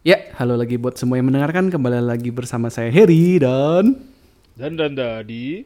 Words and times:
Ya, 0.00 0.32
halo 0.32 0.56
lagi 0.56 0.80
buat 0.80 0.96
semua 0.96 1.20
yang 1.20 1.28
mendengarkan. 1.28 1.68
Kembali 1.68 2.00
lagi 2.00 2.32
bersama 2.32 2.72
saya 2.72 2.88
Heri 2.88 3.36
dan 3.36 4.00
Dan 4.56 4.72
dan 4.72 4.96
Dadi 4.96 5.64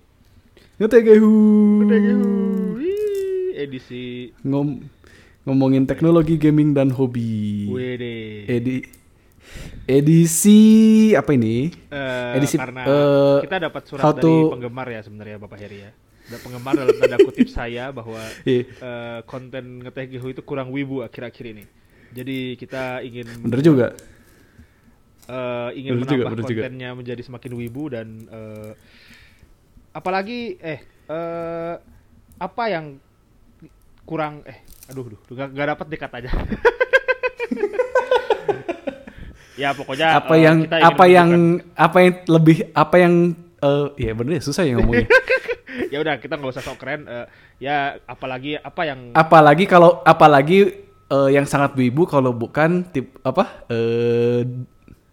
Ngetegehu. 0.74 1.34
Wih, 2.74 3.54
edisi 3.54 4.34
Ngom 4.42 4.82
ngomongin 5.46 5.86
teknologi 5.86 6.34
gaming 6.34 6.74
dan 6.74 6.90
hobi. 6.90 7.68
WD. 7.70 8.04
Edi 8.50 8.76
edisi 9.86 10.58
apa 11.14 11.30
ini? 11.30 11.70
Eh, 11.92 12.32
edisi, 12.34 12.56
karena 12.58 12.82
eh, 12.82 13.38
kita 13.44 13.62
dapat 13.62 13.82
surat 13.86 14.02
how 14.02 14.10
dari 14.10 14.50
penggemar 14.50 14.88
ya 14.88 15.00
sebenarnya 15.04 15.36
Bapak 15.38 15.62
Heri 15.62 15.78
ya. 15.78 15.90
Da- 16.26 16.40
penggemar 16.42 16.74
dalam 16.74 16.96
tanda 16.96 17.20
kutip 17.22 17.46
saya 17.54 17.94
bahwa 17.94 18.18
Iya. 18.42 18.66
eh, 18.66 19.18
konten 19.30 19.84
ngeteh 19.86 20.10
Gehu 20.10 20.34
itu 20.34 20.42
kurang 20.42 20.74
wibu 20.74 21.06
akhir-akhir 21.06 21.46
ini. 21.46 21.64
Jadi 22.10 22.58
kita 22.58 22.98
ingin 23.04 23.26
Bener 23.46 23.62
juga. 23.62 23.86
Eh, 25.26 25.68
ingin 25.74 25.90
juga, 26.00 26.24
menambah 26.28 26.44
juga. 26.44 26.60
kontennya 26.62 26.90
menjadi 26.92 27.22
semakin 27.22 27.52
wibu 27.54 27.82
dan 27.88 28.06
eh, 28.26 28.70
apalagi 29.90 30.58
eh 30.58 30.80
eh, 31.08 31.74
apa 32.34 32.64
yang 32.66 32.98
kurang 34.04 34.44
eh 34.44 34.60
aduh 34.90 35.08
aduh 35.08 35.20
gak, 35.32 35.48
gak 35.52 35.68
dapat 35.70 35.86
dekat 35.88 36.10
aja 36.12 36.30
ya 39.54 39.70
pokoknya 39.70 40.18
apa 40.18 40.34
yang 40.34 40.56
kita 40.66 40.76
ingin 40.76 40.88
apa 40.90 41.04
yang 41.06 41.28
menunjukkan- 41.30 41.78
apa 41.78 41.98
yang 42.02 42.14
lebih 42.26 42.56
apa 42.74 42.96
yang 42.98 43.14
eh 43.64 43.86
ya 43.96 44.12
bener 44.12 44.32
ya 44.36 44.42
susah 44.42 44.62
ya 44.66 44.74
ngomongnya. 44.76 45.08
ya 45.92 45.98
udah 46.02 46.14
kita 46.18 46.34
nggak 46.36 46.52
usah 46.54 46.62
sok 46.62 46.78
keren 46.78 47.06
eh, 47.06 47.26
ya 47.62 47.96
apalagi 48.04 48.58
apa 48.58 48.82
yang 48.82 49.00
apalagi 49.14 49.64
kalau 49.64 50.02
apalagi 50.02 50.74
eh, 51.06 51.28
yang 51.30 51.46
sangat 51.46 51.72
wibu 51.78 52.04
kalau 52.04 52.34
bukan 52.34 52.82
tip 52.90 53.14
apa 53.22 53.64
eh 53.70 54.42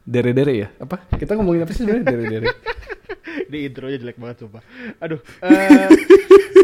dere-dere 0.05 0.53
ya? 0.53 0.69
Apa? 0.81 1.05
Kita 1.15 1.37
ngomongin 1.37 1.63
apa 1.65 1.71
sih 1.73 1.85
sebenarnya? 1.85 2.05
Dere-dere. 2.07 2.47
Di 3.51 3.67
intronya 3.67 3.97
jelek 3.99 4.17
banget 4.17 4.37
sumpah. 4.43 4.63
Aduh 5.03 5.19
eh, 5.43 5.89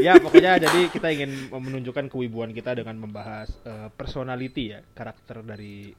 ya 0.02 0.17
pokoknya 0.19 0.61
jadi 0.61 0.80
kita 0.91 1.07
ingin 1.11 1.52
menunjukkan 1.52 2.08
kewibuan 2.11 2.52
kita 2.55 2.75
dengan 2.77 2.97
membahas 2.97 3.52
eh, 3.63 3.89
personality 3.93 4.75
ya 4.75 4.80
karakter 4.95 5.43
dari 5.43 5.91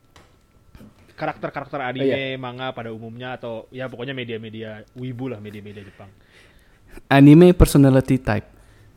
karakter-karakter 1.18 1.82
anime 1.82 2.38
manga 2.38 2.70
pada 2.70 2.94
umumnya 2.94 3.34
atau 3.34 3.66
ya 3.74 3.90
pokoknya 3.90 4.14
media-media 4.14 4.86
wibu 4.94 5.26
lah 5.26 5.42
media-media 5.42 5.82
Jepang. 5.82 6.10
Anime 7.10 7.52
personality 7.52 8.22
type. 8.22 8.48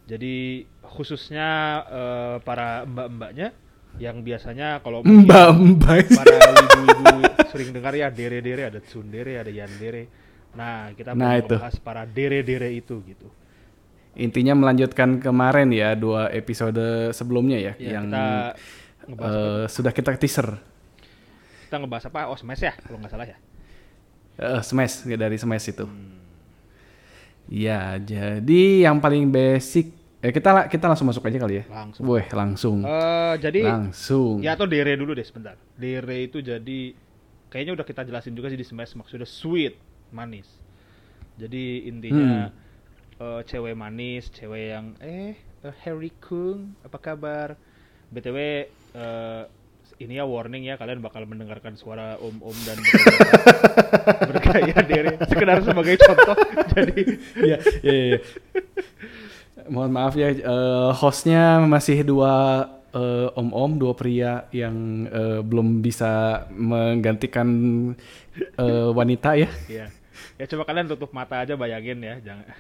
Jadi 0.06 0.66
khususnya 0.86 1.50
eh, 1.90 2.36
para 2.46 2.86
mbak-mbaknya 2.86 3.56
yang 3.98 4.22
biasanya 4.22 4.80
kalau 4.80 5.04
mbak 5.08 5.50
mbak. 5.56 6.06
para 6.14 6.38
wibu-wibu 6.54 7.20
sering 7.50 7.70
dengar 7.72 7.94
ya 7.94 8.08
dere-dere 8.08 8.70
ada 8.70 8.80
tsundere 8.80 9.36
ada 9.36 9.52
yandere. 9.52 10.08
Nah 10.52 10.92
kita 10.94 11.12
Nah, 11.12 11.40
itu. 11.40 11.56
membahas 11.56 11.76
para 11.80 12.04
dere-dere 12.04 12.72
itu 12.72 13.00
gitu. 13.04 13.28
Intinya 14.12 14.52
melanjutkan 14.54 15.20
kemarin 15.20 15.72
ya 15.72 15.96
dua 15.96 16.28
episode 16.32 17.12
sebelumnya 17.12 17.56
ya, 17.56 17.74
Ya, 17.80 17.96
yang 18.00 18.12
kita 18.12 18.28
eh, 19.08 19.64
sudah 19.68 19.92
kita 19.96 20.20
teaser. 20.20 20.60
Kita 21.68 21.80
ngebahas 21.80 22.12
apa? 22.12 22.28
Oh 22.28 22.36
smash 22.36 22.60
ya 22.62 22.76
kalau 22.76 23.00
nggak 23.00 23.12
salah 23.12 23.28
ya? 23.32 23.38
Eh, 24.36 24.60
smash 24.60 25.08
ya, 25.08 25.16
dari 25.16 25.40
smash 25.40 25.72
itu. 25.72 25.88
Hmm. 25.88 26.20
ya 27.48 28.00
jadi 28.00 28.88
yang 28.88 29.00
paling 29.00 29.28
basic 29.28 29.92
eh, 30.22 30.32
kita 30.32 30.50
kita 30.68 30.86
langsung 30.86 31.06
masuk 31.06 31.24
aja 31.24 31.38
kali 31.38 31.54
ya? 31.56 31.64
Langsung. 31.68 32.04
Weh 32.06 32.26
langsung. 32.32 32.78
Eh, 32.82 33.34
jadi 33.38 33.62
langsung. 33.64 34.38
ya 34.40 34.54
atau 34.54 34.66
dere 34.66 34.94
dulu 34.94 35.12
deh 35.12 35.24
sebentar. 35.24 35.58
Dere 35.74 36.24
itu 36.24 36.40
jadi 36.40 36.94
kayaknya 37.48 37.74
udah 37.74 37.84
kita 37.84 38.02
jelasin 38.04 38.32
juga 38.32 38.48
sih 38.48 38.56
di 38.56 38.64
smash 38.64 38.94
maksudnya 38.94 39.26
sweet 39.26 39.76
manis. 40.10 40.48
Jadi 41.36 41.86
intinya 41.86 42.48
Hmm. 42.48 43.20
eh, 43.20 43.42
cewek 43.44 43.74
manis 43.74 44.30
cewek 44.30 44.64
yang 44.72 44.94
eh 44.98 45.34
eh, 45.36 45.76
Harry 45.82 46.14
Kung 46.16 46.78
apa 46.82 46.98
kabar? 46.98 47.58
Btw 48.08 48.38
eh, 48.92 49.44
ini 49.98 50.18
ya 50.18 50.26
warning 50.26 50.66
ya 50.66 50.76
kalian 50.76 50.98
bakal 51.00 51.24
mendengarkan 51.24 51.74
suara 51.74 52.18
om-om 52.18 52.58
dan 52.62 52.78
bergaya- 54.24 54.82
dere 54.90 55.14
sekedar 55.24 55.62
sebagai 55.62 55.96
contoh 55.96 56.36
jadi 56.74 57.00
Iya, 57.38 57.58
iya, 57.82 57.94
iya. 58.08 58.20
Mohon 59.68 59.92
maaf 59.92 60.14
ya, 60.16 60.30
eh, 60.30 60.90
hostnya 60.96 61.60
masih 61.62 62.02
dua 62.02 62.66
eh, 62.92 63.28
om-om, 63.36 63.78
dua 63.78 63.94
pria 63.94 64.46
yang 64.52 65.06
eh, 65.06 65.40
belum 65.42 65.80
bisa 65.80 66.44
menggantikan 66.50 67.48
eh, 68.58 68.90
wanita 68.90 69.36
ya. 69.36 69.50
Iya. 69.68 69.86
Ya 70.38 70.46
coba 70.50 70.66
kalian 70.66 70.90
tutup 70.90 71.14
mata 71.14 71.40
aja 71.40 71.54
bayangin 71.54 72.02
ya, 72.02 72.16
jangan. 72.20 72.46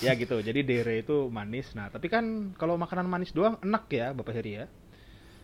ya 0.00 0.12
gitu. 0.14 0.38
Jadi 0.38 0.60
dere 0.62 1.02
itu 1.02 1.26
manis. 1.28 1.74
Nah, 1.74 1.90
tapi 1.90 2.06
kan 2.06 2.54
kalau 2.54 2.78
makanan 2.78 3.06
manis 3.06 3.34
doang 3.34 3.58
enak 3.60 3.84
ya, 3.90 4.06
Bapak 4.14 4.34
Heri 4.38 4.62
ya. 4.62 4.66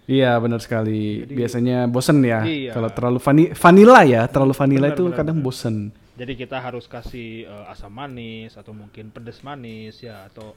Iya, 0.06 0.38
benar 0.38 0.62
sekali. 0.62 1.26
Jadi- 1.26 1.34
Biasanya 1.34 1.90
bosen 1.90 2.22
ya. 2.22 2.46
Iya. 2.46 2.72
Kalau 2.72 2.90
terlalu 2.94 3.18
vani- 3.18 3.52
vanilla 3.58 4.00
ya, 4.06 4.22
terlalu 4.30 4.54
vanilla 4.54 4.86
Benar, 4.86 4.96
itu 4.96 5.04
benar, 5.10 5.18
kadang 5.18 5.38
benar. 5.42 5.46
bosen. 5.50 5.76
Jadi 6.16 6.32
kita 6.34 6.56
harus 6.56 6.84
kasih 6.86 7.44
eh, 7.44 7.64
asam 7.68 7.92
manis 7.92 8.56
atau 8.56 8.72
mungkin 8.72 9.08
pedas 9.08 9.40
manis 9.40 10.00
ya 10.00 10.24
atau 10.26 10.56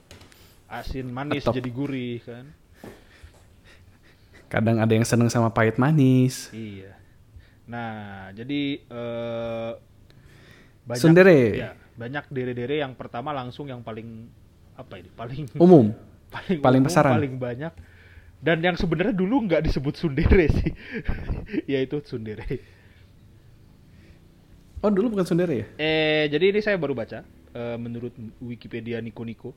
asin 0.66 1.08
manis 1.08 1.44
Atau- 1.44 1.56
jadi 1.56 1.70
gurih 1.70 2.24
kan. 2.24 2.46
Kadang 4.50 4.82
ada 4.82 4.90
yang 4.90 5.06
seneng 5.06 5.30
sama 5.30 5.52
pahit 5.52 5.78
manis. 5.78 6.50
Iya. 6.50 6.98
Nah, 7.70 7.94
jadi 8.34 8.62
eh 8.82 9.72
banyak 10.88 11.04
Sundere. 11.04 11.40
ya, 11.54 11.72
banyak 11.94 12.26
dere-dere 12.30 12.82
yang 12.82 12.98
pertama 12.98 13.30
langsung 13.30 13.70
yang 13.70 13.86
paling 13.86 14.26
apa 14.74 14.98
ini? 14.98 15.10
Paling 15.12 15.44
Umum. 15.62 15.94
paling 16.34 16.62
Paling 16.62 16.82
umum, 16.82 16.90
pasaran. 16.90 17.14
paling 17.18 17.36
banyak 17.36 17.74
dan 18.40 18.62
yang 18.62 18.78
sebenarnya 18.78 19.12
dulu 19.12 19.44
nggak 19.44 19.66
disebut 19.66 19.98
sundere 19.98 20.46
sih 20.62 20.72
yaitu 21.66 22.00
sundere 22.06 22.46
Oh, 24.80 24.88
dulu 24.88 25.12
bukan 25.12 25.28
sundere 25.28 25.54
ya? 25.60 25.68
eh 25.76 26.26
jadi 26.32 26.56
ini 26.56 26.60
saya 26.64 26.80
baru 26.80 26.96
baca 26.96 27.28
eh, 27.52 27.78
menurut 27.80 28.16
Wikipedia 28.40 29.04
Niko 29.04 29.28
Niko 29.28 29.52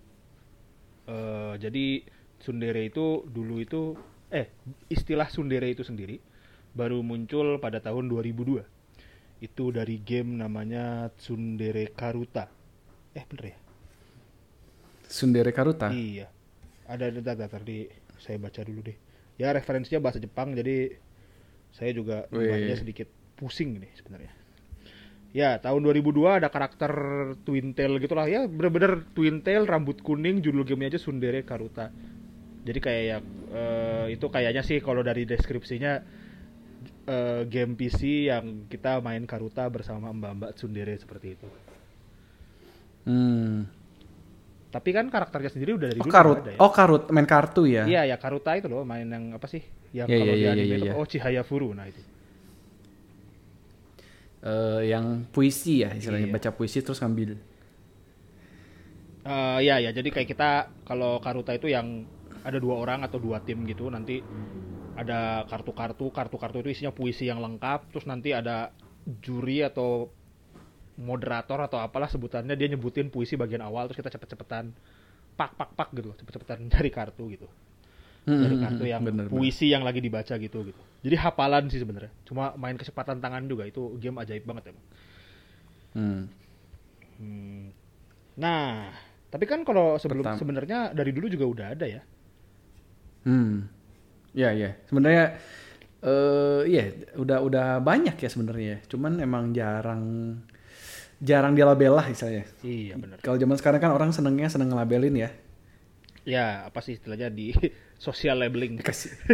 eh 1.06 1.54
jadi 1.62 2.02
sundere 2.42 2.90
itu 2.90 3.22
dulu 3.30 3.62
itu 3.62 3.94
eh 4.34 4.50
istilah 4.90 5.30
sundere 5.30 5.70
itu 5.70 5.86
sendiri 5.86 6.18
baru 6.74 7.04
muncul 7.06 7.60
pada 7.62 7.78
tahun 7.78 8.10
2002 8.10 8.64
itu 9.42 9.64
dari 9.74 9.98
game 10.02 10.38
namanya 10.38 11.10
Tsundere 11.18 11.90
Karuta 11.94 12.46
eh 13.14 13.24
bener 13.26 13.46
ya 13.54 13.58
Sundere 15.12 15.52
Karuta. 15.52 15.92
Iya. 15.92 16.32
Ada 16.88 17.12
ada 17.12 17.36
ada 17.36 17.58
di 17.60 17.84
saya 18.16 18.40
baca 18.40 18.64
dulu 18.64 18.80
deh. 18.80 18.96
Ya 19.36 19.52
referensinya 19.52 20.00
bahasa 20.00 20.16
Jepang 20.16 20.56
jadi 20.56 20.96
saya 21.68 21.92
juga 21.92 22.24
bacanya 22.32 22.80
sedikit 22.80 23.12
pusing 23.36 23.76
nih 23.76 23.92
sebenarnya. 23.92 24.32
Ya, 25.32 25.56
tahun 25.56 25.81
2002 25.81 26.44
ada 26.44 26.53
karakter 26.53 26.93
Twin 27.48 27.72
Tail 27.72 27.97
gitu 27.97 28.12
lah 28.12 28.28
ya, 28.28 28.44
bener-bener 28.44 29.00
Twin 29.16 29.41
Tail 29.41 29.65
rambut 29.65 30.04
kuning 30.04 30.44
judul 30.44 30.60
gamenya 30.69 30.97
aja 30.97 31.00
Sundere 31.00 31.41
Karuta. 31.41 31.88
Jadi 32.62 32.78
kayak 32.78 33.03
yang 33.09 33.25
eh, 33.48 34.06
itu 34.12 34.26
kayaknya 34.28 34.60
sih 34.60 34.78
kalau 34.84 35.00
dari 35.00 35.25
deskripsinya 35.25 35.93
eh, 37.09 37.43
game 37.48 37.72
PC 37.75 38.28
yang 38.28 38.69
kita 38.69 39.00
main 39.00 39.25
Karuta 39.25 39.65
bersama 39.72 40.12
mbak-mbak 40.12 40.53
Sundere 40.60 41.00
seperti 41.00 41.41
itu. 41.41 41.49
Hmm. 43.08 43.67
Tapi 44.69 44.88
kan 44.93 45.08
karakternya 45.08 45.50
sendiri 45.52 45.76
udah 45.76 45.88
dari 45.93 46.00
Oh, 46.00 46.06
dulu 46.08 46.12
karut. 46.12 46.37
ada 46.44 46.52
ya. 46.52 46.58
Oh, 46.61 46.70
karut 46.73 47.02
main 47.08 47.28
kartu 47.28 47.62
ya. 47.69 47.85
Iya 47.85 48.08
ya 48.08 48.17
Karuta 48.17 48.56
itu 48.56 48.69
loh 48.73 48.85
main 48.85 49.05
yang 49.05 49.37
apa 49.37 49.44
sih? 49.49 49.61
Yang 49.93 50.08
Iya, 50.08 50.17
kalau 50.20 50.32
iya, 50.32 50.50
di 50.52 50.61
iya, 50.64 50.76
itu 50.76 50.87
iya. 50.88 50.93
oh 50.96 51.05
Chihaya 51.08 51.43
Furu 51.44 51.73
nah 51.73 51.85
itu. 51.85 52.00
Eh, 54.42 54.90
yang 54.90 55.30
puisi 55.30 55.86
ya 55.86 55.94
istilahnya. 55.94 56.26
Iya. 56.26 56.34
baca 56.34 56.50
puisi 56.50 56.82
terus 56.82 56.98
ngambil. 56.98 57.38
Eh 59.22 59.58
ya 59.62 59.78
ya 59.78 59.94
jadi 59.94 60.08
kayak 60.10 60.28
kita 60.34 60.50
kalau 60.82 61.22
Karuta 61.22 61.54
itu 61.54 61.70
yang 61.70 62.02
ada 62.42 62.58
dua 62.58 62.82
orang 62.82 63.06
atau 63.06 63.22
dua 63.22 63.38
tim 63.46 63.62
gitu 63.70 63.86
nanti 63.86 64.18
ada 64.98 65.46
kartu-kartu. 65.46 66.10
Kartu-kartu 66.10 66.58
itu 66.58 66.74
isinya 66.74 66.90
puisi 66.90 67.30
yang 67.30 67.38
lengkap. 67.38 67.94
Terus 67.94 68.10
nanti 68.10 68.34
ada 68.34 68.74
juri 69.22 69.62
atau 69.62 70.10
moderator 70.98 71.62
atau 71.62 71.78
apalah 71.78 72.10
sebutannya 72.10 72.58
dia 72.58 72.66
nyebutin 72.66 73.14
puisi 73.14 73.38
bagian 73.38 73.62
awal 73.64 73.88
terus 73.88 73.98
kita 74.02 74.12
cepet-cepetan 74.12 74.74
pak 75.34 75.56
pak 75.56 75.70
pak 75.72 75.88
gitu 75.96 76.12
cepet-cepetan 76.20 76.68
dari 76.74 76.90
kartu 76.92 77.32
gitu 77.32 77.48
dari 78.22 78.54
Hmm, 78.54 78.62
kartu 78.62 78.84
yang 78.86 79.02
bener, 79.02 79.26
bener. 79.26 79.34
puisi 79.34 79.66
yang 79.69 79.82
lagi 79.82 79.98
dibaca 79.98 80.34
gitu 80.38 80.58
gitu 80.62 80.80
jadi 81.02 81.16
hafalan 81.19 81.66
sih 81.66 81.82
sebenarnya 81.82 82.12
cuma 82.22 82.54
main 82.54 82.78
kecepatan 82.78 83.19
tangan 83.19 83.42
juga 83.50 83.66
itu 83.66 83.98
game 83.98 84.19
ajaib 84.22 84.44
banget 84.46 84.70
emang 84.70 84.84
Hmm. 85.92 86.24
Hmm. 87.20 87.69
Nah, 88.40 88.88
tapi 89.28 89.44
kan 89.44 89.60
kalau 89.60 90.00
sebelum 90.00 90.24
sebenarnya 90.40 90.96
dari 90.96 91.12
dulu 91.12 91.28
juga 91.28 91.44
udah 91.44 91.66
ada 91.76 91.84
ya. 91.84 92.00
Hmm. 93.28 93.69
Ya, 94.32 94.56
ya. 94.56 94.72
Sebenarnya 94.88 95.36
Eh 96.02 96.62
iya, 96.66 96.90
udah 97.14 97.38
udah 97.46 97.66
banyak 97.78 98.18
ya 98.18 98.28
sebenarnya. 98.32 98.82
Cuman 98.90 99.22
emang 99.22 99.54
jarang 99.54 100.02
jarang 101.22 101.54
dilabel 101.54 101.94
lah 101.94 102.10
istilahnya. 102.10 102.42
Iya 102.66 102.98
benar. 102.98 103.22
Kalau 103.22 103.38
zaman 103.38 103.54
sekarang 103.54 103.78
kan 103.78 103.94
orang 103.94 104.10
senengnya 104.10 104.50
seneng 104.50 104.75
ngelabelin 104.75 105.14
ya. 105.14 105.30
Ya 106.22 106.66
apa 106.69 106.78
sih 106.84 106.94
istilahnya 106.94 107.28
di 107.30 107.50
social 107.98 108.38
labeling. 108.42 108.78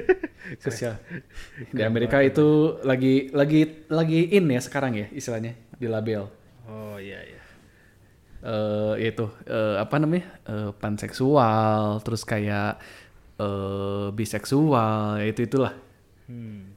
Sosial. 0.64 0.96
Di 1.72 1.82
Amerika 1.84 2.20
itu 2.24 2.78
lagi 2.82 3.28
lagi 3.32 3.84
lagi 3.92 4.32
in 4.32 4.48
ya 4.48 4.60
sekarang 4.64 4.96
ya 4.96 5.06
istilahnya 5.12 5.52
dilabel. 5.76 6.28
Oh 6.68 6.96
iya 7.00 7.20
iya. 7.24 7.40
eh 8.38 8.94
itu 9.10 9.26
eh, 9.50 9.76
apa 9.82 9.98
namanya 9.98 10.30
eh, 10.46 10.70
panseksual 10.78 11.98
terus 12.06 12.22
kayak 12.22 12.78
eh 13.38 14.08
biseksual 14.14 15.18
ya 15.18 15.26
itu 15.26 15.42
itulah 15.42 15.74
Hmm. 16.28 16.76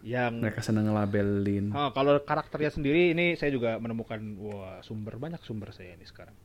Yang 0.00 0.32
mereka 0.40 0.60
seneng 0.64 0.88
ngelabelin 0.88 1.72
Ah, 1.76 1.92
kalau 1.92 2.16
karakternya 2.24 2.72
sendiri 2.72 3.12
ini 3.12 3.36
saya 3.36 3.52
juga 3.52 3.76
menemukan 3.76 4.20
wah 4.40 4.80
sumber 4.80 5.20
banyak 5.20 5.40
sumber 5.44 5.72
saya 5.76 5.92
ini 5.96 6.04
sekarang. 6.08 6.36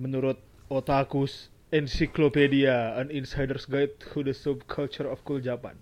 Menurut 0.00 0.38
Otakus 0.76 1.32
Encyclopedia, 1.78 2.76
An 3.00 3.08
Insider's 3.20 3.66
Guide 3.72 3.94
to 4.10 4.18
the 4.26 4.34
Subculture 4.34 5.06
of 5.12 5.18
Cool 5.26 5.42
Japan. 5.48 5.76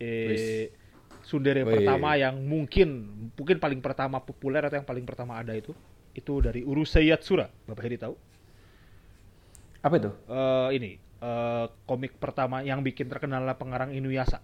Eh, 0.00 0.70
Sundere 1.24 1.64
Wih. 1.64 1.72
pertama 1.74 2.10
yang 2.20 2.36
mungkin 2.44 2.88
mungkin 3.38 3.56
paling 3.64 3.80
pertama 3.86 4.18
populer 4.20 4.60
atau 4.66 4.76
yang 4.80 4.88
paling 4.90 5.06
pertama 5.10 5.40
ada 5.40 5.54
itu 5.56 5.72
itu 6.14 6.32
dari 6.46 6.60
Urusei 6.70 7.08
Yatsura. 7.10 7.46
Bapak 7.68 7.82
Heri 7.86 7.98
tahu? 8.04 8.14
apa 9.84 9.94
itu 10.00 10.10
Eh, 10.28 10.68
ini 10.80 10.90
eh, 11.20 11.64
komik 11.88 12.16
pertama 12.22 12.64
yang 12.64 12.80
bikin 12.84 13.06
terkenal 13.12 13.44
pengarang 13.60 13.92
Inuyasha. 13.92 14.40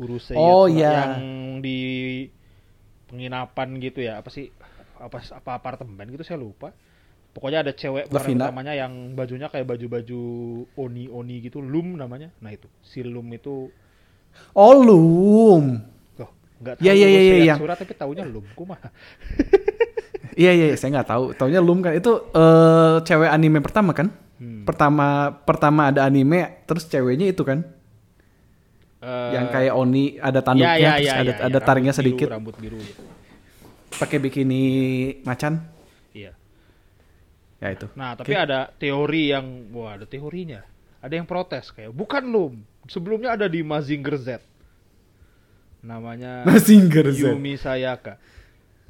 Urusei 0.00 0.34
Oh, 0.34 0.66
Yatsura 0.66 0.74
iya. 0.76 0.92
yang 1.06 1.14
di 1.64 1.78
penginapan 3.10 3.68
gitu 3.82 4.00
ya, 4.04 4.20
apa 4.22 4.30
sih? 4.30 4.50
Apa 5.00 5.18
apa 5.40 5.50
apartemen 5.58 6.06
gitu 6.12 6.22
saya 6.26 6.38
lupa. 6.40 6.72
Pokoknya 7.30 7.62
ada 7.62 7.72
cewek 7.72 8.10
utamanya 8.10 8.74
yang 8.74 9.14
bajunya 9.14 9.46
kayak 9.46 9.66
baju-baju 9.70 10.20
oni-oni 10.74 11.36
gitu, 11.46 11.62
Lum 11.62 11.94
namanya. 11.94 12.34
Nah 12.42 12.50
itu, 12.50 12.66
si 12.82 13.06
Lum 13.06 13.30
itu 13.30 13.70
oh 14.54 14.74
lum 14.78 15.64
loh, 16.18 16.30
nggak 16.62 16.74
tahu 16.78 16.84
Iya, 16.86 16.92
iya, 16.94 17.06
iya, 17.06 17.18
Urusei 17.18 17.38
iya, 17.42 17.54
Yatsura 17.54 17.74
tapi 17.74 17.92
taunya 17.98 18.24
Lum. 18.26 18.46
Kumaha? 18.54 18.88
iya 20.40 20.52
iya 20.54 20.66
saya 20.78 21.00
nggak 21.00 21.08
tahu. 21.10 21.24
Taunya 21.34 21.60
lum 21.62 21.82
kan. 21.82 21.92
Itu 21.96 22.30
eh 22.30 22.96
cewek 23.04 23.30
anime 23.30 23.60
pertama 23.62 23.92
kan? 23.94 24.10
Hmm. 24.40 24.64
pertama 24.64 25.36
pertama 25.44 25.92
ada 25.92 26.08
anime 26.08 26.64
terus 26.64 26.88
ceweknya 26.88 27.28
itu 27.28 27.44
kan? 27.44 27.60
Eh, 29.04 29.30
yang 29.36 29.52
kayak 29.52 29.72
oni 29.76 30.16
ada 30.16 30.40
tanduknya 30.40 30.80
ya, 30.80 30.80
ya, 30.80 30.92
terus 30.96 31.08
ya, 31.08 31.14
ada 31.20 31.32
ya, 31.32 31.36
ada 31.44 31.58
ya, 31.60 31.64
taringnya 31.64 31.92
rambut 31.92 32.00
biru, 32.00 32.16
sedikit. 32.16 32.28
rambut 32.32 32.56
biru. 32.56 32.80
Pakai 34.00 34.16
bikini 34.16 34.64
macan. 35.28 35.60
Iya. 36.16 36.39
Ya 37.60 37.68
itu 37.76 37.86
Nah, 37.92 38.16
tapi 38.16 38.32
ada 38.32 38.72
teori 38.80 39.30
yang 39.30 39.68
wah, 39.76 40.00
ada 40.00 40.08
teorinya. 40.08 40.64
Ada 41.00 41.20
yang 41.20 41.28
protes 41.28 41.72
kayak 41.72 41.92
bukan 41.92 42.24
Lum. 42.28 42.54
Sebelumnya 42.88 43.36
ada 43.36 43.46
di 43.48 43.60
Mazinger 43.60 44.16
Z. 44.20 44.28
Namanya 45.84 46.42
Mazinger 46.48 47.12
Z. 47.12 47.20
Yumi 47.24 47.56
Sayaka. 47.56 48.16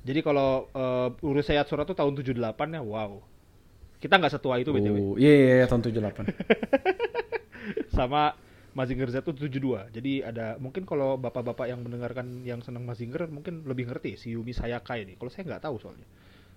Jadi 0.00 0.20
kalau 0.24 0.70
uh, 0.72 1.12
Urusei 1.20 1.60
Yatsura 1.60 1.84
tuh 1.84 1.92
tahun 1.92 2.16
78 2.16 2.40
ya, 2.56 2.80
wow. 2.80 3.20
Kita 4.00 4.16
nggak 4.16 4.32
setua 4.32 4.56
itu 4.56 4.72
BTW. 4.72 4.96
Oh, 4.96 5.16
iya 5.20 5.28
iya 5.28 5.52
iya, 5.60 5.66
tahun 5.68 5.84
78 5.84 6.24
Sama 7.96 8.32
Mazinger 8.72 9.12
Z 9.12 9.20
tuh 9.28 9.36
72. 9.36 9.92
Jadi 9.92 10.24
ada 10.24 10.56
mungkin 10.56 10.88
kalau 10.88 11.20
bapak-bapak 11.20 11.68
yang 11.68 11.84
mendengarkan 11.84 12.40
yang 12.48 12.64
senang 12.64 12.88
Mazinger 12.88 13.28
mungkin 13.28 13.66
lebih 13.68 13.92
ngerti 13.92 14.16
si 14.16 14.32
Yumi 14.32 14.56
Sayaka 14.56 14.96
ini. 14.96 15.20
Kalau 15.20 15.28
saya 15.28 15.44
nggak 15.52 15.68
tahu 15.68 15.76
soalnya. 15.76 16.08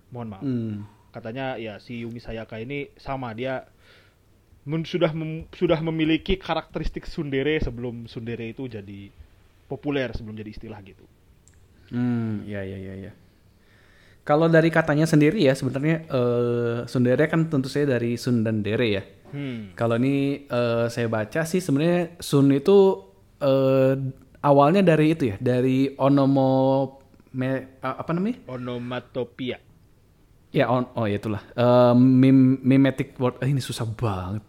Mohon 0.08 0.28
maaf. 0.30 0.44
hmm. 0.46 1.03
Katanya 1.14 1.54
ya 1.54 1.78
si 1.78 2.02
Yumi 2.02 2.18
Sayaka 2.18 2.58
ini 2.58 2.90
sama 2.98 3.30
dia 3.30 3.62
men- 4.66 4.82
sudah 4.82 5.14
mem- 5.14 5.46
sudah 5.54 5.78
memiliki 5.78 6.34
karakteristik 6.34 7.06
sundere 7.06 7.62
sebelum 7.62 8.10
sundere 8.10 8.50
itu 8.50 8.66
jadi 8.66 9.14
populer 9.70 10.10
sebelum 10.10 10.34
jadi 10.34 10.50
istilah 10.50 10.82
gitu. 10.82 11.06
Hmm, 11.94 12.42
ya 12.48 12.66
ya 12.66 12.76
ya 12.80 12.94
ya. 13.08 13.12
Kalau 14.24 14.48
dari 14.48 14.72
katanya 14.72 15.04
sendiri 15.04 15.44
ya 15.44 15.52
sebenarnya 15.52 16.08
eh 16.08 16.76
Sundere 16.88 17.28
kan 17.28 17.44
tentu 17.52 17.68
saja 17.68 18.00
dari 18.00 18.16
Sun 18.16 18.40
dan 18.40 18.64
Dere 18.64 18.88
ya. 18.88 19.04
Hmm. 19.36 19.76
Kalau 19.76 20.00
ini 20.00 20.48
eh, 20.48 20.86
saya 20.88 21.06
baca 21.12 21.44
sih 21.44 21.60
sebenarnya 21.60 22.16
Sun 22.24 22.48
itu 22.56 23.04
eh 23.44 23.94
awalnya 24.40 24.80
dari 24.80 25.12
itu 25.12 25.28
ya, 25.28 25.36
dari 25.36 25.92
onomo 26.00 26.88
me- 27.36 27.76
apa 27.84 28.10
namanya? 28.16 28.40
Onomatopia. 28.48 29.60
Ya 30.54 30.70
on 30.70 30.86
oh 30.94 31.04
ya 31.04 31.18
itulah. 31.18 31.42
Eh, 31.50 31.94
mim- 31.98 32.62
mimetic 32.62 33.18
word 33.18 33.42
Eh, 33.42 33.50
ini 33.50 33.58
susah 33.58 33.82
banget. 33.84 34.46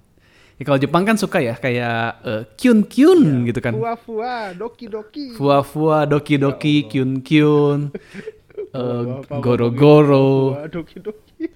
Ya, 0.55 0.63
kalau 0.63 0.77
Jepang 0.77 1.03
kan 1.03 1.17
suka 1.17 1.41
ya 1.41 1.57
kayak 1.57 1.97
eh, 2.21 2.41
kyun 2.55 2.85
kyun 2.85 3.43
gitu 3.43 3.57
kan. 3.57 3.73
Fua 3.73 3.97
fua, 3.97 4.53
doki 4.53 4.85
doki. 4.85 5.33
Fua 5.33 5.65
fua 5.65 6.05
doki 6.05 6.37
doki 6.37 6.85
kyun 6.85 7.19
kyun. 7.19 7.79
Apa- 8.75 9.23
apa- 9.25 9.39
goro 9.41 9.67
goro. 9.71 10.27
Fua, 10.55 10.63
doki 10.69 10.97
doki. 10.99 11.43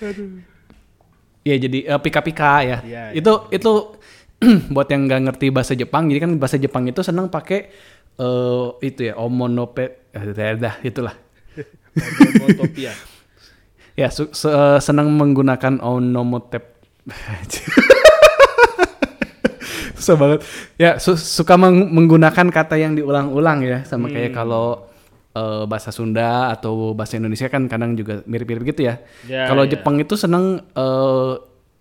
Aduh. 0.00 0.40
Ya 1.40 1.56
jadi 1.56 1.78
eh, 1.88 2.00
pika-pika 2.00 2.52
ya. 2.60 2.78
Iya, 2.84 3.02
itu 3.16 3.32
itu 3.48 3.70
buat 4.74 4.88
yang 4.88 5.08
nggak 5.08 5.20
ngerti 5.30 5.46
bahasa 5.48 5.72
Jepang, 5.72 6.08
jadi 6.08 6.26
kan 6.26 6.32
bahasa 6.36 6.56
Jepang 6.56 6.84
itu 6.88 7.00
senang 7.00 7.28
pakai 7.28 7.70
eh 8.20 8.66
itu 8.82 9.00
ya 9.08 9.16
omonope 9.16 10.12
eh, 10.12 10.24
dah, 10.34 10.56
dah, 10.58 10.74
itulah. 10.82 11.14
Onomatopia. 11.96 12.92
Ya 13.98 14.08
su- 14.08 14.32
se- 14.32 14.80
senang 14.80 15.12
menggunakan 15.12 15.76
onomotep. 15.84 16.80
Susah 20.00 20.16
banget. 20.16 20.40
Ya 20.80 20.96
su- 20.96 21.20
suka 21.20 21.60
meng- 21.60 21.92
menggunakan 21.92 22.48
kata 22.48 22.80
yang 22.80 22.96
diulang-ulang 22.96 23.60
ya, 23.60 23.84
sama 23.84 24.08
kayak 24.08 24.32
kalau 24.32 24.88
eh, 25.36 25.64
bahasa 25.68 25.92
Sunda 25.92 26.48
atau 26.48 26.96
bahasa 26.96 27.20
Indonesia 27.20 27.52
kan 27.52 27.68
kadang 27.68 27.92
juga 27.92 28.24
mirip-mirip 28.24 28.72
gitu 28.72 28.88
ya. 28.88 29.04
Ya, 29.28 29.44
kalau 29.44 29.68
ya. 29.68 29.76
Jepang 29.76 30.00
itu 30.00 30.16
seneng 30.16 30.64
eh 30.72 31.32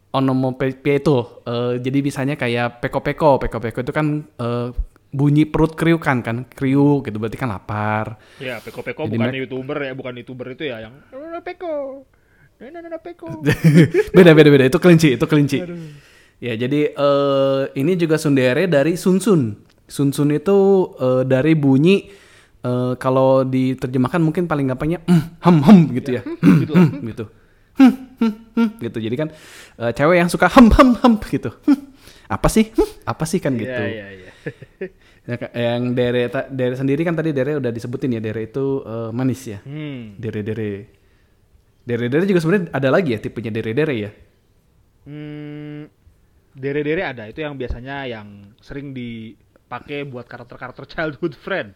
onomatopoeia 0.09 0.99
itu. 0.99 1.17
Eh, 1.47 1.73
jadi 1.79 1.97
bisanya 2.03 2.35
kayak 2.35 2.83
peko-peko. 2.83 3.39
Peko-peko 3.39 3.79
itu 3.79 3.93
kan 3.95 4.27
eh, 4.27 4.67
bunyi 5.09 5.49
perut 5.49 5.73
kriukan 5.73 6.21
kan, 6.21 6.37
kriuk 6.45 7.09
gitu 7.09 7.17
berarti 7.17 7.37
kan 7.37 7.49
lapar. 7.49 8.21
Ya, 8.37 8.61
Peko 8.61 8.85
Peko 8.85 9.09
Jadi 9.09 9.17
bukan 9.17 9.33
youtuber 9.35 9.77
ya, 9.81 9.93
bukan 9.97 10.13
youtuber 10.21 10.47
itu 10.53 10.69
ya 10.69 10.85
yang 10.85 10.93
"Nana 11.09 11.41
Peko. 11.41 12.05
Nana 12.61 12.77
Nana 12.85 12.99
Peko. 13.01 13.41
beda 14.15 14.31
beda 14.37 14.49
beda 14.53 14.65
itu 14.69 14.77
kelinci, 14.77 15.17
itu 15.17 15.25
kelinci. 15.25 15.57
Aduh. 15.65 15.79
Ya, 16.39 16.55
jadi 16.55 16.95
eh, 16.95 17.61
ini 17.75 17.99
juga 17.99 18.15
sundere 18.15 18.69
dari 18.69 18.95
sunsun. 18.95 19.59
Sunsun 19.89 20.29
itu 20.31 20.57
eh, 21.01 21.23
dari 21.27 21.57
bunyi 21.57 22.07
eh, 22.63 22.93
kalau 22.95 23.43
diterjemahkan 23.43 24.21
mungkin 24.21 24.45
paling 24.45 24.69
gampangnya 24.71 25.03
"Hmm, 25.09 25.35
hem 25.41 25.57
hem 25.65 25.79
gitu 25.99 26.09
ya. 26.15 26.21
Hmm, 26.23 26.57
gitu. 26.63 26.73
hmm, 26.77 26.89
gitu. 27.11 27.25
Hmm, 27.79 27.93
hmm, 28.19 28.33
hmm, 28.55 28.69
gitu. 28.83 28.97
Jadi 29.03 29.15
kan 29.17 29.27
eh, 29.83 29.91
cewek 29.91 30.15
yang 30.21 30.29
suka 30.31 30.47
hem 30.47 30.69
hem 30.69 30.89
hem 31.01 31.13
gitu. 31.27 31.49
Hmm, 31.65 31.79
apa 32.29 32.47
sih? 32.47 32.71
Hmm, 32.71 32.89
apa 33.03 33.23
sih 33.27 33.39
kan 33.43 33.55
gitu. 33.57 33.71
Iya, 33.71 33.87
iya, 33.89 34.07
iya. 34.15 34.28
Ka- 35.25 35.53
yang 35.53 35.93
dere 35.93 36.27
dere 36.49 36.75
sendiri 36.75 37.01
kan 37.03 37.13
tadi 37.13 37.29
dere 37.31 37.59
udah 37.59 37.69
disebutin 37.69 38.17
ya 38.17 38.21
dere 38.21 38.47
itu 38.47 38.81
eh, 38.81 39.11
manis 39.11 39.41
ya. 39.45 39.59
Hmm. 39.61 40.15
Dere 40.15 40.41
dere. 40.41 40.71
Dere 41.83 42.05
dere 42.07 42.23
juga 42.25 42.39
sebenarnya 42.39 42.69
ada 42.71 42.89
lagi 42.89 43.13
ya 43.13 43.19
tipenya 43.19 43.49
dere 43.49 43.71
dere 43.73 43.95
ya. 43.97 44.11
Hmm, 45.09 45.89
dere-dere 46.53 47.01
ada 47.01 47.25
itu 47.25 47.41
yang 47.41 47.57
biasanya 47.57 48.05
yang 48.05 48.53
sering 48.61 48.93
dipakai 48.93 50.05
buat 50.05 50.29
karakter-karakter 50.29 50.85
childhood 50.85 51.33
friend. 51.33 51.73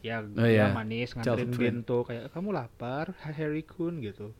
Yang 0.00 0.24
Oh, 0.38 0.46
iya. 0.46 0.70
manis 0.72 1.12
nganterin 1.12 1.50
bento 1.52 2.06
kayak 2.06 2.30
kamu 2.32 2.48
lapar, 2.54 3.12
Harry 3.26 3.66
Kun 3.66 4.00
gitu. 4.00 4.32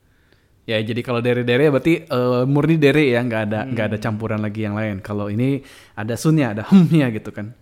Ya 0.67 0.83
jadi 0.83 0.99
kalau 0.99 1.23
dere 1.23 1.47
dere 1.47 1.71
berarti 1.71 2.03
eh, 2.03 2.43
murni 2.45 2.75
dere 2.75 3.07
ya 3.07 3.23
nggak 3.23 3.43
ada 3.47 3.61
nggak 3.65 3.87
ada 3.95 3.99
campuran 4.03 4.43
lagi 4.43 4.67
yang 4.67 4.75
lain. 4.75 4.99
Kalau 4.99 5.31
ini 5.31 5.63
ada 5.95 6.19
sunnya 6.19 6.53
ada 6.53 6.67
hemnya 6.67 7.07
gitu 7.15 7.31
kan. 7.31 7.55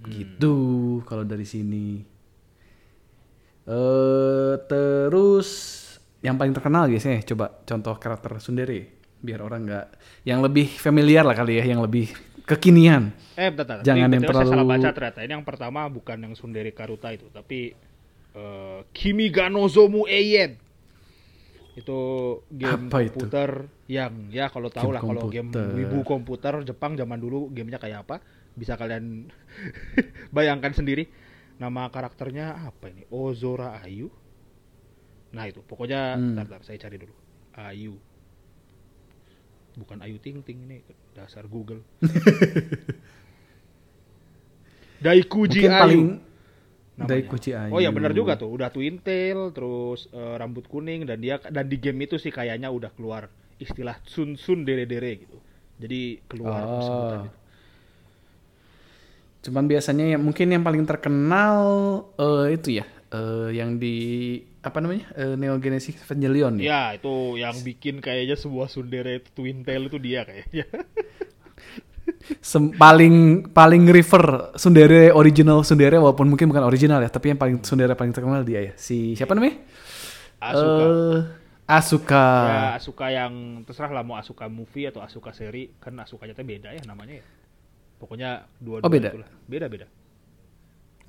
Gitu 0.00 0.54
kalau 1.04 1.22
dari 1.22 1.44
sini. 1.44 2.00
Eh 3.68 4.54
terus 4.66 5.48
yang 6.24 6.36
paling 6.36 6.52
terkenal 6.52 6.88
biasanya 6.88 7.20
coba 7.28 7.60
contoh 7.64 7.94
karakter 7.96 8.40
sundere 8.40 8.88
biar 9.20 9.40
orang 9.40 9.60
nggak 9.68 9.86
yang 10.24 10.40
lebih 10.40 10.64
familiar 10.80 11.24
lah 11.24 11.36
kali 11.36 11.60
ya 11.60 11.64
yang 11.68 11.84
lebih 11.84 12.08
kekinian. 12.48 13.12
Eh, 13.36 13.52
bentar, 13.52 13.78
bentar. 13.78 13.84
Jangan 13.84 14.08
Ini 14.08 14.14
yang 14.16 14.24
BTW 14.24 14.32
saya 14.32 14.40
salah 14.42 14.50
terlalu- 14.56 14.72
baca 14.74 14.90
ternyata. 14.90 15.18
Ini 15.22 15.32
yang 15.36 15.46
pertama 15.46 15.80
bukan 15.86 16.16
yang 16.18 16.34
Sundere 16.34 16.72
Karuta 16.74 17.08
itu, 17.14 17.28
tapi 17.30 17.70
eh, 18.32 18.78
Kimi 18.90 19.28
ga 19.28 19.46
Nozomu 19.46 20.08
Eien. 20.08 20.56
Itu 21.80 21.98
game 22.52 22.86
Apa 22.86 22.98
itu? 23.00 23.16
komputer 23.16 23.50
yang 23.88 24.28
ya 24.28 24.46
kalau 24.46 24.68
tahu 24.68 24.90
Game 24.90 24.94
lah 24.94 25.02
kalau 25.02 25.22
game 25.26 25.48
wibu 25.50 26.04
komputer 26.04 26.60
Jepang 26.62 26.94
zaman 26.94 27.16
dulu 27.16 27.48
gamenya 27.48 27.80
kayak 27.80 28.04
apa 28.04 28.20
bisa 28.52 28.76
kalian 28.76 29.26
bayangkan 30.36 30.70
sendiri. 30.70 31.08
Nama 31.56 31.88
karakternya 31.88 32.56
apa 32.62 32.88
ini? 32.88 33.04
Ozora 33.08 33.80
Ayu. 33.80 34.08
Nah 35.30 35.44
itu 35.44 35.60
pokoknya 35.60 36.16
Hmm. 36.16 36.32
bentar, 36.32 36.44
bentar, 36.48 36.62
saya 36.64 36.76
cari 36.78 36.96
dulu. 36.96 37.12
Ayu. 37.54 37.94
Bukan 39.70 40.00
Ayu 40.00 40.16
Ting 40.18 40.40
Ting 40.40 40.64
ini 40.64 40.80
dasar 41.12 41.44
Google. 41.46 41.80
Daikuji 45.00 45.60
Mungkin 45.60 45.72
Ayu. 45.72 45.80
paling 45.80 46.04
namanya. 47.00 47.16
Daikuji 47.16 47.50
Ayu. 47.52 47.72
Oh 47.72 47.80
ya 47.80 47.88
benar 47.88 48.12
juga 48.12 48.36
tuh, 48.36 48.52
udah 48.52 48.68
twin 48.68 49.00
tail, 49.00 49.50
terus 49.50 50.06
eh, 50.10 50.34
rambut 50.36 50.64
kuning 50.64 51.08
dan 51.08 51.16
dia 51.16 51.40
dan 51.40 51.64
di 51.64 51.80
game 51.80 52.04
itu 52.04 52.14
sih 52.14 52.28
kayaknya 52.28 52.68
udah 52.68 52.92
keluar 52.92 53.26
istilah 53.56 53.96
sun 54.04 54.36
sun 54.36 54.62
dere 54.62 54.84
dere 54.84 55.18
gitu. 55.18 55.40
Jadi 55.80 56.20
keluar 56.28 56.60
Oh. 56.60 56.80
sebutan 56.80 57.18
itu. 57.24 57.38
Cuman 59.40 59.64
biasanya 59.64 60.12
yang 60.12 60.20
mungkin 60.20 60.52
yang 60.52 60.60
paling 60.60 60.84
terkenal 60.84 61.56
eh, 62.14 62.60
itu 62.60 62.76
ya, 62.76 62.84
eh, 63.08 63.56
yang 63.56 63.80
di 63.80 63.96
apa 64.60 64.76
namanya 64.76 65.08
eh, 65.16 65.34
Neo 65.40 65.56
Genesis 65.56 65.96
Evangelion 65.98 66.60
ya. 66.60 66.68
Ya 66.68 66.82
itu 67.00 67.40
yang 67.40 67.56
bikin 67.64 68.04
kayaknya 68.04 68.36
sebuah 68.36 68.68
sundere 68.68 69.24
itu 69.24 69.32
twin 69.32 69.64
tail 69.64 69.88
itu 69.88 69.96
dia 69.96 70.28
kayaknya. 70.28 70.68
Sem- 72.40 72.72
paling 72.74 73.14
paling 73.50 73.88
river 73.88 74.54
Sundere 74.54 75.10
original 75.12 75.62
Sundere 75.62 75.96
walaupun 75.98 76.26
mungkin 76.28 76.50
bukan 76.50 76.64
original 76.64 77.00
ya, 77.00 77.08
tapi 77.08 77.32
yang 77.32 77.40
paling 77.40 77.62
Sundere 77.62 77.94
paling 77.94 78.12
terkenal 78.12 78.42
dia 78.42 78.60
ya. 78.70 78.72
Si 78.76 79.14
siapa 79.14 79.34
namanya? 79.34 79.60
Asuka. 80.40 80.84
Eh, 80.84 81.18
Asuka. 81.70 82.26
ya 82.48 82.60
Asuka 82.74 83.06
yang 83.08 83.32
terserah 83.62 83.92
lah 83.92 84.02
mau 84.02 84.18
Asuka 84.18 84.50
movie 84.50 84.88
atau 84.88 84.98
Asuka 85.00 85.30
seri 85.30 85.70
kan 85.78 85.94
Asukanya 85.98 86.34
tuh 86.34 86.42
beda 86.42 86.72
ya 86.72 86.82
namanya 86.84 87.20
ya. 87.20 87.24
Pokoknya 88.00 88.48
dua-dua 88.58 88.86
Oh, 88.86 88.90
beda? 88.90 89.08
itulah. 89.12 89.28
Beda-beda. 89.46 89.86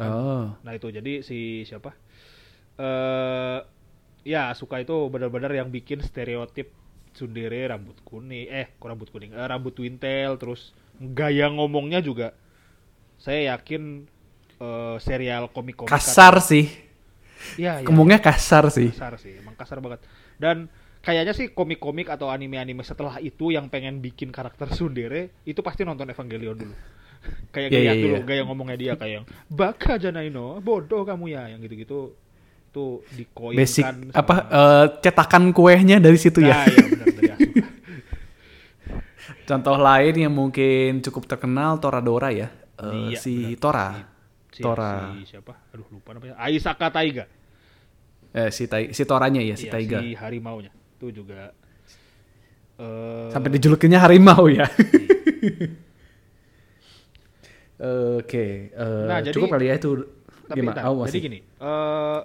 Oh. 0.02 0.54
Nah 0.62 0.74
itu 0.74 0.90
jadi 0.90 1.22
si 1.22 1.64
siapa? 1.64 1.94
Eh 2.78 3.60
ya 4.22 4.54
Asuka 4.54 4.78
itu 4.78 4.94
benar-benar 5.10 5.50
yang 5.50 5.70
bikin 5.70 6.02
stereotip 6.06 6.70
tsundere 7.12 7.68
rambut 7.68 7.98
kuning, 8.08 8.48
eh 8.48 8.72
kok 8.78 8.88
rambut 8.88 9.10
kuning, 9.12 9.34
Eh, 9.34 9.48
rambut 9.48 9.76
twin 9.76 10.00
tail, 10.00 10.38
terus 10.40 10.72
gaya 11.00 11.48
ngomongnya 11.48 12.00
juga. 12.00 12.36
Saya 13.16 13.56
yakin 13.56 14.10
eh, 14.58 14.96
serial 15.00 15.48
komik-komik 15.50 15.90
Kasar 15.90 16.38
sih. 16.40 16.68
Iya, 17.58 17.82
iya. 17.82 17.86
Ngomongnya 17.86 18.22
kasar 18.22 18.70
sih. 18.70 18.94
kasar 18.94 19.18
sih, 19.18 19.34
emang 19.38 19.58
kasar 19.58 19.82
banget. 19.82 20.06
Dan 20.38 20.70
kayaknya 21.02 21.34
sih 21.34 21.50
komik-komik 21.50 22.06
atau 22.06 22.30
anime-anime 22.30 22.86
setelah 22.86 23.18
itu 23.18 23.50
yang 23.50 23.66
pengen 23.66 23.98
bikin 23.98 24.30
karakter 24.30 24.70
tsundere 24.70 25.34
itu 25.42 25.58
pasti 25.60 25.82
nonton 25.82 26.06
Evangelion 26.06 26.54
dulu. 26.54 26.76
kayak 27.54 27.70
Iya, 27.70 27.78
gaya 27.78 27.92
iya, 27.94 27.94
dulu, 27.98 28.16
iya. 28.18 28.26
gaya 28.26 28.42
ngomongnya 28.46 28.78
dia 28.78 28.94
kayak 28.94 29.14
yang 29.22 29.26
baka 29.50 29.98
janaino, 29.98 30.62
bodoh 30.62 31.02
kamu 31.02 31.26
ya, 31.30 31.50
yang 31.50 31.62
gitu-gitu 31.62 32.14
tuh 32.72 33.04
dikoinkan 33.12 33.58
Basic 33.58 33.84
sama- 33.84 34.14
apa 34.16 34.36
eh, 34.48 34.86
cetakan 35.02 35.44
kuehnya 35.52 35.98
dari 35.98 36.16
situ 36.16 36.40
ya. 36.40 36.62
Nah, 36.62 36.66
iya 36.66 36.86
benar 36.88 37.08
dari. 37.12 37.31
Contoh 39.52 39.76
lain 39.76 40.16
yang 40.16 40.32
mungkin 40.32 41.04
cukup 41.04 41.28
terkenal 41.28 41.76
Toradora 41.76 42.32
ya. 42.32 42.48
Eh, 42.80 43.12
Iya, 43.12 43.20
si 43.20 43.34
benar. 43.52 43.60
Tora. 43.60 43.88
Si, 44.48 44.62
Tora. 44.64 44.94
si 45.12 45.28
siapa? 45.28 45.54
Aduh 45.70 45.88
lupa 45.92 46.16
namanya. 46.16 46.40
Aisaka 46.40 46.88
Taiga. 46.88 47.28
Eh, 48.32 48.48
si 48.48 48.64
Tai- 48.66 48.96
si 48.96 49.04
Toranya 49.04 49.44
ya, 49.44 49.60
si 49.60 49.68
Iya, 49.68 49.74
Taiga. 49.76 50.00
si 50.00 50.16
harimaunya. 50.16 50.72
Itu 50.96 51.12
juga 51.12 51.52
eh 52.80 53.28
Sampai 53.30 53.52
dijulukinnya 53.52 54.00
harimau 54.00 54.48
ya. 54.48 54.64
Oke, 57.82 58.70
eh, 58.70 59.06
Nah, 59.06 59.20
jadi- 59.20 59.34
cukup 59.34 59.50
kali 59.52 59.68
ya 59.68 59.76
itu. 59.76 59.92
tapi 60.48 60.60
Gimana? 60.62 60.84
Oh, 60.86 61.08
jadi 61.08 61.20
gini 61.24 61.40
eh 61.40 62.20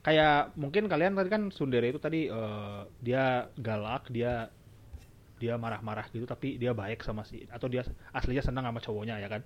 kayak 0.00 0.54
mungkin 0.54 0.86
kalian 0.86 1.12
tadi 1.12 1.28
kan 1.28 1.42
Sundere 1.50 1.90
itu 1.90 1.98
tadi 1.98 2.26
eh, 2.26 2.80
dia 2.98 3.50
galak 3.54 4.06
dia 4.08 4.46
dia 5.40 5.56
marah-marah 5.56 6.06
gitu 6.12 6.28
tapi 6.28 6.60
dia 6.60 6.76
baik 6.76 7.00
sama 7.00 7.24
si 7.24 7.48
atau 7.48 7.66
dia 7.72 7.82
aslinya 8.12 8.44
senang 8.44 8.68
sama 8.68 8.80
cowoknya 8.84 9.16
ya 9.18 9.28
kan 9.32 9.42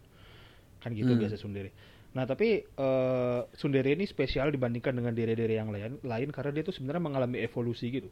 kan 0.82 0.90
gitu 0.92 1.14
Hmm. 1.14 1.20
biasa 1.22 1.38
Sundere 1.38 1.70
nah 2.14 2.26
tapi 2.26 2.62
eh, 2.66 3.40
Sundere 3.54 3.94
ini 3.94 4.04
spesial 4.04 4.50
dibandingkan 4.50 4.92
dengan 4.94 5.14
dere-dere 5.14 5.54
yang 5.54 5.70
lain 5.70 6.02
lain 6.02 6.28
karena 6.34 6.50
dia 6.50 6.62
tuh 6.66 6.74
sebenarnya 6.74 7.02
mengalami 7.02 7.38
evolusi 7.40 7.88
gitu 7.90 8.10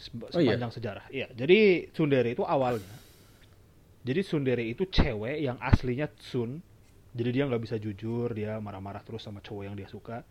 Seba- 0.00 0.32
Oh, 0.32 0.40
iya? 0.40 0.56
sepanjang 0.56 0.72
sejarah 0.72 1.04
iya 1.12 1.28
jadi 1.36 1.92
Sundere 1.92 2.32
itu 2.32 2.40
awalnya 2.40 2.88
jadi 4.00 4.20
Sundere 4.24 4.64
itu 4.64 4.88
cewek 4.88 5.44
yang 5.44 5.60
aslinya 5.60 6.08
Tsun 6.16 6.64
jadi 7.12 7.30
dia 7.36 7.44
nggak 7.44 7.62
bisa 7.68 7.76
jujur 7.76 8.32
dia 8.32 8.56
marah-marah 8.64 9.04
terus 9.04 9.20
sama 9.20 9.44
cowok 9.44 9.62
yang 9.68 9.76
dia 9.76 9.88
suka 9.92 10.24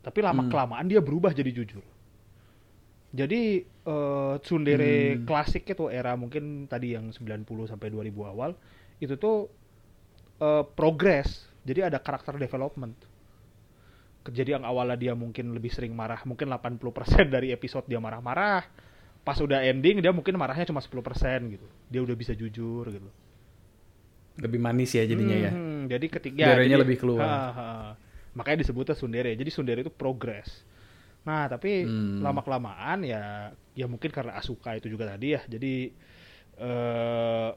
tapi 0.00 0.20
lama 0.24 0.40
Hmm. 0.44 0.50
kelamaan 0.52 0.88
dia 0.88 1.04
berubah 1.04 1.36
jadi 1.36 1.52
jujur 1.52 1.84
jadi 3.14 3.62
eh, 3.62 4.34
tsundere 4.42 5.14
Hmm. 5.14 5.24
klasik 5.24 5.62
itu 5.64 5.86
era 5.86 6.18
mungkin 6.18 6.66
tadi 6.66 6.92
yang 6.92 7.14
90 7.14 7.46
sampai 7.64 7.88
2000 7.88 8.10
awal 8.26 8.50
itu 8.98 9.14
tuh 9.14 9.46
eh, 10.38 10.64
progress 10.74 11.30
jadi 11.62 11.86
ada 11.86 12.02
karakter 12.02 12.34
development 12.36 12.98
jadi 14.24 14.56
yang 14.56 14.64
awalnya 14.64 14.96
dia 14.96 15.12
mungkin 15.12 15.52
lebih 15.52 15.68
sering 15.68 15.92
marah 15.92 16.18
mungkin 16.24 16.48
80% 16.48 16.80
dari 17.28 17.52
episode 17.52 17.84
dia 17.86 18.00
marah-marah 18.00 18.64
pas 19.20 19.36
udah 19.36 19.60
ending 19.62 20.00
dia 20.00 20.10
mungkin 20.10 20.34
marahnya 20.34 20.64
cuma 20.66 20.80
10% 20.80 20.90
gitu 21.48 21.66
dia 21.86 22.00
udah 22.00 22.12
bisa 22.12 22.32
jujur 22.32 22.88
gitu 22.88 23.10
Lebih 24.34 24.58
manis 24.58 24.90
ya 24.90 25.06
jadinya 25.06 25.36
ya. 25.38 25.50
Hmm, 25.54 25.86
jadi 25.86 26.10
ketika 26.10 26.58
Derenya 26.58 26.74
jadi- 26.74 26.82
lebih 26.82 26.96
keluar. 26.98 27.22
Ha, 27.22 27.38
ha. 27.54 27.66
makanya 28.34 28.66
disebutnya 28.66 28.98
sundere. 28.98 29.30
Jadi 29.30 29.46
sundere 29.46 29.86
itu 29.86 29.94
progress. 29.94 30.50
Nah, 31.24 31.48
tapi 31.48 31.88
Hmm. 31.88 32.20
lama 32.20 32.40
kelamaan 32.44 32.98
ya 33.04 33.52
ya 33.74 33.86
mungkin 33.90 34.10
karena 34.12 34.36
Asuka 34.38 34.76
itu 34.78 34.86
juga 34.92 35.08
tadi 35.08 35.34
ya. 35.36 35.40
Jadi 35.48 35.72
eh 36.60 37.50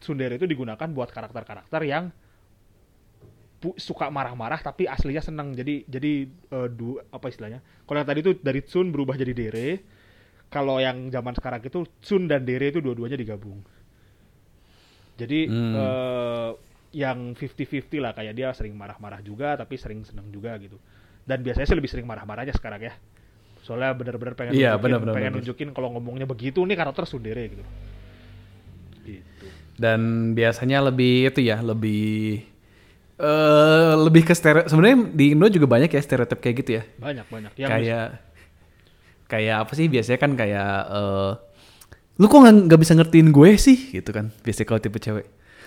sundere 0.00 0.36
itu 0.36 0.44
digunakan 0.46 0.88
buat 0.92 1.08
karakter-karakter 1.10 1.80
yang 1.88 2.04
suka 3.80 4.12
marah-marah 4.12 4.60
tapi 4.60 4.84
aslinya 4.84 5.24
seneng. 5.24 5.56
Jadi 5.56 5.88
jadi 5.88 6.12
eh, 6.28 6.68
du, 6.68 7.00
apa 7.00 7.26
istilahnya? 7.32 7.64
Kalau 7.88 7.96
yang 8.00 8.08
tadi 8.08 8.20
itu 8.20 8.32
dari 8.44 8.60
Tsun 8.60 8.92
berubah 8.92 9.16
jadi 9.16 9.32
Dere. 9.32 9.68
Kalau 10.52 10.78
yang 10.80 11.10
zaman 11.10 11.34
sekarang 11.38 11.62
itu 11.64 11.80
Tsun 12.04 12.30
dan 12.30 12.44
Dere 12.48 12.70
itu 12.72 12.80
dua-duanya 12.84 13.18
digabung. 13.18 13.60
Jadi 15.14 15.40
Hmm. 15.46 15.64
eh, 15.74 16.50
yang 16.94 17.34
50-50 17.34 18.02
lah 18.02 18.14
kayak 18.14 18.34
dia 18.38 18.48
sering 18.54 18.74
marah-marah 18.78 19.18
juga 19.22 19.58
tapi 19.58 19.74
sering 19.78 20.02
seneng 20.06 20.30
juga 20.30 20.54
gitu. 20.62 20.78
Dan 21.24 21.40
biasanya 21.40 21.66
sih 21.68 21.76
lebih 21.76 21.90
sering 21.90 22.06
marah-marahnya 22.06 22.52
sekarang 22.52 22.84
ya. 22.84 22.92
Soalnya 23.64 23.96
benar-benar 23.96 24.36
pengen 24.36 24.52
Iya, 24.52 24.76
nunjukin, 24.76 24.84
benar-benar, 24.84 25.14
pengen 25.16 25.32
benar. 25.32 25.40
nunjukin 25.40 25.68
kalau 25.72 25.88
ngomongnya 25.96 26.28
begitu 26.28 26.60
nih 26.68 26.76
karakter 26.76 27.08
sundere 27.08 27.44
gitu. 27.48 27.64
Gitu. 29.08 29.46
Dan 29.80 30.32
biasanya 30.36 30.84
lebih 30.84 31.32
itu 31.32 31.40
ya, 31.40 31.64
lebih 31.64 32.44
eh 33.14 33.92
lebih 33.96 34.22
ke 34.26 34.34
stereo. 34.36 34.68
Sebenarnya 34.68 35.08
di 35.14 35.32
Indo 35.32 35.46
juga 35.48 35.64
banyak 35.70 35.88
ya 35.88 36.00
stereotip 36.02 36.44
kayak 36.44 36.56
gitu 36.60 36.70
ya. 36.78 36.82
Banyak 37.00 37.26
banyak 37.30 37.52
yang 37.56 37.70
kayak 37.72 38.06
kayak 39.24 39.56
apa 39.64 39.72
sih 39.72 39.86
biasanya 39.88 40.18
kan 40.20 40.32
kayak 40.36 40.70
eh 40.92 41.32
lu 42.20 42.30
kok 42.30 42.38
nggak 42.38 42.54
nggak 42.70 42.80
bisa 42.84 42.92
ngertiin 42.94 43.28
gue 43.34 43.50
sih 43.58 43.78
gitu 43.90 44.14
kan 44.14 44.30
biasanya 44.46 44.66
kalau 44.70 44.78
tipe 44.78 44.98
cewek 45.02 45.26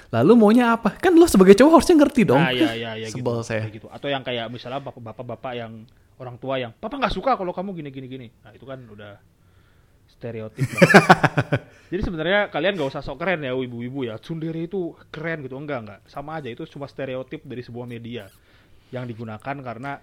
lalu 0.09 0.31
maunya 0.33 0.71
apa 0.71 0.93
kan 0.93 1.11
lu 1.11 1.25
sebagai 1.25 1.51
cowok 1.53 1.71
harusnya 1.73 1.95
ngerti 1.97 2.21
dong 2.23 2.39
Ah, 2.39 2.49
iya, 2.49 2.71
iya, 2.71 2.91
iya, 2.95 3.07
sebel 3.11 3.37
gitu, 3.37 3.43
saya 3.43 3.61
kayak 3.61 3.73
gitu. 3.75 3.87
Atau 3.89 4.07
yang 4.07 4.21
kayak 4.21 4.47
misalnya 4.47 4.79
bapak- 4.79 5.03
bapak-bapak 5.03 5.53
yang 5.53 5.83
orang 6.15 6.35
tua 6.35 6.55
yang 6.55 6.71
papa 6.71 6.95
nggak 6.95 7.11
suka 7.11 7.33
kalau 7.33 7.51
kamu 7.51 7.75
gini 7.75 7.89
gini 7.89 8.07
gini. 8.07 8.27
Nah 8.39 8.51
itu 8.51 8.63
kan 8.63 8.79
udah 8.81 9.19
stereotip. 10.09 10.63
Jadi 11.89 12.01
sebenarnya 12.01 12.39
kalian 12.47 12.75
nggak 12.75 12.89
usah 12.89 13.01
sok 13.01 13.17
keren 13.17 13.41
ya 13.41 13.51
ibu-ibu 13.51 14.03
ya. 14.03 14.15
Tsundere 14.15 14.59
itu 14.61 14.91
keren 15.07 15.39
gitu 15.41 15.55
enggak 15.55 15.79
enggak. 15.81 15.99
Sama 16.05 16.35
aja 16.35 16.47
itu 16.47 16.63
cuma 16.65 16.85
stereotip 16.85 17.43
dari 17.43 17.61
sebuah 17.61 17.85
media 17.85 18.27
yang 18.89 19.03
digunakan 19.03 19.39
karena 19.57 19.99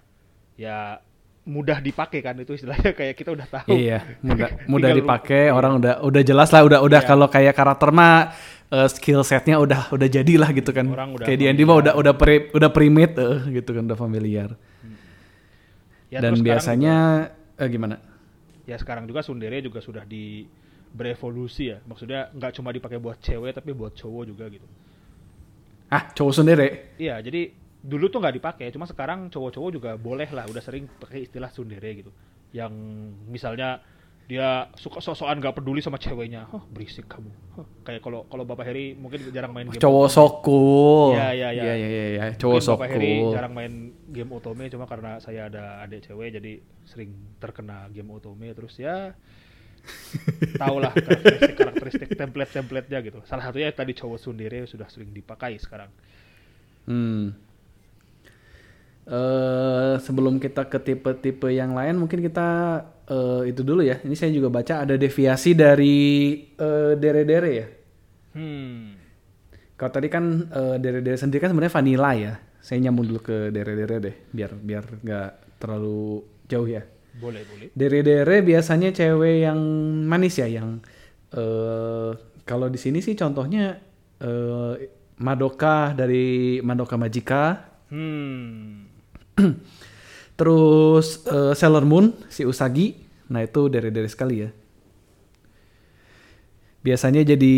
ya 0.54 1.00
mudah 1.44 1.76
dipakai 1.78 2.20
kan 2.20 2.37
itu 2.38 2.54
istilahnya 2.54 2.92
kayak 2.99 3.14
kita 3.14 3.28
udah 3.30 3.44
tahu. 3.44 3.68
iya 3.70 4.00
mudah 4.18 4.49
mudah 4.64 4.90
dipakai 4.94 5.49
orang 5.49 5.76
udah 5.76 6.00
udah 6.00 6.23
jelas 6.23 6.49
lah 6.49 6.62
udah 6.62 6.80
udah 6.80 7.00
Iya. 7.00 7.08
kalau 7.11 7.28
kayak 7.28 7.52
karakter 7.52 7.90
mah 7.90 8.32
eh, 8.71 8.88
skill 8.88 9.21
setnya 9.21 9.59
udah 9.59 9.90
udah 9.90 10.09
jadilah 10.09 10.49
gitu 10.52 10.71
kan 10.71 10.87
Orang 10.87 11.16
udah 11.16 11.26
kayak 11.26 11.38
di 11.38 11.47
Andy 11.49 11.62
mah 11.62 11.76
udah 11.80 11.92
udah 11.94 12.14
pri, 12.14 12.49
udah 12.52 12.71
primate 12.71 13.16
eh, 13.16 13.40
gitu 13.52 13.71
kan 13.73 13.85
udah 13.85 13.99
familiar 13.99 14.50
Ya, 16.09 16.23
dan 16.23 16.38
biasanya 16.38 16.94
eh, 17.59 17.66
gimana 17.66 17.99
juga- 17.99 18.71
ya 18.71 18.76
sekarang 18.78 19.04
juga 19.04 19.21
Sundere 19.21 19.59
juga 19.59 19.83
sudah 19.83 20.06
di 20.06 20.47
berevolusi 20.94 21.75
ya. 21.75 21.83
Maksudnya 21.83 22.30
nggak 22.30 22.54
cuma 22.54 22.71
dipakai 22.71 23.02
buat 23.02 23.18
cewek 23.18 23.50
tapi 23.50 23.75
buat 23.75 23.90
cowok 23.92 24.23
juga 24.25 24.47
gitu. 24.47 24.62
ah 25.90 26.06
cowok 26.11 26.35
sendiri 26.35 26.68
Iya, 26.99 27.18
jadi 27.18 27.50
dulu 27.83 28.09
tuh 28.09 28.18
nggak 28.18 28.37
dipakai, 28.38 28.66
cuma 28.71 28.87
sekarang 28.87 29.26
cowok-cowok 29.28 29.71
juga 29.71 29.90
boleh 29.99 30.26
lah, 30.33 30.47
udah 30.47 30.62
sering 30.62 30.87
pakai 30.88 31.26
istilah 31.26 31.50
sundere 31.50 31.90
gitu. 31.99 32.11
yang 32.54 32.71
misalnya 33.26 33.83
dia 34.24 34.72
suka 34.80 35.04
sok-sokan 35.04 35.36
nggak 35.36 35.60
peduli 35.60 35.84
sama 35.84 36.00
ceweknya, 36.00 36.48
oh 36.48 36.64
berisik 36.72 37.04
kamu. 37.04 37.28
Huh, 37.60 37.66
kayak 37.84 38.00
kalau 38.00 38.24
kalau 38.24 38.48
Bapak 38.48 38.64
Heri 38.72 38.96
mungkin 38.96 39.20
jarang 39.28 39.52
main 39.52 39.68
game. 39.68 39.76
Cowok 39.76 40.08
otome. 40.08 40.16
sok 40.16 40.32
cool. 40.40 41.12
Iya, 41.12 41.28
iya, 41.36 41.48
iya. 41.52 41.62
Iya, 41.62 41.74
iya, 41.76 41.88
iya, 41.88 42.06
iya. 42.08 42.24
Cowok 42.40 42.56
Mungkin 42.56 42.64
sok 42.64 42.76
Bapak 42.80 42.90
Heri 42.96 43.14
jarang 43.36 43.52
main 43.52 43.72
game 44.08 44.30
otome 44.32 44.64
cuma 44.72 44.84
karena 44.88 45.20
saya 45.20 45.52
ada 45.52 45.84
adik 45.84 46.08
cewek 46.08 46.40
jadi 46.40 46.52
sering 46.88 47.12
terkena 47.36 47.92
game 47.92 48.08
otome 48.16 48.48
terus 48.56 48.80
ya 48.80 49.12
tahulah 50.62 50.96
karakteristik 50.96 51.52
karakteristik 51.60 52.08
template 52.16 52.52
templatenya 52.56 52.98
gitu. 53.04 53.20
Salah 53.28 53.52
satunya 53.52 53.68
tadi 53.76 53.92
cowok 53.92 54.16
sundere 54.16 54.64
sudah 54.64 54.88
sering 54.88 55.12
dipakai 55.12 55.60
sekarang. 55.60 55.92
Hmm. 56.88 57.36
Eh, 59.04 59.94
sebelum 60.00 60.40
kita 60.40 60.64
ke 60.64 60.80
tipe-tipe 60.80 61.52
yang 61.52 61.76
lain, 61.76 62.00
mungkin 62.00 62.25
kita 62.25 62.49
eh, 63.04 63.52
itu 63.52 63.61
dulu 63.61 63.84
ya. 63.84 64.00
Ini 64.00 64.16
saya 64.16 64.32
juga 64.32 64.49
baca 64.49 64.80
ada 64.88 64.96
deviasi 64.96 65.52
dari 65.52 65.96
eh, 66.56 66.92
dere-dere 66.96 67.50
ya. 67.52 67.66
Hmm. 68.32 68.96
Kalau 69.76 69.92
tadi 69.92 70.08
kan 70.08 70.49
eh, 70.49 70.76
dere-dere 70.80 71.20
sendiri 71.20 71.44
kan 71.44 71.52
sebenarnya 71.52 71.75
vanilla 71.76 72.11
ya. 72.16 72.32
Saya 72.64 72.80
nyambung 72.80 73.12
dulu 73.12 73.20
ke 73.20 73.37
dere-dere 73.52 73.96
deh, 74.00 74.16
biar 74.32 74.56
biar 74.56 74.84
nggak 75.04 75.30
terlalu 75.61 76.25
jauh 76.49 76.64
ya. 76.64 76.80
Boleh, 77.20 77.44
boleh. 77.44 77.68
Dere-dere 77.76 78.40
biasanya 78.40 78.88
cewek 78.88 79.44
yang 79.44 79.61
manis 80.08 80.40
ya, 80.40 80.49
yang 80.49 80.80
eh 81.28 82.12
kalau 82.49 82.73
di 82.73 82.80
sini 82.80 83.04
sih 83.04 83.12
contohnya 83.12 83.76
eh 84.16 84.75
Madoka 85.14 85.92
dari 85.92 86.58
Madoka 86.64 86.96
Magica, 86.99 87.75
Hmm. 87.94 88.93
terus 90.38 91.22
eh, 91.26 91.52
Sailor 91.54 91.84
Moon 91.86 92.14
si 92.30 92.42
Usagi. 92.46 92.96
Nah, 93.30 93.40
itu 93.40 93.72
dere-dere 93.72 94.06
sekali 94.06 94.44
ya. 94.44 94.50
Biasanya 96.84 97.24
jadi 97.24 97.56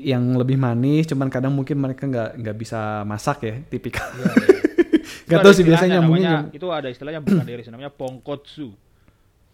yang 0.00 0.32
lebih 0.32 0.56
manis, 0.56 1.04
cuman 1.04 1.28
kadang 1.28 1.52
mungkin 1.52 1.76
mereka 1.76 2.08
nggak 2.08 2.40
nggak 2.40 2.56
bisa 2.56 3.04
masak 3.04 3.44
ya, 3.44 3.54
tipikal. 3.68 4.08
Iya, 4.16 4.32
Gak 5.28 5.38
Itu 5.38 5.44
ada 5.44 5.44
tahu 5.44 5.54
sih 5.54 5.64
biasanya 5.68 5.98
namanya, 6.00 6.30
nyam- 6.44 6.56
itu 6.56 6.66
ada 6.72 6.88
istilahnya 6.88 7.20
bukan 7.20 7.44
dari 7.44 7.62
namanya 7.68 7.92
pongkotsu. 7.92 8.72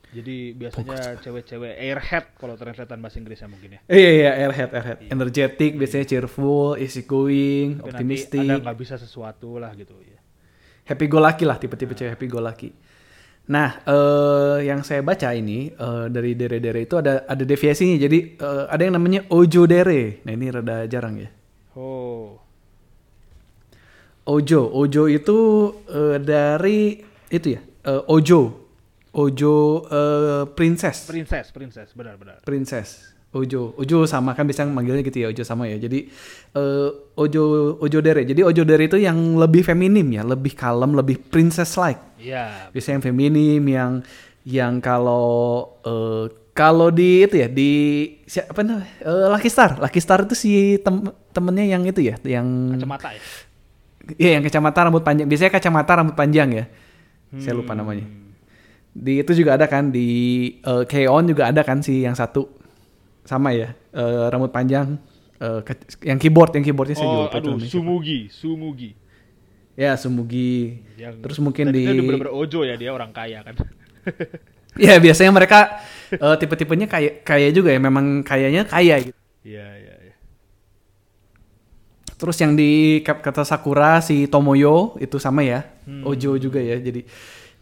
Jadi 0.08 0.56
biasanya 0.56 1.20
cewek-cewek 1.20 1.76
airhead 1.76 2.32
kalau 2.40 2.56
translatean 2.56 3.02
bahasa 3.04 3.20
Inggrisnya 3.20 3.48
mungkin 3.50 3.76
ya. 3.76 3.80
Iya 3.92 4.10
iya 4.10 4.30
airhead 4.40 4.70
airhead, 4.72 4.98
energetic 5.04 5.76
biasanya 5.76 6.06
cheerful, 6.08 6.80
easy 6.80 7.04
going, 7.04 7.76
Tapi 7.76 7.92
nanti 7.92 7.92
optimistic, 7.92 8.40
ada 8.40 8.54
nggak 8.64 8.78
bisa 8.80 8.94
sesuatu 8.96 9.60
lah 9.60 9.76
gitu 9.76 10.00
ya. 10.00 10.16
Happy 10.88 11.04
go 11.07 11.21
lucky 11.21 11.45
lah 11.45 11.61
tipe-tipe 11.61 11.92
cewek 11.92 12.16
happy 12.16 12.26
go 12.26 12.40
lucky. 12.40 12.73
Nah, 13.49 13.80
eh, 13.80 14.68
yang 14.68 14.85
saya 14.85 15.00
baca 15.00 15.33
ini 15.33 15.73
eh, 15.73 16.07
dari 16.12 16.37
dere-dere 16.37 16.85
itu 16.85 17.00
ada 17.00 17.25
ada 17.25 17.45
deviasinya. 17.45 17.97
Jadi 17.97 18.37
eh, 18.37 18.64
ada 18.68 18.83
yang 18.85 18.97
namanya 18.97 19.25
ojo 19.33 19.64
dere. 19.64 20.21
Nah 20.25 20.33
ini 20.33 20.47
rada 20.52 20.85
jarang 20.85 21.16
ya. 21.16 21.28
Oh. 21.76 22.37
Ojo, 24.28 24.61
ojo 24.68 25.09
itu 25.09 25.38
eh, 25.88 26.16
dari 26.21 27.00
itu 27.33 27.49
ya. 27.57 27.61
eh, 27.64 28.02
ojo, 28.12 28.40
ojo 29.16 29.54
eh, 29.88 30.45
princess. 30.52 31.09
Princess, 31.09 31.49
princess, 31.49 31.88
benar-benar. 31.97 32.45
Princess. 32.45 33.16
Ojo, 33.28 33.76
Ojo 33.76 34.08
sama 34.08 34.32
kan 34.32 34.49
bisa 34.49 34.64
manggilnya 34.64 35.04
gitu 35.04 35.20
ya, 35.20 35.28
Ojo 35.28 35.44
sama 35.44 35.68
ya. 35.68 35.76
Jadi 35.76 36.08
eh, 36.56 36.88
Ojo 37.12 37.42
Ojo 37.76 37.99
Dere. 38.00 38.25
Jadi 38.25 38.40
Ojo 38.40 38.62
Dere 38.64 38.88
itu 38.88 38.97
yang 38.97 39.37
lebih 39.37 39.61
feminim 39.61 40.08
ya, 40.08 40.25
lebih 40.25 40.56
kalem, 40.56 40.97
lebih 40.97 41.20
princess 41.28 41.76
like. 41.76 42.00
Iya. 42.16 42.73
Biasanya 42.73 42.99
yang 42.99 43.04
feminim 43.04 43.62
yang 43.68 43.93
yang 44.49 44.73
kalau 44.80 45.28
eh, 45.84 46.25
kalau 46.56 46.88
di 46.88 47.23
itu 47.23 47.36
ya 47.36 47.47
di 47.47 47.71
siapa 48.25 48.64
namanya? 48.64 48.88
Eh, 49.04 49.26
Lucky 49.28 49.52
Star. 49.52 49.76
Lucky 49.76 50.00
Star 50.00 50.25
itu 50.25 50.32
si 50.32 50.80
tem 50.80 51.12
temennya 51.30 51.76
yang 51.76 51.84
itu 51.84 52.00
ya, 52.00 52.17
yang 52.25 52.75
Kacamata 52.80 53.12
ya. 53.12 53.23
Iya, 54.17 54.41
yang 54.41 54.43
kacamata 54.43 54.88
rambut 54.88 55.04
panjang. 55.04 55.28
Biasanya 55.28 55.52
kacamata 55.52 55.93
rambut 56.00 56.17
panjang 56.17 56.49
ya. 56.49 56.64
Saya 57.36 57.52
lupa 57.52 57.76
Hmm. 57.76 57.84
namanya. 57.84 58.08
Di 58.97 59.21
itu 59.21 59.36
juga 59.36 59.60
ada 59.60 59.69
kan 59.69 59.93
di 59.93 60.08
eh, 60.58 60.84
K-On 60.88 61.28
juga 61.28 61.52
ada 61.52 61.60
kan 61.60 61.84
si 61.84 62.08
yang 62.08 62.17
satu 62.17 62.57
sama 63.28 63.52
ya 63.52 63.76
eh, 63.93 64.25
rambut 64.32 64.49
panjang 64.49 64.97
eh, 65.36 65.60
ke- 65.60 65.84
yang 66.02 66.17
keyboard 66.17 66.56
yang 66.56 66.64
keyboardnya 66.64 66.97
saya 66.97 67.06
juga 67.06 67.21
Oh, 67.21 67.25
lupa 67.26 67.36
itu 67.36 67.38
aduh, 67.38 67.52
namanya 67.52 67.62
siapa. 67.62 67.75
Sumugi, 67.76 68.19
Sumugi. 68.32 68.91
ya 69.76 69.93
Sumugi 69.95 70.82
Yang 70.97 71.14
terus 71.23 71.38
mungkin 71.38 71.71
di 71.71 71.84
itu 71.84 72.02
bener-bener 72.02 72.32
ojo 72.32 72.64
ya 72.64 72.75
dia 72.75 72.91
orang 72.91 73.12
kaya 73.12 73.45
kan. 73.45 73.54
ya 74.80 74.97
biasanya 74.97 75.30
mereka 75.30 75.78
eh, 76.10 76.36
tipe-tipenya 76.36 76.86
kaya 76.86 77.21
kaya 77.21 77.52
juga 77.52 77.69
ya 77.69 77.78
memang 77.78 78.25
kayanya 78.25 78.64
kaya 78.64 78.97
gitu 79.04 79.19
Iya, 79.45 79.64
iya, 79.76 79.95
iya. 80.02 80.14
terus 82.19 82.36
yang 82.36 82.52
di 82.52 82.99
kata 83.00 83.47
Sakura 83.47 84.02
si 84.02 84.26
Tomoyo 84.26 84.99
itu 84.99 85.17
sama 85.19 85.45
ya 85.45 85.62
Hmm. 85.88 86.04
Ojo 86.04 86.36
juga 86.36 86.60
ya 86.60 86.76
jadi 86.76 87.00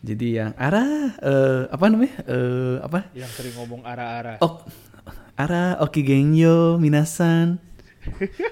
jadi 0.02 0.26
yang 0.35 0.50
Ara 0.59 0.83
eh, 1.14 1.62
apa 1.70 1.85
namanya 1.87 2.26
Eh, 2.26 2.76
apa 2.83 3.07
Yang 3.14 3.31
sering 3.38 3.55
ngomong 3.55 3.87
ara-ara. 3.87 4.35
Oh, 4.42 4.66
Ara 5.37 5.77
Okigenyo 5.85 6.81
Minasan. 6.81 7.61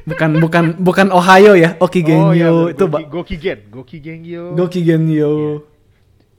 Bukan 0.04 0.42
bukan 0.42 0.64
bukan 0.82 1.08
Ohio 1.14 1.54
ya, 1.54 1.78
Okigenyo 1.78 2.34
iya, 2.34 2.50
itu 2.74 2.84
Goki, 2.90 3.04
Gokigen, 3.06 3.58
Gokigengyo. 3.70 4.44
Gokigenyo. 4.52 5.32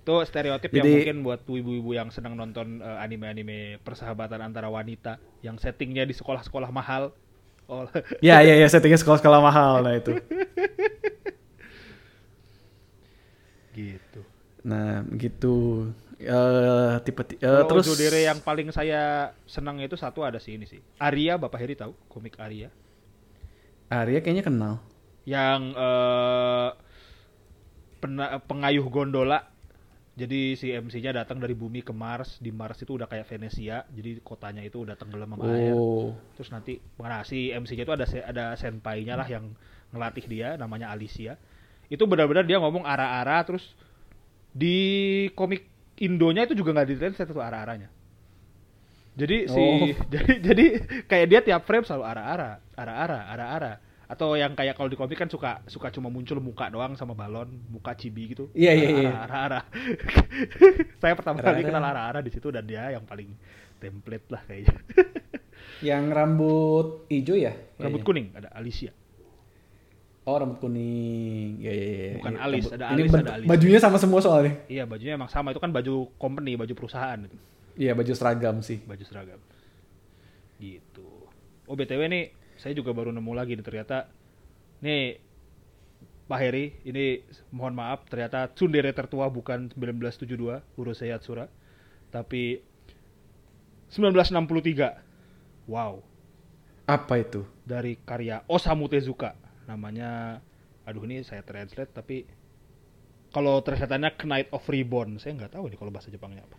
Itu 0.05 0.15
stereotip 0.27 0.69
yang 0.69 0.85
Jadi- 0.85 0.95
mungkin 1.01 1.17
buat 1.25 1.41
ibu-ibu 1.47 1.95
yang 1.95 2.11
senang 2.13 2.37
nonton 2.37 2.83
eh, 2.83 2.97
anime-anime 3.01 3.81
persahabatan 3.81 4.37
antara 4.43 4.69
wanita 4.69 5.17
yang 5.41 5.57
settingnya 5.57 6.05
di 6.05 6.13
sekolah-sekolah 6.13 6.69
mahal. 6.69 7.09
Oh, 7.65 7.89
Ya 8.21 8.45
ya 8.45 8.53
ya 8.53 8.67
settingnya 8.69 9.01
sekolah-sekolah 9.01 9.39
mahal 9.41 9.81
nah 9.81 9.97
itu. 9.97 10.13
gitu. 13.73 14.21
Nah, 14.61 15.01
gitu. 15.15 15.89
Eh 16.15 16.95
tipe 17.03 17.27
ti- 17.27 17.35
eh, 17.35 17.43
Kalau 17.43 17.67
terus 17.67 17.91
Dere 17.99 18.23
yang 18.23 18.39
paling 18.39 18.71
saya 18.71 19.35
senang 19.43 19.83
itu 19.83 19.99
satu 19.99 20.23
ada 20.23 20.39
sih 20.39 20.55
ini 20.55 20.63
sih. 20.63 20.79
Arya, 20.95 21.35
Bapak 21.35 21.59
Heri 21.59 21.75
tahu 21.75 21.91
komik 22.07 22.39
Arya? 22.39 22.71
Arya 23.91 24.23
kayaknya 24.23 24.47
kenal. 24.47 24.73
Yang 25.27 25.61
eh 25.75 26.69
pena- 27.99 28.39
pengayuh 28.39 28.87
gondola. 28.87 29.51
Jadi 30.15 30.55
si 30.55 30.71
MC-nya 30.71 31.11
datang 31.11 31.43
dari 31.43 31.51
bumi 31.51 31.83
ke 31.83 31.91
Mars. 31.91 32.39
Di 32.39 32.47
Mars 32.47 32.79
itu 32.79 32.95
udah 32.95 33.11
kayak 33.11 33.27
Venesia. 33.27 33.83
Jadi 33.91 34.23
kotanya 34.23 34.63
itu 34.63 34.87
udah 34.87 34.95
tenggelam 34.95 35.35
sama 35.35 35.51
air. 35.51 35.75
Oh. 35.75 36.15
Terus 36.39 36.47
nanti 36.55 36.79
mana 36.95 37.27
si 37.27 37.51
MC-nya 37.51 37.83
itu 37.83 37.91
ada 37.91 38.07
se- 38.07 38.23
ada 38.23 38.55
senpai-nya 38.55 39.19
lah 39.19 39.27
yang 39.27 39.51
ngelatih 39.91 40.23
dia 40.31 40.55
namanya 40.55 40.95
Alicia. 40.95 41.35
Itu 41.91 42.07
benar-benar 42.07 42.47
dia 42.47 42.63
ngomong 42.63 42.87
ara-ara 42.87 43.43
terus 43.43 43.75
di 44.55 45.27
komik 45.35 45.67
Indonya 46.01 46.43
itu 46.43 46.55
juga 46.59 46.75
nggak 46.75 46.87
ditranslate 46.91 47.31
tuh 47.31 47.43
ara-aranya. 47.43 47.87
Jadi 49.15 49.47
si 49.47 49.55
Oh. 49.55 49.87
jadi 50.13 50.31
jadi 50.43 50.65
kayak 51.07 51.27
dia 51.31 51.39
tiap 51.39 51.61
frame 51.63 51.87
selalu 51.87 52.03
ara-ara, 52.03 52.59
ara-ara, 52.75 53.19
ara-ara. 53.31 53.73
Atau 54.05 54.37
yang 54.37 54.53
kayak 54.53 54.77
kalau 54.77 54.91
di 54.91 54.99
komik 54.99 55.17
kan 55.17 55.31
suka 55.31 55.65
suka 55.65 55.89
cuma 55.89 56.13
muncul 56.13 56.37
muka 56.37 56.69
doang 56.69 56.93
sama 56.93 57.17
balon, 57.17 57.49
muka 57.71 57.95
cibi 57.97 58.35
gitu. 58.35 58.51
Iya, 58.53 58.71
iya, 58.75 58.89
iya. 58.91 59.11
Ara-ara. 59.25 59.65
Saya 61.01 61.15
pertama 61.15 61.41
kali 61.41 61.65
kenal 61.65 61.81
ara-ara 61.81 62.19
di 62.21 62.29
situ 62.29 62.53
dan 62.53 62.67
dia 62.67 62.91
yang 62.91 63.07
paling 63.07 63.33
template 63.79 64.27
lah 64.29 64.41
kayaknya. 64.45 64.77
Yang 65.83 66.03
rambut 66.15 66.87
hijau 67.11 67.35
ya? 67.35 67.51
Rambut 67.75 68.05
kuning 68.07 68.31
ada 68.31 68.47
Alicia. 68.55 68.95
Oh, 70.25 70.35
rambut 70.35 70.57
kuning. 70.57 71.61
Ya 71.61 71.69
ya 71.69 71.85
ya. 71.85 72.13
Bukan 72.17 72.33
Iya, 72.33 72.41
alis, 72.41 72.63
rambut- 72.65 72.75
ada 72.75 72.85
alis, 72.89 73.11
ada 73.13 73.33
alis. 73.37 73.47
Bajunya 73.47 73.77
sama 73.77 73.97
semua 73.97 74.19
soalnya. 74.19 74.53
Iya 74.65 74.83
bajunya 74.83 75.13
emang 75.13 75.29
sama 75.29 75.53
itu 75.53 75.61
kan 75.61 75.69
baju 75.69 76.09
company, 76.17 76.57
baju 76.57 76.73
perusahaan 76.73 77.19
Iya, 77.77 77.93
baju 77.93 78.11
seragam 78.11 78.57
sih. 78.59 78.81
baju 78.81 79.03
seragam. 79.05 79.37
Gitu. 80.57 81.05
Oh 81.65 81.75
btw 81.75 82.01
nih, 82.07 82.25
saya 82.55 82.73
juga 82.73 82.89
baru 82.89 83.11
nemu 83.11 83.31
lagi 83.31 83.53
nih 83.53 83.61
ternyata. 83.61 84.09
Nih 84.81 85.21
Pak 86.25 86.39
Heri, 86.41 86.73
ini 86.83 87.21
mohon 87.53 87.77
maaf 87.77 88.09
ternyata 88.09 88.49
tsundere 88.49 88.89
tertua 88.91 89.29
bukan 89.29 89.69
1972 89.69 90.57
Urusei 90.73 91.13
Yatsura, 91.13 91.45
tapi 92.09 92.65
1963. 93.89 95.05
Wow, 95.65 96.01
Apa 96.85 97.17
itu? 97.17 97.45
dari 97.61 97.97
karya 97.99 98.41
Osamu 98.45 98.85
Tezuka. 98.85 99.33
Namanya 99.65 100.41
aduh 100.85 101.01
ini 101.09 101.25
saya 101.25 101.41
translate 101.41 101.89
tapi 101.89 102.25
kalau 103.33 103.59
translatannya 103.65 104.15
Knight 104.23 104.49
of 104.53 104.63
Reborn. 104.69 105.17
Saya 105.19 105.35
nggak 105.35 105.57
tahu 105.57 105.67
nih 105.67 105.77
kalau 105.77 105.91
bahasa 105.91 106.13
Jepangnya 106.13 106.45
apa. 106.45 106.57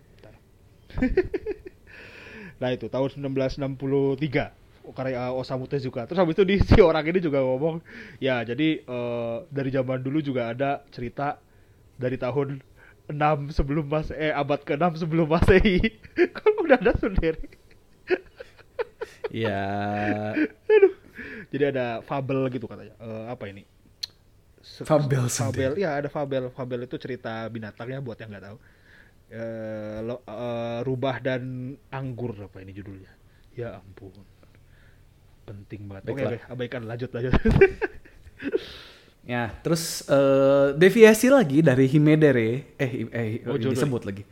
Nah 2.57 2.73
itu 2.73 2.89
tahun 2.89 3.37
1963 3.37 4.95
karya 4.95 5.35
Osamu 5.35 5.67
Tezuka. 5.67 6.07
Terus 6.07 6.21
habis 6.23 6.39
itu 6.39 6.45
di 6.47 6.57
si 6.63 6.79
orang 6.79 7.05
ini 7.05 7.19
juga 7.19 7.43
ngomong, 7.43 7.83
ya 8.23 8.41
jadi 8.47 8.81
eh, 8.81 9.37
dari 9.51 9.71
zaman 9.75 10.01
dulu 10.01 10.23
juga 10.23 10.55
ada 10.55 10.87
cerita 10.95 11.43
dari 11.99 12.17
tahun 12.17 12.63
6 13.11 13.55
sebelum 13.55 13.87
mas 13.87 14.11
eh 14.15 14.35
abad 14.35 14.63
ke-6 14.63 15.05
sebelum 15.07 15.27
Masehi. 15.27 15.79
Kan 16.37 16.53
udah 16.63 16.79
ada 16.79 16.95
Sundere. 16.97 17.39
Ya, 19.31 19.67
Jadi 21.53 21.65
ada 21.73 22.01
fabel 22.05 22.47
gitu 22.53 22.67
katanya. 22.69 22.95
Eh, 23.01 23.25
apa 23.31 23.45
ini? 23.49 23.63
Fabel 24.83 25.31
Fabel, 25.31 25.73
ya 25.79 25.95
ada 26.03 26.11
fabel. 26.11 26.51
Fabel 26.51 26.91
itu 26.91 26.99
cerita 26.99 27.47
binatangnya 27.47 28.03
buat 28.03 28.19
yang 28.19 28.35
nggak 28.35 28.45
tahu. 28.51 28.59
Eh, 29.31 29.99
lo- 30.03 30.23
eh, 30.27 30.79
rubah 30.83 31.17
dan 31.23 31.75
anggur 31.91 32.35
apa 32.39 32.63
ini 32.63 32.75
judulnya? 32.75 33.11
Ya 33.55 33.79
ampun. 33.79 34.11
Penting 35.47 35.87
banget. 35.87 36.03
Oke, 36.11 36.27
Baiklah. 36.27 36.31
oke, 36.35 36.39
abaikan 36.51 36.83
lanjut 36.91 37.11
lanjut. 37.15 37.33
ya. 39.33 39.55
Terus 39.63 40.03
eh, 40.11 40.67
deviasi 40.75 41.31
lagi 41.31 41.63
dari 41.63 41.87
Himedere, 41.87 42.75
eh, 42.75 42.93
eh 43.07 43.31
Ojo 43.47 43.71
disebut 43.71 44.03
lagi. 44.03 44.23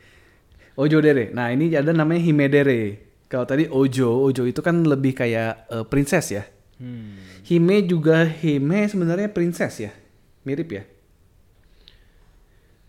Ojo 0.75 0.97
Dere. 0.99 1.31
Nah 1.31 1.55
ini 1.55 1.71
ada 1.71 1.95
namanya 1.95 2.19
Himedere. 2.19 2.99
Kalau 3.31 3.47
tadi 3.47 3.71
Ojo, 3.71 4.27
Ojo 4.27 4.43
itu 4.43 4.59
kan 4.59 4.83
lebih 4.83 5.15
kayak 5.15 5.71
eh, 5.71 5.85
princess 5.87 6.35
ya. 6.35 6.43
Hmm. 6.75 7.15
Hime 7.47 7.87
juga 7.87 8.27
Hime 8.27 8.87
sebenarnya 8.91 9.31
princess 9.31 9.79
ya, 9.79 9.91
mirip 10.43 10.69
ya. 10.75 10.83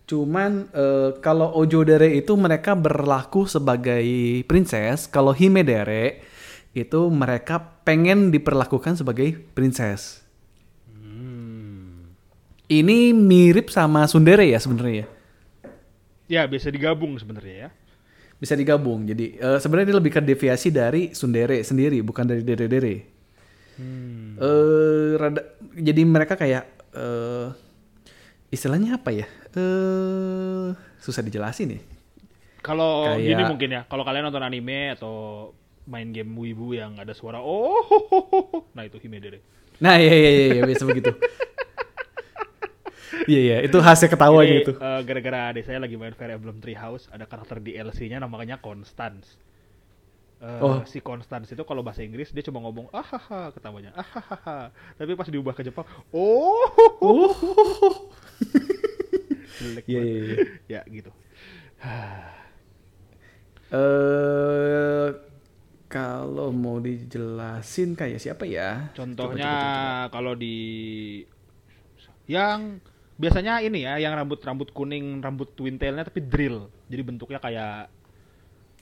Cuman 0.07 0.71
eh, 0.71 1.19
kalau 1.19 1.51
Ojo 1.55 1.83
Dere 1.83 2.15
itu 2.15 2.31
mereka 2.39 2.75
berlaku 2.75 3.43
sebagai 3.43 4.03
princess, 4.47 5.07
kalau 5.07 5.35
Hime 5.35 5.67
Dere 5.67 6.23
itu 6.71 7.11
mereka 7.11 7.59
pengen 7.83 8.31
diperlakukan 8.31 8.95
sebagai 8.95 9.35
princess. 9.51 10.23
Hmm. 10.87 12.11
Ini 12.71 13.11
mirip 13.11 13.67
sama 13.67 14.07
Sundere 14.07 14.47
ya 14.47 14.59
sebenarnya 14.59 15.03
ya. 15.03 15.07
Bisa 16.47 16.71
digabung 16.71 17.15
sebenarnya 17.19 17.55
ya. 17.67 17.69
Bisa 18.39 18.55
digabung. 18.55 19.03
Jadi 19.07 19.39
eh, 19.39 19.59
sebenarnya 19.59 19.91
dia 19.91 19.97
lebih 19.99 20.11
ke 20.11 20.21
deviasi 20.23 20.71
dari 20.71 21.11
Sundere 21.11 21.59
sendiri, 21.63 21.99
bukan 21.99 22.27
dari 22.27 22.43
Dere-Dere. 22.47 23.16
Hmm. 23.77 24.33
eh 24.41 25.11
rada 25.15 25.41
jadi 25.77 26.01
mereka 26.01 26.33
kayak 26.33 26.65
eh 26.91 27.47
istilahnya 28.49 28.97
apa 28.97 29.13
ya? 29.13 29.25
Eh 29.53 30.67
susah 30.97 31.21
dijelasin 31.21 31.77
nih. 31.77 31.81
Kalau 32.65 33.05
Kayak- 33.07 33.23
gini 33.23 33.43
mungkin 33.45 33.69
ya, 33.71 33.81
kalau 33.85 34.03
kalian 34.03 34.27
nonton 34.27 34.43
anime 34.43 34.91
atau 34.91 35.13
main 35.87 36.11
game 36.11 36.35
wibu 36.35 36.75
yang 36.75 36.99
ada 36.99 37.15
suara 37.15 37.39
oh, 37.39 37.79
ho, 37.79 37.97
ho, 38.11 38.19
ho, 38.27 38.39
nah 38.75 38.83
itu 38.83 38.99
Himedere. 38.99 39.39
Nah, 39.79 39.95
iya 39.95 40.11
iya 40.11 40.29
iya, 40.33 40.45
iya 40.57 40.61
biasa 40.67 40.83
begitu. 40.83 41.13
Iya 43.27 43.39
iya, 43.43 43.57
itu 43.59 43.75
hasil 43.79 44.07
ketawa 44.07 44.39
Jadi, 44.39 44.63
gitu. 44.63 44.71
eh, 44.79 45.01
gara-gara 45.03 45.51
adik 45.51 45.67
saya 45.67 45.83
lagi 45.83 45.99
main 45.99 46.15
Fire 46.15 46.31
Emblem 46.31 46.63
Three 46.63 46.75
House, 46.75 47.11
ada 47.11 47.27
karakter 47.27 47.59
DLC-nya 47.59 48.23
namanya 48.23 48.55
Constance. 48.59 49.35
Eh, 50.37 50.61
Oh. 50.61 50.85
Si 50.85 51.01
Constance 51.01 51.49
itu 51.49 51.63
kalau 51.65 51.81
bahasa 51.81 52.05
Inggris 52.05 52.29
dia 52.29 52.45
cuma 52.45 52.61
ngomong 52.61 52.93
ahaha 52.93 53.49
ketawanya 53.57 53.89
ahaha 53.97 54.69
tapi 54.93 55.17
pas 55.17 55.25
diubah 55.25 55.57
ke 55.57 55.65
Jepang 55.65 55.85
oh. 56.13 56.69
Oh. 57.01 57.33
Jelek 59.57 59.89
banget. 59.89 59.89
iya 59.89 60.01
iya. 60.05 60.35
ya 60.69 60.81
gitu 60.85 61.09
Eh 63.67 65.07
kalau 65.87 66.51
mau 66.51 66.79
dijelasin 66.83 67.95
kayak 67.95 68.19
siapa 68.19 68.43
ya? 68.43 68.91
Contohnya 68.95 69.51
kalau 70.11 70.35
di 70.35 71.23
yang 72.27 72.83
biasanya 73.15 73.63
ini 73.63 73.87
ya, 73.87 73.95
yang 73.99 74.15
rambut-rambut 74.15 74.75
kuning, 74.75 75.23
rambut 75.23 75.51
twin 75.55 75.79
tailnya 75.79 76.07
tapi 76.07 76.23
drill. 76.23 76.67
Jadi 76.91 77.01
bentuknya 77.03 77.39
kayak 77.39 77.87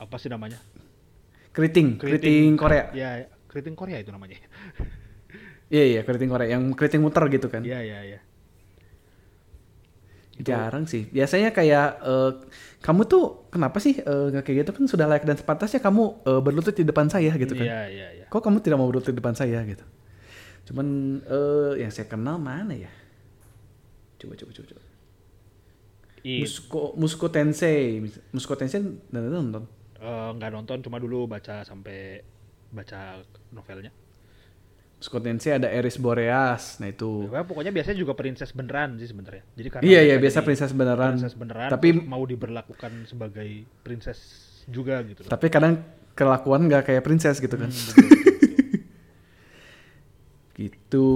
apa 0.02 0.15
sih 0.18 0.30
namanya? 0.30 0.58
Keriting, 1.56 1.96
keriting 1.96 2.60
Korea. 2.60 2.91
Ya, 2.91 3.32
keriting 3.48 3.76
Korea 3.80 4.04
itu 4.04 4.12
namanya. 4.12 4.38
Iya 5.65 5.82
iya, 5.82 6.02
keriting 6.06 6.30
Korea 6.30 6.46
yang 6.46 6.78
keriting 6.78 7.02
muter 7.02 7.26
gitu 7.26 7.50
kan. 7.50 7.65
Iya, 7.65 7.82
iya, 7.82 8.00
iya. 8.06 8.20
Jarang 10.38 10.86
sih. 10.86 11.10
Biasanya 11.10 11.58
kayak 11.58 12.06
eh, 12.06 12.32
kamu 12.86 13.10
tuh 13.10 13.50
kenapa 13.50 13.82
sih 13.82 13.98
nggak 13.98 14.46
kayak 14.46 14.58
gitu 14.62 14.72
kan 14.78 14.84
sudah 14.86 15.10
layak 15.10 15.26
dan 15.26 15.41
sepantasnya 15.41 15.82
kamu 15.82 16.22
eh, 16.22 16.41
berlutut 16.46 16.78
di 16.78 16.86
depan 16.86 17.10
saya 17.10 17.34
gitu 17.34 17.58
kan. 17.58 17.65
Iya, 17.65 17.82
iya, 17.89 18.08
iya. 18.22 18.26
Kok 18.30 18.46
kamu 18.46 18.62
tidak 18.62 18.78
mau 18.78 18.86
berlutut 18.86 19.10
di 19.10 19.18
depan 19.18 19.34
saya 19.34 19.65
gitu? 19.65 19.82
Cuman 20.70 20.88
eh 21.26 21.82
yang 21.82 21.89
saya 21.89 22.06
kenal 22.06 22.38
mana 22.38 22.78
ya? 22.78 22.94
Coba 24.22 24.38
coba 24.38 24.54
coba. 24.54 24.68
coba. 24.70 24.84
It, 26.26 26.41
Musko 26.46 26.94
Musko 26.94 27.26
Tensei, 27.34 28.02
Musko 28.34 28.54
Tensei 28.54 28.86
nonton. 29.10 29.65
Eh, 30.06 30.30
nggak 30.38 30.52
nonton 30.54 30.78
cuma 30.80 31.02
dulu 31.02 31.26
baca 31.26 31.65
sampai 31.65 32.22
baca 32.70 33.20
novelnya. 33.50 33.89
Musko 34.96 35.20
Tensei 35.20 35.52
ada 35.54 35.68
Eris 35.68 36.00
Boreas. 36.00 36.80
Nah 36.80 36.88
itu. 36.88 37.28
Ya, 37.30 37.44
pokoknya 37.44 37.70
biasanya 37.70 37.98
juga 38.00 38.13
princess 38.15 38.56
beneran 38.56 38.96
sih 38.96 39.12
sebenarnya. 39.12 39.44
Jadi 39.54 39.68
karena 39.70 39.84
Iya 39.86 40.00
iya 40.02 40.15
biasa 40.18 40.39
princess 40.41 40.72
beneran. 40.72 41.20
princess 41.20 41.36
beneran 41.36 41.70
Tapi 41.70 41.88
mau 42.00 42.24
diberlakukan 42.24 43.06
sebagai 43.06 43.50
princess 43.84 44.20
juga 44.65 44.98
gitu 45.06 45.22
loh. 45.22 45.30
tapi 45.30 45.46
kadang 45.52 45.78
kelakuan 46.18 46.65
nggak 46.65 46.89
kayak 46.89 47.04
princess 47.06 47.38
gitu 47.38 47.54
kan. 47.54 47.70
Hmm, 47.70 47.76
betul, 47.76 48.08
betul, 48.08 48.22
betul. 48.24 48.34
Gitu. 50.56 51.08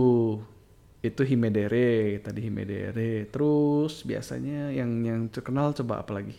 Itu 0.99 1.21
Himedere, 1.23 2.19
tadi 2.19 2.43
Himedere. 2.43 3.23
Terus 3.31 4.03
biasanya 4.03 4.67
yang 4.75 4.91
yang 5.01 5.31
terkenal 5.31 5.71
coba 5.71 6.03
apa 6.03 6.11
lagi? 6.11 6.35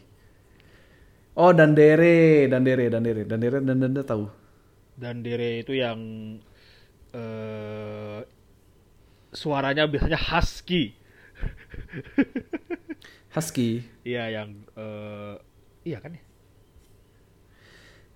Oh, 1.41 1.53
Dandere, 1.59 2.49
Dandere, 2.53 2.85
Dandere, 2.93 3.23
Dandere, 3.25 3.59
dan 3.65 3.79
Danda 3.81 4.03
tahu. 4.05 4.25
Dan 5.01 5.25
Dere 5.25 5.65
itu 5.65 5.73
yang 5.75 5.99
eh 7.15 8.21
suaranya 9.33 9.87
biasanya 9.91 10.19
husky. 10.19 10.91
Husky 13.35 13.85
Iya 14.09 14.23
yang 14.37 14.51
eh 14.77 15.35
iya 15.89 15.99
kan 16.05 16.13
ya? 16.17 16.23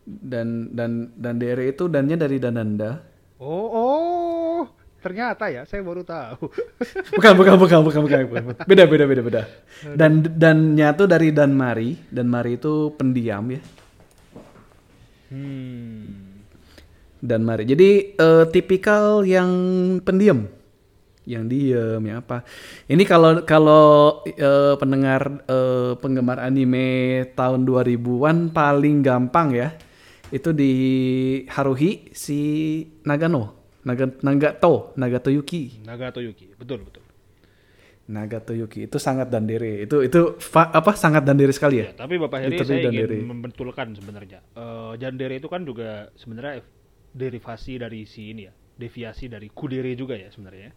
dan 0.04 0.68
dan 0.76 1.16
Dandere 1.16 1.72
itu 1.72 1.88
dannya 1.88 2.16
dari 2.20 2.36
Dananda. 2.36 3.00
Oh, 3.38 3.66
oh, 3.74 4.60
ternyata 5.04 5.52
ya 5.52 5.68
saya 5.68 5.84
baru 5.84 6.00
tahu. 6.00 6.48
Bukan, 7.20 7.32
bukan, 7.36 7.54
bukan, 7.60 7.78
bukan, 7.84 8.00
bukan, 8.08 8.20
bukan. 8.24 8.42
Beda, 8.64 8.88
beda, 8.88 9.04
beda, 9.04 9.22
beda. 9.22 9.42
Dan 9.92 10.24
dannya 10.24 10.88
tuh 10.96 11.04
dari 11.04 11.28
Danmari. 11.28 11.92
Danmari 12.08 12.56
itu 12.56 12.96
pendiam 12.96 13.44
ya. 13.52 13.60
hmm. 15.28 16.00
Danmari. 17.20 17.64
Jadi 17.68 17.90
eh, 18.16 18.44
tipikal 18.48 19.28
yang 19.28 19.50
pendiam. 20.00 20.48
Yang 21.24 21.44
diem 21.48 22.02
ya 22.04 22.20
apa. 22.20 22.44
Ini 22.84 23.04
kalau 23.08 23.44
kalau 23.48 24.20
eh, 24.28 24.76
pendengar 24.76 25.44
eh, 25.48 25.92
penggemar 26.00 26.40
anime 26.40 27.28
tahun 27.32 27.64
2000-an 27.64 28.52
paling 28.52 28.96
gampang 29.04 29.48
ya. 29.52 29.68
Itu 30.28 30.52
di 30.56 30.72
Haruhi 31.48 32.12
si 32.12 32.40
Nagano. 33.08 33.63
Naga, 33.84 34.08
Nagato, 34.24 34.96
Nagato 34.96 35.28
Yuki. 35.28 35.84
Nagato 35.84 36.20
Yuki, 36.24 36.56
betul 36.56 36.84
betul. 36.84 37.04
Nagato 38.04 38.52
Yuki 38.52 38.84
itu 38.84 39.00
sangat 39.00 39.32
dandere. 39.32 39.80
Itu 39.80 40.04
itu 40.04 40.36
fa- 40.36 40.68
apa 40.68 40.92
sangat 40.92 41.24
dandere 41.24 41.52
sekali 41.56 41.80
ya? 41.80 41.88
Ya, 41.88 41.96
tapi 41.96 42.20
Bapak 42.20 42.44
Heri 42.44 42.60
saya 42.60 42.84
ingin 42.84 43.00
Dandere. 43.08 43.16
membetulkan 43.24 43.96
sebenarnya. 43.96 44.40
Eh 44.52 44.92
Jandere 45.00 45.40
itu 45.40 45.48
kan 45.48 45.64
juga 45.64 46.12
sebenarnya 46.16 46.60
derivasi 47.16 47.80
dari 47.80 48.04
si 48.04 48.28
ini 48.28 48.44
ya, 48.44 48.52
deviasi 48.76 49.32
dari 49.32 49.48
Kudere 49.48 49.96
juga 49.96 50.20
ya 50.20 50.28
sebenarnya. 50.28 50.68
ya. 50.68 50.72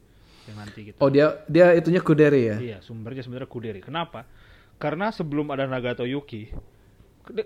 Yang 0.48 0.56
nanti 0.56 0.80
kita 0.88 0.98
Oh 1.04 1.12
dia 1.12 1.44
dia 1.52 1.76
itunya 1.76 2.00
kudere 2.00 2.40
ya? 2.40 2.56
Iya, 2.56 2.78
sumbernya 2.80 3.20
sebenarnya 3.20 3.52
Kudere. 3.52 3.84
Kenapa? 3.84 4.24
Karena 4.80 5.12
sebelum 5.12 5.52
ada 5.52 5.68
Nagato 5.68 6.08
Yuki, 6.08 6.48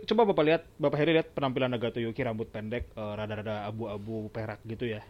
coba 0.06 0.30
Bapak 0.30 0.43
lihat, 0.45 0.62
Bapak 0.78 0.97
Heri 1.02 1.17
lihat 1.17 1.34
penampilan 1.34 1.74
Nagato 1.74 1.97
Yuki 1.97 2.21
rambut 2.21 2.54
pendek, 2.54 2.93
eh, 2.93 3.13
rada-rada 3.17 3.65
abu-abu 3.65 4.30
perak 4.30 4.62
gitu 4.69 4.86
ya. 4.86 5.02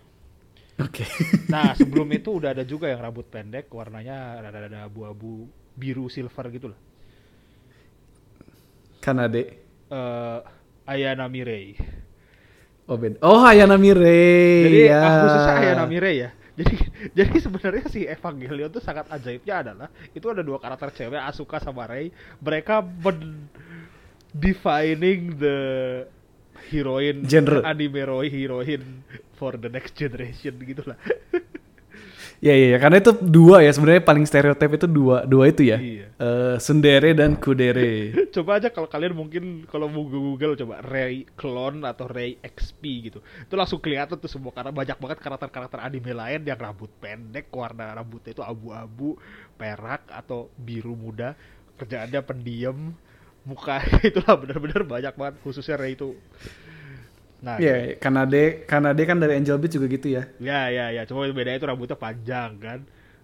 Oke. 0.81 1.05
Nah, 1.53 1.75
sebelum 1.75 2.07
itu 2.15 2.31
udah 2.31 2.55
ada 2.55 2.63
juga 2.63 2.87
yang 2.87 3.03
rambut 3.03 3.27
pendek, 3.27 3.67
warnanya 3.69 4.39
rada-rada 4.39 4.87
abu-abu 4.87 5.45
biru 5.75 6.07
silver 6.07 6.47
gitu 6.51 6.71
lah. 6.71 6.79
Kanade. 9.01 9.41
Eh 9.91 10.39
Ayana 10.87 11.27
Mirei. 11.27 11.75
Oh 12.87 12.97
beda. 12.97 13.17
Oh 13.23 13.41
Hayana 13.41 13.75
Mirei. 13.77 14.65
Jadi 14.65 14.79
ya. 14.87 14.99
ah, 15.01 15.13
khususnya 15.25 15.53
Ayana 15.59 15.85
Mirei 15.87 16.17
ya. 16.27 16.31
Jadi 16.61 16.75
jadi 17.15 17.35
sebenarnya 17.39 17.85
si 17.87 18.03
Evangelion 18.03 18.67
tuh 18.69 18.83
sangat 18.83 19.07
ajaibnya 19.07 19.63
adalah 19.63 19.87
itu 20.11 20.27
ada 20.27 20.43
dua 20.43 20.59
karakter 20.59 20.91
cewek 20.91 21.17
Asuka 21.17 21.63
sama 21.63 21.87
Rei. 21.87 22.11
Mereka 22.43 22.83
men 22.83 23.47
defining 24.35 25.39
the 25.39 25.57
heroine 26.69 27.25
Genre. 27.25 27.65
anime 27.65 28.01
roi 28.05 28.29
heroine 28.29 29.05
for 29.33 29.57
the 29.57 29.69
next 29.71 29.97
generation 29.97 30.53
gitu 30.61 30.85
lah. 30.85 30.97
Ya 32.41 32.53
iya, 32.57 32.73
ya, 32.73 32.77
karena 32.77 33.01
itu 33.01 33.13
dua 33.17 33.65
ya 33.65 33.73
sebenarnya 33.73 34.05
paling 34.05 34.25
stereotip 34.29 34.69
itu 34.77 34.85
dua 34.85 35.25
dua 35.25 35.49
itu 35.49 35.65
ya. 35.65 35.81
Iya. 35.81 36.05
Eh, 36.21 36.55
Sundere 36.61 37.17
dan 37.17 37.33
Kudere. 37.41 38.13
coba 38.35 38.61
aja 38.61 38.69
kalau 38.69 38.85
kalian 38.85 39.17
mungkin 39.17 39.65
kalau 39.65 39.89
mau 39.89 40.05
Google 40.05 40.53
coba 40.53 40.85
Ray 40.85 41.25
clone 41.33 41.81
atau 41.81 42.05
Ray 42.05 42.37
XP 42.45 43.09
gitu 43.09 43.19
itu 43.21 43.53
langsung 43.57 43.81
kelihatan 43.81 44.21
tuh 44.21 44.29
semua 44.29 44.53
karena 44.53 44.69
banyak 44.69 45.01
banget 45.01 45.17
karakter-karakter 45.17 45.81
anime 45.81 46.13
lain 46.13 46.45
yang 46.45 46.61
rambut 46.61 46.93
pendek 47.01 47.49
warna 47.49 47.97
rambutnya 47.97 48.37
itu 48.37 48.43
abu-abu 48.45 49.17
perak 49.57 50.05
atau 50.13 50.53
biru 50.61 50.93
muda 50.93 51.33
kerjaannya 51.81 52.21
pendiam 52.21 52.93
muka 53.41 53.81
itulah 54.09 54.35
benar-benar 54.37 54.81
banyak 54.85 55.13
banget 55.17 55.35
khususnya 55.41 55.75
Ray 55.77 55.97
itu 55.97 56.13
nah 57.41 57.57
Iya, 57.57 57.97
Kanade 57.97 58.69
Kanade 58.69 59.01
kan 59.01 59.17
dari 59.17 59.33
Angel 59.33 59.57
Beats 59.57 59.73
juga 59.73 59.89
gitu 59.89 60.13
ya. 60.13 60.29
ya 60.37 60.69
ya 60.69 60.93
ya 60.93 61.01
cuma 61.09 61.25
bedanya 61.25 61.57
itu 61.57 61.65
rambutnya 61.65 61.97
panjang 61.97 62.53
kan. 62.61 62.79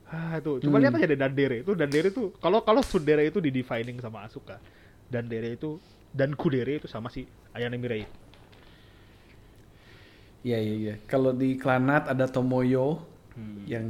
Ah 0.10 0.42
itu. 0.42 0.58
Coba 0.58 0.82
lihat 0.82 0.98
aja 0.98 1.06
deh 1.06 1.20
Dandere 1.20 1.62
itu 1.62 1.72
Dandere 1.78 2.10
itu 2.10 2.34
kalau 2.42 2.66
kalau 2.66 2.82
Sundere 2.82 3.30
itu 3.30 3.38
di 3.38 3.54
defining 3.54 4.02
sama 4.02 4.26
Asuka 4.26 4.58
Dandere 5.06 5.54
itu 5.54 5.78
dan 6.10 6.34
Kudere 6.34 6.82
itu 6.82 6.90
sama 6.90 7.14
si 7.14 7.30
Ayane 7.54 7.78
Mirai. 7.78 8.10
Iya 10.42 10.58
iya 10.64 10.74
iya. 10.82 10.94
Kalau 11.06 11.30
di 11.36 11.58
Klanat 11.58 12.10
ada 12.10 12.26
Tomoyo 12.26 13.04
Hmm. 13.38 13.62
yang 13.70 13.86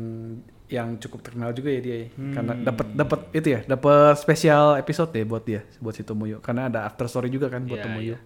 yang 0.68 0.98
cukup 0.98 1.22
terkenal 1.22 1.52
juga 1.52 1.70
ya 1.70 1.80
dia 1.80 1.96
ya. 1.98 2.08
karena 2.34 2.54
dapat 2.58 2.86
dapat 2.92 3.20
itu 3.32 3.48
ya 3.50 3.60
dapat 3.64 4.14
spesial 4.16 4.76
episode 4.76 5.10
ya 5.10 5.24
buat 5.24 5.42
dia 5.42 5.62
buat 5.78 5.92
si 5.92 6.04
Tomoyo 6.04 6.38
karena 6.38 6.68
ada 6.68 6.84
after 6.84 7.08
story 7.08 7.28
juga 7.28 7.48
kan 7.48 7.64
buat 7.64 7.78
Iya, 7.78 7.86
Tomoyo. 7.86 8.08
iya. 8.10 8.20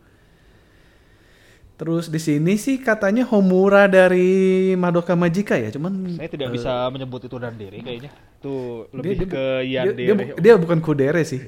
Terus 1.75 2.05
di 2.07 2.17
sini 2.17 2.53
sih 2.55 2.77
katanya 2.77 3.25
Homura 3.25 3.85
dari 3.85 4.29
Madoka 4.75 5.13
Magica 5.13 5.53
ya, 5.55 5.69
cuman 5.69 6.13
Saya 6.13 6.29
tidak 6.29 6.47
eh, 6.47 6.53
bisa 6.53 6.69
menyebut 6.87 7.21
itu 7.21 7.33
Dandere 7.35 7.73
kayaknya. 7.75 8.13
Itu 8.37 8.53
dia- 8.85 8.93
lebih 8.93 9.15
dia- 9.15 9.25
ke 9.27 9.33
dia, 9.33 9.61
dia, 9.63 9.81
Yandere. 9.81 10.13
bu- 10.13 10.37
dia 10.37 10.53
bukan 10.57 10.77
Kudere 10.77 11.21
sih. 11.23 11.41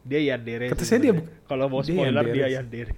Dia 0.00 0.20
Yandere. 0.24 0.70
Kata 0.70 0.82
saya 0.82 0.98
dia 1.00 1.12
Kalau 1.44 1.66
mau 1.66 1.82
dia 1.82 1.90
spoiler 1.92 2.22
dia. 2.24 2.46
Yandere. 2.52 2.94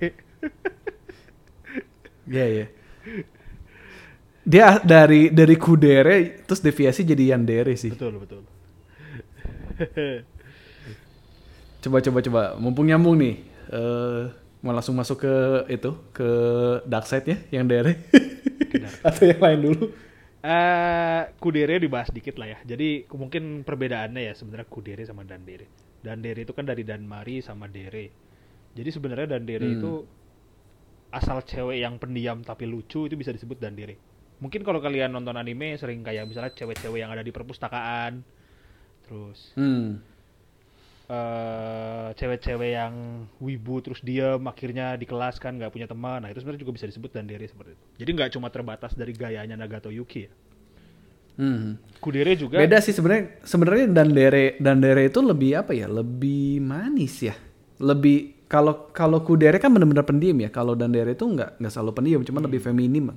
Iya 2.25 2.45
iya. 2.47 2.67
Dia 4.42 4.83
dari 4.83 5.31
dari 5.31 5.55
Kudere 5.55 6.42
terus 6.46 6.59
deviasi 6.62 7.07
jadi 7.07 7.35
Yandere 7.35 7.74
sih. 7.78 7.94
betul 7.94 8.18
betul. 8.18 8.42
Coba 11.83 11.98
coba 11.98 12.18
coba, 12.22 12.42
mumpung 12.62 12.87
nyambung 12.87 13.18
nih. 13.18 13.35
eh 13.72 14.22
mau 14.62 14.70
langsung 14.70 14.94
masuk 14.94 15.26
ke 15.26 15.35
itu 15.74 15.90
ke 16.14 16.28
dark 16.87 17.02
side 17.11 17.26
ya 17.26 17.37
yang 17.59 17.66
Dere 17.66 17.98
atau 19.09 19.22
yang 19.26 19.40
lain 19.42 19.59
dulu. 19.66 19.85
Eh, 20.42 21.22
Kudere 21.38 21.78
dibahas 21.78 22.11
dikit 22.11 22.35
lah 22.40 22.48
ya. 22.55 22.59
Jadi 22.66 23.07
mungkin 23.14 23.62
perbedaannya 23.62 24.22
ya 24.28 24.33
sebenarnya 24.35 24.66
Kudere 24.66 25.02
sama 25.07 25.22
Dandere. 25.22 25.66
Dandere 26.02 26.42
itu 26.42 26.50
kan 26.59 26.66
dari 26.66 26.83
Danmari 26.83 27.38
sama 27.48 27.70
Dere. 27.70 28.07
Jadi 28.74 28.90
sebenarnya 28.96 29.38
Dandere 29.38 29.66
Hmm. 29.66 29.76
itu 29.78 29.92
asal 31.18 31.38
cewek 31.50 31.78
yang 31.85 31.94
pendiam 32.02 32.38
tapi 32.50 32.64
lucu 32.72 33.00
itu 33.09 33.14
bisa 33.20 33.31
disebut 33.37 33.59
Dandere. 33.62 33.94
Mungkin 34.42 34.66
kalau 34.66 34.83
kalian 34.83 35.14
nonton 35.14 35.38
anime 35.38 35.78
sering 35.78 36.02
kayak 36.02 36.26
misalnya 36.26 36.50
cewek-cewek 36.50 36.98
yang 36.98 37.14
ada 37.14 37.22
di 37.22 37.31
perpustakaan. 37.31 38.26
Terus 39.07 39.55
Hmm. 39.55 40.02
eh 41.12 42.09
cewek-cewek 42.16 42.70
yang 42.72 42.94
wibu 43.38 43.85
terus 43.85 44.00
diam 44.00 44.42
akhirnya 44.48 44.96
di 44.96 45.05
kelas 45.05 45.38
kan 45.38 45.55
nggak 45.61 45.70
punya 45.70 45.87
teman. 45.87 46.24
Nah, 46.24 46.35
itu 46.35 46.40
sebenarnya 46.42 46.62
juga 46.66 46.74
bisa 46.74 46.87
disebut 46.90 47.11
Dandere 47.14 47.46
seperti 47.46 47.76
itu. 47.76 47.85
Jadi 48.02 48.11
nggak 48.18 48.31
cuma 48.35 48.48
terbatas 48.50 48.96
dari 48.98 49.12
gayanya 49.14 49.55
Nagato 49.55 49.92
Yuki 49.92 50.20
ya. 50.26 50.33
Hmm. 51.33 51.81
Kudere 51.96 52.37
juga 52.37 52.61
Beda 52.61 52.76
sih 52.85 52.92
sebenarnya 52.92 53.40
sebenarnya 53.40 53.87
Dandere 53.88 54.61
Dandere 54.61 55.09
itu 55.09 55.20
lebih 55.24 55.50
apa 55.57 55.72
ya? 55.72 55.88
Lebih 55.88 56.61
manis 56.61 57.24
ya. 57.24 57.35
Lebih 57.81 58.46
kalau 58.52 58.92
kalau 58.92 59.24
Kudere 59.24 59.57
kan 59.57 59.72
benar-benar 59.72 60.05
pendiam 60.05 60.37
ya. 60.37 60.52
Kalau 60.52 60.76
Dandere 60.76 61.16
itu 61.16 61.24
nggak 61.24 61.57
nggak 61.57 61.72
selalu 61.72 61.92
pendiam, 61.96 62.20
cuma 62.24 62.40
lebih 62.44 62.61
feminim. 62.61 63.16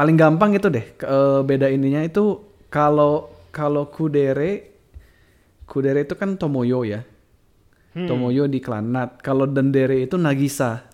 Paling 0.00 0.16
gampang 0.16 0.56
itu 0.56 0.72
deh. 0.72 0.96
ke- 0.96 1.04
eh, 1.04 1.40
beda 1.44 1.68
ininya 1.68 2.00
itu 2.00 2.40
kalau 2.72 3.28
kalau 3.52 3.84
Kudere 3.92 4.72
Kudere 5.68 6.08
itu 6.08 6.16
kan 6.16 6.40
Tomoyo 6.40 6.80
ya. 6.88 7.04
Hmm. 7.92 8.08
Tomoyo 8.08 8.48
di 8.48 8.64
Klanat. 8.64 9.20
Kalau 9.20 9.44
Dandere 9.44 10.00
itu 10.00 10.16
Nagisa. 10.16 10.88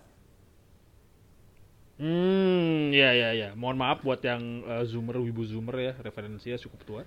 Hmm, 1.97 2.93
ya 2.93 3.15
ya 3.15 3.31
ya. 3.33 3.49
Mohon 3.57 3.77
maaf 3.81 3.99
buat 4.05 4.21
yang 4.21 4.43
eh, 4.67 4.85
zoomer, 4.85 5.17
wibu 5.17 5.47
zoomer 5.49 5.77
ya, 5.81 5.93
referensinya 5.97 6.59
cukup 6.59 6.81
tua. 6.85 7.03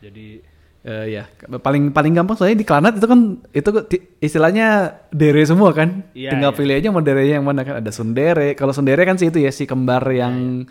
Jadi 0.00 0.56
Eh 0.78 1.10
ya, 1.10 1.26
paling 1.58 1.90
paling 1.90 2.14
gampang 2.14 2.38
soalnya 2.38 2.62
di 2.62 2.62
Klanat 2.62 3.02
itu 3.02 3.06
kan 3.10 3.42
itu 3.50 3.70
ti- 3.90 4.04
istilahnya 4.22 4.94
dere 5.10 5.42
semua 5.42 5.74
kan. 5.74 6.06
Iya, 6.14 6.30
Tinggal 6.30 6.54
iya. 6.54 6.58
pilih 6.62 6.74
aja 6.78 6.88
mau 6.94 7.02
derenya 7.02 7.42
yang 7.42 7.46
mana 7.50 7.66
kan 7.66 7.82
ada 7.82 7.90
Sundere. 7.90 8.54
Kalau 8.54 8.70
Sundere 8.70 9.02
kan 9.02 9.18
sih 9.18 9.26
itu 9.26 9.42
ya 9.42 9.50
si 9.50 9.66
kembar 9.66 10.06
yang 10.14 10.62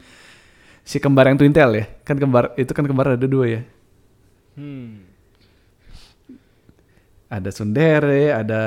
si 0.88 1.04
kembar 1.04 1.28
yang 1.28 1.36
twin 1.36 1.52
tail 1.52 1.72
ya. 1.76 1.86
Kan 2.08 2.16
kembar 2.16 2.56
itu 2.56 2.72
kan 2.72 2.88
kembar 2.88 3.20
ada 3.20 3.28
dua 3.28 3.46
ya. 3.60 3.62
hmm. 4.56 5.04
Ada 7.28 7.52
Sundere, 7.52 8.32
ada 8.32 8.62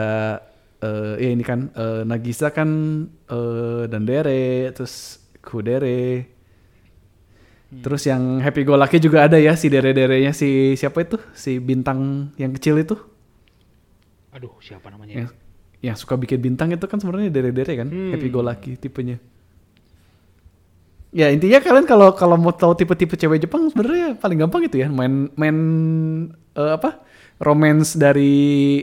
eh 0.80 1.14
ya 1.16 1.28
ini 1.32 1.40
kan 1.40 1.72
eh, 1.72 2.02
Nagisa 2.04 2.52
kan 2.52 2.68
eh 3.08 3.82
Dandere, 3.88 4.68
terus 4.76 5.16
Kudere. 5.40 6.28
Terus 7.70 8.02
yang 8.02 8.42
Happy 8.42 8.66
Go 8.66 8.74
Lucky 8.74 8.98
juga 8.98 9.30
ada 9.30 9.38
ya 9.38 9.54
si 9.54 9.70
dere-derenya 9.70 10.34
si 10.34 10.74
siapa 10.74 11.06
itu? 11.06 11.16
Si 11.32 11.56
bintang 11.62 12.28
yang 12.36 12.50
kecil 12.52 12.82
itu. 12.82 12.98
Aduh, 14.34 14.52
siapa 14.60 14.90
namanya? 14.90 15.14
yang 15.24 15.28
yang 15.80 15.96
suka 15.96 16.12
bikin 16.14 16.38
bintang 16.44 16.68
itu 16.68 16.84
kan 16.84 17.00
sebenarnya 17.00 17.32
dere-dere 17.32 17.72
kan 17.72 17.88
Hmm. 17.88 18.12
happy 18.12 18.28
go 18.28 18.44
lucky 18.44 18.76
tipenya 18.76 19.16
ya 21.10 21.26
intinya 21.34 21.58
kalian 21.58 21.86
kalau 21.90 22.14
kalau 22.14 22.38
mau 22.38 22.54
tahu 22.54 22.78
tipe-tipe 22.78 23.18
cewek 23.18 23.42
Jepang 23.42 23.66
sebenarnya 23.70 24.14
paling 24.18 24.38
gampang 24.46 24.62
itu 24.66 24.78
ya 24.78 24.86
main 24.86 25.26
main 25.34 25.56
eh, 26.54 26.72
apa 26.78 27.02
romance 27.42 27.98
dari 27.98 28.30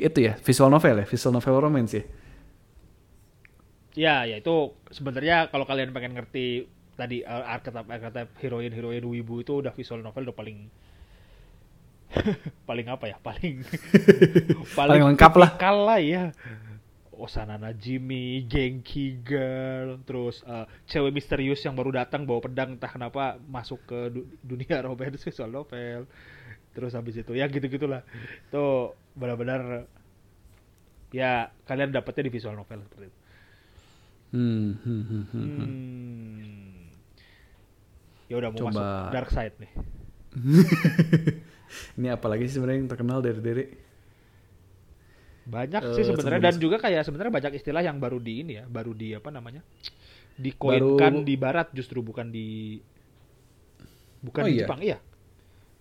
itu 0.03 0.19
ya 0.27 0.33
visual 0.43 0.67
novel 0.67 1.03
ya 1.03 1.05
visual 1.07 1.31
novel 1.35 1.55
romance 1.63 1.93
ya 1.95 2.03
Ya, 3.97 4.29
ya 4.29 4.37
itu 4.37 4.77
sebenarnya 4.93 5.49
kalau 5.49 5.65
kalian 5.65 5.89
pengen 5.89 6.13
ngerti 6.13 6.69
tadi 6.93 7.25
uh, 7.25 7.49
archetype 7.49 7.89
archetype 7.89 8.29
heroin 8.37 8.69
heroin 8.69 9.01
wibu 9.01 9.41
itu 9.41 9.57
udah 9.57 9.73
visual 9.73 10.05
novel 10.05 10.29
udah 10.29 10.37
paling 10.37 10.69
paling 12.69 12.87
apa 12.93 13.05
ya? 13.09 13.17
Paling 13.17 13.65
Paling 14.77 15.01
lengkap 15.01 15.33
lah. 15.33 15.49
tipikal 15.57 15.75
lah 15.81 15.97
ya. 15.97 16.29
Osana 17.17 17.57
Najimi, 17.57 18.45
Genki 18.45 19.19
Girl, 19.25 19.97
terus 20.05 20.45
uh, 20.45 20.69
cewek 20.85 21.11
misterius 21.11 21.65
yang 21.65 21.73
baru 21.73 21.91
datang 21.91 22.23
bawa 22.29 22.45
pedang 22.45 22.77
entah 22.77 22.89
kenapa 22.89 23.41
masuk 23.49 23.81
ke 23.89 23.99
du- 24.13 24.29
dunia 24.45 24.81
romance 24.87 25.25
visual 25.25 25.49
novel. 25.49 26.05
Terus 26.77 26.93
habis 26.93 27.17
itu 27.17 27.33
ya 27.33 27.49
gitu-gitulah. 27.49 28.05
Itu 28.49 28.93
benar-benar 29.17 29.89
ya 31.09 31.49
kalian 31.65 31.89
dapetnya 31.89 32.29
di 32.29 32.33
visual 32.33 32.53
novel 32.53 32.83
seperti 32.85 33.05
itu. 33.09 33.19
hmm, 34.35 34.69
hmm, 34.83 35.03
hmm, 35.07 35.23
hmm. 35.31 35.47
Hmm. 35.57 36.77
Ya 38.27 38.35
udah 38.37 38.49
mau 38.51 38.59
Coba. 38.59 38.71
masuk 38.71 38.87
dark 39.15 39.29
side 39.31 39.55
nih. 39.63 39.71
ini 41.97 42.07
apalagi 42.11 42.45
sih 42.47 42.59
sebenarnya 42.59 42.79
yang 42.85 42.91
terkenal 42.91 43.19
dari 43.23 43.39
dere 43.39 43.86
Banyak 45.47 45.79
Eh, 45.81 45.93
sih 45.95 46.03
sebenarnya 46.03 46.41
dan 46.51 46.55
juga 46.59 46.77
kayak 46.77 47.07
sebenarnya 47.07 47.31
banyak 47.31 47.53
istilah 47.55 47.79
yang 47.79 47.97
baru 48.03 48.19
di 48.19 48.43
ini 48.43 48.53
ya, 48.59 48.65
baru 48.67 48.91
di 48.91 49.15
apa 49.15 49.31
namanya? 49.31 49.63
Dikoinkan 50.37 51.23
Baru- 51.23 51.25
di 51.25 51.35
barat 51.39 51.67
justru 51.73 52.03
bukan 52.03 52.27
di 52.29 52.77
bukan 54.21 54.43
Oh 54.43 54.47
di 54.49 54.53
iya? 54.59 54.67
Jepang 54.67 54.81
iya. 54.83 54.97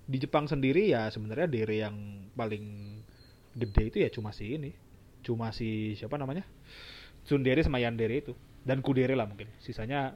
Di 0.07 0.17
Jepang 0.23 0.47
sendiri 0.47 0.87
ya 0.87 1.11
sebenarnya 1.11 1.51
dere 1.51 1.77
yang 1.83 1.97
paling 2.39 2.65
gede 3.59 3.83
itu 3.91 3.97
ya 4.07 4.09
cuma 4.13 4.31
si 4.31 4.55
ini. 4.55 4.71
Cuma 5.27 5.51
si 5.51 5.99
siapa 5.99 6.15
namanya? 6.15 6.47
Tsundere 7.27 7.61
sama 7.67 7.83
Yandere 7.83 8.23
itu 8.23 8.33
dan 8.63 8.79
Kudere 8.87 9.19
lah 9.19 9.27
mungkin. 9.27 9.51
Sisanya 9.59 10.15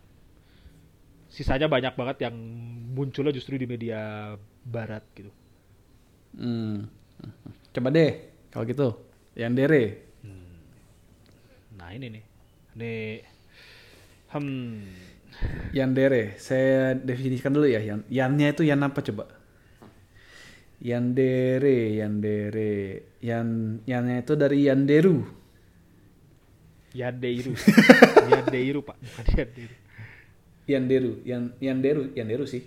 sisanya 1.31 1.67
banyak 1.71 1.95
banget 1.95 2.27
yang 2.27 2.35
munculnya 2.91 3.31
justru 3.31 3.55
di 3.55 3.67
media 3.67 4.35
barat 4.67 5.03
gitu. 5.15 5.31
hmm. 6.33 6.87
coba 7.71 7.89
deh 7.91 8.11
kalau 8.51 8.65
gitu 8.67 8.89
yang 9.35 9.55
dere 9.55 10.11
Nah 11.91 11.99
ini 11.99 12.07
nih, 12.07 12.25
nih, 12.79 13.19
hmm, 14.31 14.79
Yandere, 15.73 16.39
saya 16.39 16.93
definisikan 16.95 17.51
dulu 17.51 17.67
ya. 17.67 17.83
Yan, 17.83 18.07
yannya 18.07 18.53
itu 18.53 18.63
yan 18.63 18.85
apa 18.85 19.03
coba? 19.03 19.27
Yandere, 20.79 21.99
yandere, 21.99 23.17
yan, 23.25 23.81
yannya 23.91 24.23
itu 24.23 24.39
dari 24.39 24.71
yanderu. 24.71 25.25
Yandeiru, 26.95 27.59
Yandeiru 28.39 28.81
pak, 28.87 28.95
bukan 29.03 29.27
Yandeiru. 29.35 29.75
Yanderu, 30.71 31.13
yan, 31.27 31.43
yanderu, 31.59 32.03
yanderu 32.15 32.45
sih. 32.47 32.63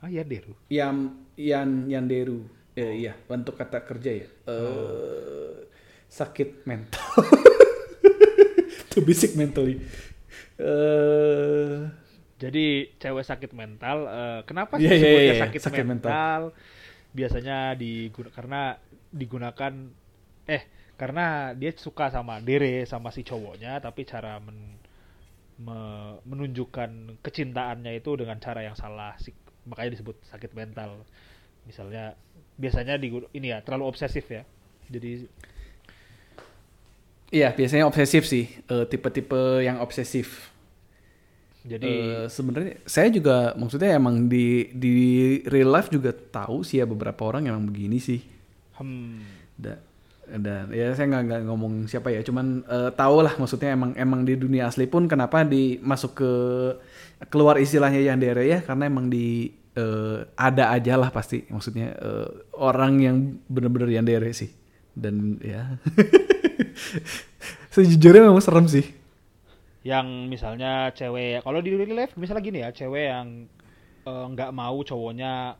Ah, 0.00 0.08
Yanderu. 0.08 0.56
Yam 0.72 1.28
Yan 1.36 1.84
Yanderu. 1.92 2.48
Eh, 2.72 3.04
iya, 3.04 3.12
bentuk 3.28 3.60
kata 3.60 3.84
kerja 3.84 4.24
ya. 4.24 4.28
Eh 4.48 5.68
sakit 6.10 6.66
mental. 6.66 7.06
to 8.92 8.98
be 9.00 9.14
sick 9.14 9.38
mentally. 9.38 9.78
Eh 10.60 11.78
Jadi 12.40 12.96
cewek 12.96 13.20
sakit 13.20 13.52
mental, 13.52 14.08
eh, 14.08 14.40
kenapa 14.48 14.80
sih 14.80 14.88
disebutnya 14.88 15.36
iya, 15.36 15.36
iya, 15.36 15.42
sakit, 15.44 15.60
sakit 15.60 15.84
mental? 15.84 16.08
mental. 16.08 16.40
Biasanya 17.12 17.76
diguna 17.76 18.30
karena 18.32 18.60
digunakan 19.12 19.72
eh 20.48 20.62
karena 20.96 21.52
dia 21.52 21.72
suka 21.76 22.08
sama 22.08 22.40
Dere 22.40 22.88
sama 22.88 23.12
si 23.12 23.20
cowoknya, 23.28 23.76
tapi 23.84 24.08
cara 24.08 24.40
men- 24.40 24.80
me- 25.60 26.16
menunjukkan 26.24 27.20
kecintaannya 27.20 27.92
itu 28.00 28.10
dengan 28.16 28.40
cara 28.40 28.64
yang 28.64 28.76
salah, 28.76 29.12
sih. 29.20 29.36
makanya 29.68 30.00
disebut 30.00 30.16
sakit 30.32 30.56
mental. 30.56 31.04
Misalnya 31.68 32.16
biasanya 32.56 32.96
di 32.96 33.12
ini 33.36 33.52
ya 33.52 33.60
terlalu 33.60 33.84
obsesif 33.92 34.24
ya. 34.32 34.48
Jadi 34.88 35.28
Iya, 37.30 37.54
biasanya 37.54 37.86
obsesif 37.86 38.26
sih. 38.26 38.50
Eh, 38.66 38.84
tipe-tipe 38.90 39.62
yang 39.62 39.78
obsesif. 39.78 40.50
jadi 41.60 41.84
Eh, 41.84 42.24
sebenarnya 42.32 42.80
saya 42.88 43.12
juga 43.12 43.52
maksudnya 43.52 43.92
emang 43.92 44.32
di 44.32 44.72
di 44.72 44.94
real 45.44 45.70
life 45.70 45.92
juga 45.92 46.08
tahu 46.10 46.64
sih 46.64 46.80
ya 46.80 46.88
beberapa 46.88 47.20
orang 47.28 47.52
emang 47.52 47.68
begini 47.68 48.00
sih. 48.00 48.24
hmm, 48.80 49.20
Dan, 49.60 49.76
dan 50.40 50.72
ya 50.72 50.96
saya 50.96 51.06
nggak 51.12 51.22
nggak 51.28 51.42
ngomong 51.52 51.84
siapa 51.84 52.08
ya, 52.08 52.24
cuman 52.24 52.64
eh, 52.64 52.90
tahu 52.96 53.16
lah 53.20 53.34
maksudnya 53.36 53.76
emang 53.76 53.92
emang 53.94 54.24
di 54.24 54.40
dunia 54.40 54.72
asli 54.72 54.88
pun 54.88 55.04
kenapa 55.04 55.44
di 55.44 55.76
masuk 55.84 56.12
ke 56.16 56.32
keluar 57.28 57.60
istilahnya 57.60 58.00
yandere 58.00 58.48
ya 58.48 58.58
karena 58.64 58.88
emang 58.88 59.12
di 59.12 59.52
eh, 59.76 60.18
ada 60.34 60.72
aja 60.72 60.96
lah 60.96 61.12
pasti 61.12 61.44
maksudnya 61.52 61.92
eh, 61.92 62.28
orang 62.56 62.92
yang 63.04 63.16
bener-bener 63.52 64.00
yandere 64.00 64.32
sih 64.32 64.48
dan 64.96 65.36
ya 65.44 65.76
sejujurnya 67.74 68.26
memang 68.26 68.42
serem 68.42 68.66
sih. 68.66 68.86
yang 69.80 70.28
misalnya 70.28 70.92
cewek 70.92 71.40
kalau 71.40 71.64
di 71.64 71.72
real 71.72 71.96
life 71.96 72.12
misalnya 72.12 72.44
gini 72.44 72.58
ya 72.60 72.68
cewek 72.68 73.06
yang 73.08 73.48
eh, 74.04 74.26
nggak 74.28 74.52
mau 74.52 74.76
cowoknya 74.84 75.56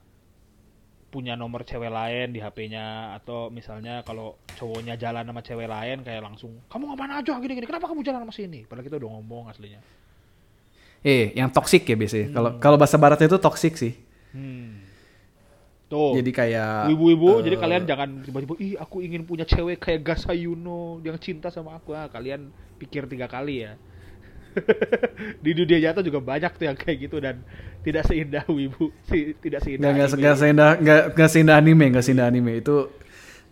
punya 1.10 1.34
nomor 1.34 1.64
cewek 1.66 1.90
lain 1.90 2.30
di 2.30 2.38
HP-nya 2.38 3.16
atau 3.16 3.48
misalnya 3.50 4.04
kalau 4.04 4.38
cowoknya 4.54 4.94
jalan 4.94 5.24
sama 5.24 5.40
cewek 5.42 5.66
lain 5.66 6.04
kayak 6.04 6.22
langsung 6.22 6.60
kamu 6.68 6.92
ke 6.92 6.96
mana 7.00 7.18
aja 7.18 7.32
gini 7.40 7.52
gini 7.58 7.66
kenapa 7.66 7.88
kamu 7.88 8.04
jalan 8.04 8.22
sama 8.28 8.34
sini 8.36 8.62
padahal 8.68 8.86
kita 8.86 8.96
udah 9.00 9.10
ngomong 9.18 9.48
aslinya 9.48 9.80
Eh, 11.00 11.32
yang 11.32 11.48
toxic 11.48 11.88
ya 11.88 11.96
biasanya. 11.96 12.28
Kalau 12.28 12.50
kalau 12.60 12.76
bahasa 12.76 13.00
baratnya 13.00 13.24
itu 13.24 13.40
toxic 13.40 13.72
sih. 13.72 13.96
hmm. 14.36 14.79
Tuh. 15.90 16.14
Jadi 16.14 16.30
kayak 16.30 16.86
ibu-ibu 16.94 17.42
eh, 17.42 17.50
jadi 17.50 17.56
kalian 17.58 17.82
jangan 17.84 18.08
tiba-tiba 18.22 18.54
ih 18.62 18.78
aku 18.78 19.02
ingin 19.02 19.26
punya 19.26 19.42
cewek 19.42 19.82
kayak 19.82 20.06
Gasayuno 20.06 21.02
yang 21.02 21.18
cinta 21.18 21.50
sama 21.50 21.74
aku. 21.74 21.92
Ah 21.98 22.06
kalian 22.06 22.54
pikir 22.78 23.10
tiga 23.10 23.26
kali 23.26 23.66
ya. 23.66 23.74
Di 25.44 25.50
dunia 25.54 25.78
nyata 25.90 26.06
juga 26.06 26.22
banyak 26.22 26.54
tuh 26.54 26.64
yang 26.70 26.78
kayak 26.78 27.10
gitu 27.10 27.18
dan 27.18 27.42
tidak 27.82 28.06
seindah 28.06 28.46
wibu 28.46 28.94
si, 29.06 29.34
tidak 29.42 29.66
seindah 29.66 29.90
nggak 29.90 30.08
nggak 30.14 30.36
seindah 30.38 30.70
nggak 30.78 31.02
nggak 31.18 31.30
seindah 31.30 31.54
anime 31.58 31.84
nggak 31.90 32.04
seindah 32.06 32.26
anime. 32.30 32.62
Itu 32.62 32.94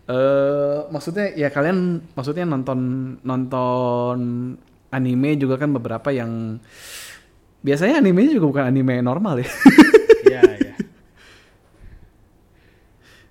eh 0.09 0.79
maksudnya 0.89 1.35
ya 1.35 1.51
kalian 1.51 2.01
maksudnya 2.15 2.47
nonton 2.47 2.79
nonton 3.21 4.17
anime 4.89 5.29
juga 5.37 5.59
kan 5.61 5.69
beberapa 5.69 6.09
yang 6.09 6.57
biasanya 7.59 7.99
animenya 7.99 8.39
juga 8.39 8.47
bukan 8.55 8.65
anime 8.71 9.03
normal 9.03 9.43
ya. 9.43 9.49
Iya, 10.29 10.41
iya. 10.55 10.68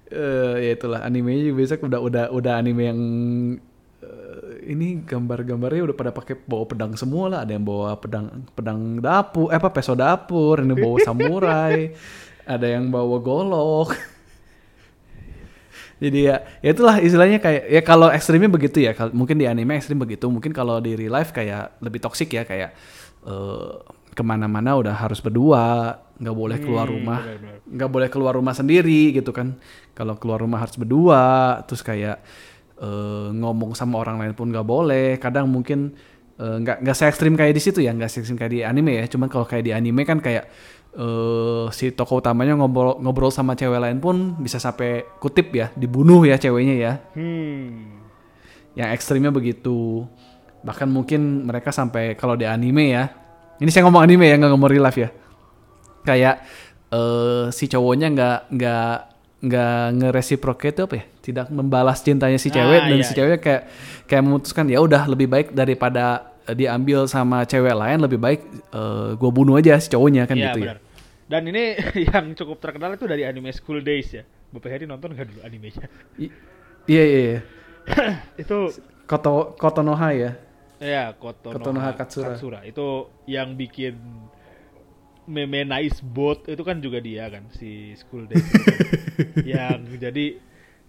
Eh, 0.09 0.55
ya 0.65 0.71
itulah 0.73 1.05
animenya 1.05 1.53
juga 1.53 1.57
biasa 1.61 1.85
udah 1.85 2.01
udah 2.01 2.25
udah 2.33 2.53
anime 2.57 2.83
yang 2.89 3.01
eh, 4.01 4.73
ini 4.73 5.05
gambar-gambarnya 5.05 5.85
udah 5.85 5.97
pada 5.97 6.17
pakai 6.17 6.33
bawa 6.49 6.65
pedang 6.65 6.97
semua 6.97 7.29
lah. 7.29 7.41
Ada 7.45 7.61
yang 7.61 7.65
bawa 7.69 7.93
pedang 8.01 8.27
pedang 8.57 9.05
dapur 9.05 9.53
eh 9.53 9.61
apa 9.61 9.69
peso 9.69 9.93
dapur 9.93 10.65
ini 10.65 10.73
bawa 10.73 10.97
samurai 11.05 11.93
ada 12.49 12.65
yang 12.65 12.89
bawa 12.89 13.21
golok. 13.21 13.93
Jadi 16.03 16.31
ya, 16.31 16.41
ya 16.65 16.71
itulah 16.73 16.97
istilahnya 17.05 17.39
kayak 17.43 17.69
ya 17.69 17.83
kalau 17.85 18.09
ekstrimnya 18.09 18.49
begitu 18.49 18.81
ya 18.81 18.97
mungkin 19.13 19.37
di 19.37 19.45
anime 19.45 19.77
ekstrim 19.77 19.99
begitu 19.99 20.31
mungkin 20.31 20.57
kalau 20.57 20.81
di 20.81 20.97
real 20.97 21.21
life 21.21 21.35
kayak 21.35 21.77
lebih 21.85 22.01
toksik 22.01 22.33
ya 22.33 22.49
kayak 22.49 22.73
eh, 23.29 23.73
ke 24.17 24.23
mana-mana 24.25 24.79
udah 24.79 24.95
harus 24.95 25.21
berdua 25.21 25.99
nggak 26.19 26.35
boleh 26.37 26.59
keluar 26.59 26.87
Hmm, 26.91 26.95
rumah 26.99 27.21
nggak 27.63 27.91
boleh 27.91 28.09
keluar 28.11 28.33
rumah 28.35 28.55
sendiri 28.55 29.15
gitu 29.15 29.31
kan. 29.31 29.55
Kalau 29.95 30.19
keluar 30.19 30.43
rumah 30.43 30.59
harus 30.63 30.75
berdua 30.75 31.59
terus 31.65 31.83
kayak 31.83 32.19
eh, 32.79 33.29
ngomong 33.33 33.75
sama 33.79 34.03
orang 34.03 34.19
lain 34.19 34.35
pun 34.35 34.51
nggak 34.51 34.67
boleh. 34.67 35.17
Kadang 35.23 35.47
mungkin 35.47 35.95
eh, 36.39 36.57
nggak 36.59 36.83
nggak 36.83 36.97
se 36.99 37.07
ekstrim 37.07 37.39
kayak 37.39 37.55
di 37.55 37.63
situ 37.63 37.79
ya 37.79 37.95
nggak 37.95 38.11
se 38.11 38.19
ekstrim 38.23 38.35
kayak 38.39 38.53
di 38.53 38.61
anime 38.67 38.99
ya. 38.99 39.05
Cuman 39.07 39.31
kalau 39.31 39.47
kayak 39.47 39.63
di 39.63 39.73
anime 39.75 40.03
kan 40.03 40.19
kayak 40.19 40.51
eh, 40.99 41.67
si 41.71 41.95
tokoh 41.95 42.19
utamanya 42.19 42.59
ngobrol 42.59 42.99
ngobrol 42.99 43.31
sama 43.31 43.55
cewek 43.55 43.79
lain 43.79 44.03
pun 44.03 44.35
bisa 44.43 44.59
sampai 44.59 45.07
kutip 45.23 45.55
ya 45.55 45.71
dibunuh 45.79 46.27
ya 46.27 46.35
ceweknya 46.35 46.75
ya. 46.75 46.93
Hmm. 47.15 47.95
yang 48.79 48.95
ekstrimnya 48.95 49.35
begitu. 49.35 50.07
Bahkan 50.63 50.87
mungkin 50.91 51.47
mereka 51.47 51.71
sampai 51.75 52.15
kalau 52.15 52.35
di 52.39 52.47
anime 52.47 52.95
ya 52.95 53.11
ini 53.59 53.71
saya 53.75 53.87
ngomong 53.87 54.03
anime 54.07 54.27
ya 54.31 54.39
nggak 54.39 54.51
ngomong 54.55 54.71
real 54.71 54.87
life 54.87 54.99
ya 54.99 55.11
kayak 56.09 56.37
eh, 56.89 57.45
si 57.53 57.69
cowoknya 57.69 58.09
nggak 58.09 58.39
nggak 58.51 58.93
nggak 59.39 59.77
ngereciprocate 60.01 60.75
itu 60.75 60.83
apa 60.83 60.95
ya 60.99 61.05
tidak 61.23 61.47
membalas 61.53 62.01
cintanya 62.01 62.41
si 62.41 62.49
cewek 62.49 62.81
Ah, 62.83 62.89
dan 62.89 62.99
iya, 62.99 63.07
si 63.07 63.13
iya. 63.13 63.19
cewek 63.21 63.39
kayak 63.39 63.63
kayak 64.05 64.23
memutuskan 64.25 64.65
ya 64.67 64.81
udah 64.81 65.05
lebih 65.07 65.29
baik 65.29 65.49
daripada 65.53 66.05
eh, 66.43 66.57
diambil 66.57 67.05
sama 67.07 67.45
cewek 67.45 67.71
lain 67.73 67.99
lebih 68.01 68.17
baik 68.19 68.41
gue 69.15 69.31
bunuh 69.31 69.55
aja 69.55 69.77
si 69.77 69.87
cowoknya 69.89 70.25
kan 70.25 70.35
Iya, 70.35 70.47
gitu 70.51 70.61
benar. 70.65 70.79
Dan 71.29 71.43
ini 71.45 71.77
yang 72.09 72.33
cukup 72.33 72.57
terkenal 72.57 72.97
itu 72.97 73.05
dari 73.05 73.23
anime 73.23 73.53
School 73.53 73.85
Days 73.85 74.09
ya. 74.11 74.25
Bapak 74.49 74.73
Heri 74.73 74.89
nonton 74.89 75.13
nggak 75.13 75.29
dulu 75.29 75.41
animenya? 75.45 75.85
ya 75.85 76.25
I- 76.25 76.35
iya 76.89 77.03
iya 77.05 77.21
iya 77.21 77.41
itu 78.43 78.57
Koto 79.05 79.53
Kotonoha 79.55 80.09
ya 80.17 80.31
ya 80.81 81.13
Kotonoha, 81.13 81.53
Kotonoha 81.55 81.91
Katsura. 81.95 82.65
Itu 82.65 83.13
yang 83.29 83.55
bikin 83.55 83.95
meme 85.29 85.69
nice 85.69 86.01
boat 86.01 86.49
itu 86.49 86.65
kan 86.65 86.81
juga 86.81 86.99
dia 87.05 87.29
kan 87.29 87.45
si 87.53 87.93
School 88.01 88.25
Days. 88.25 88.49
yang 89.53 89.85
jadi 90.01 90.41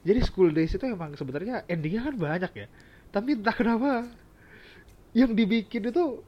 jadi 0.01 0.19
School 0.23 0.55
Days 0.55 0.71
itu 0.71 0.85
emang 0.87 1.13
sebenarnya 1.19 1.67
endingnya 1.67 2.07
kan 2.07 2.15
banyak 2.15 2.51
ya. 2.55 2.67
Tapi 3.11 3.35
entah 3.35 3.53
kenapa 3.53 4.07
yang 5.11 5.35
dibikin 5.35 5.91
itu 5.91 6.23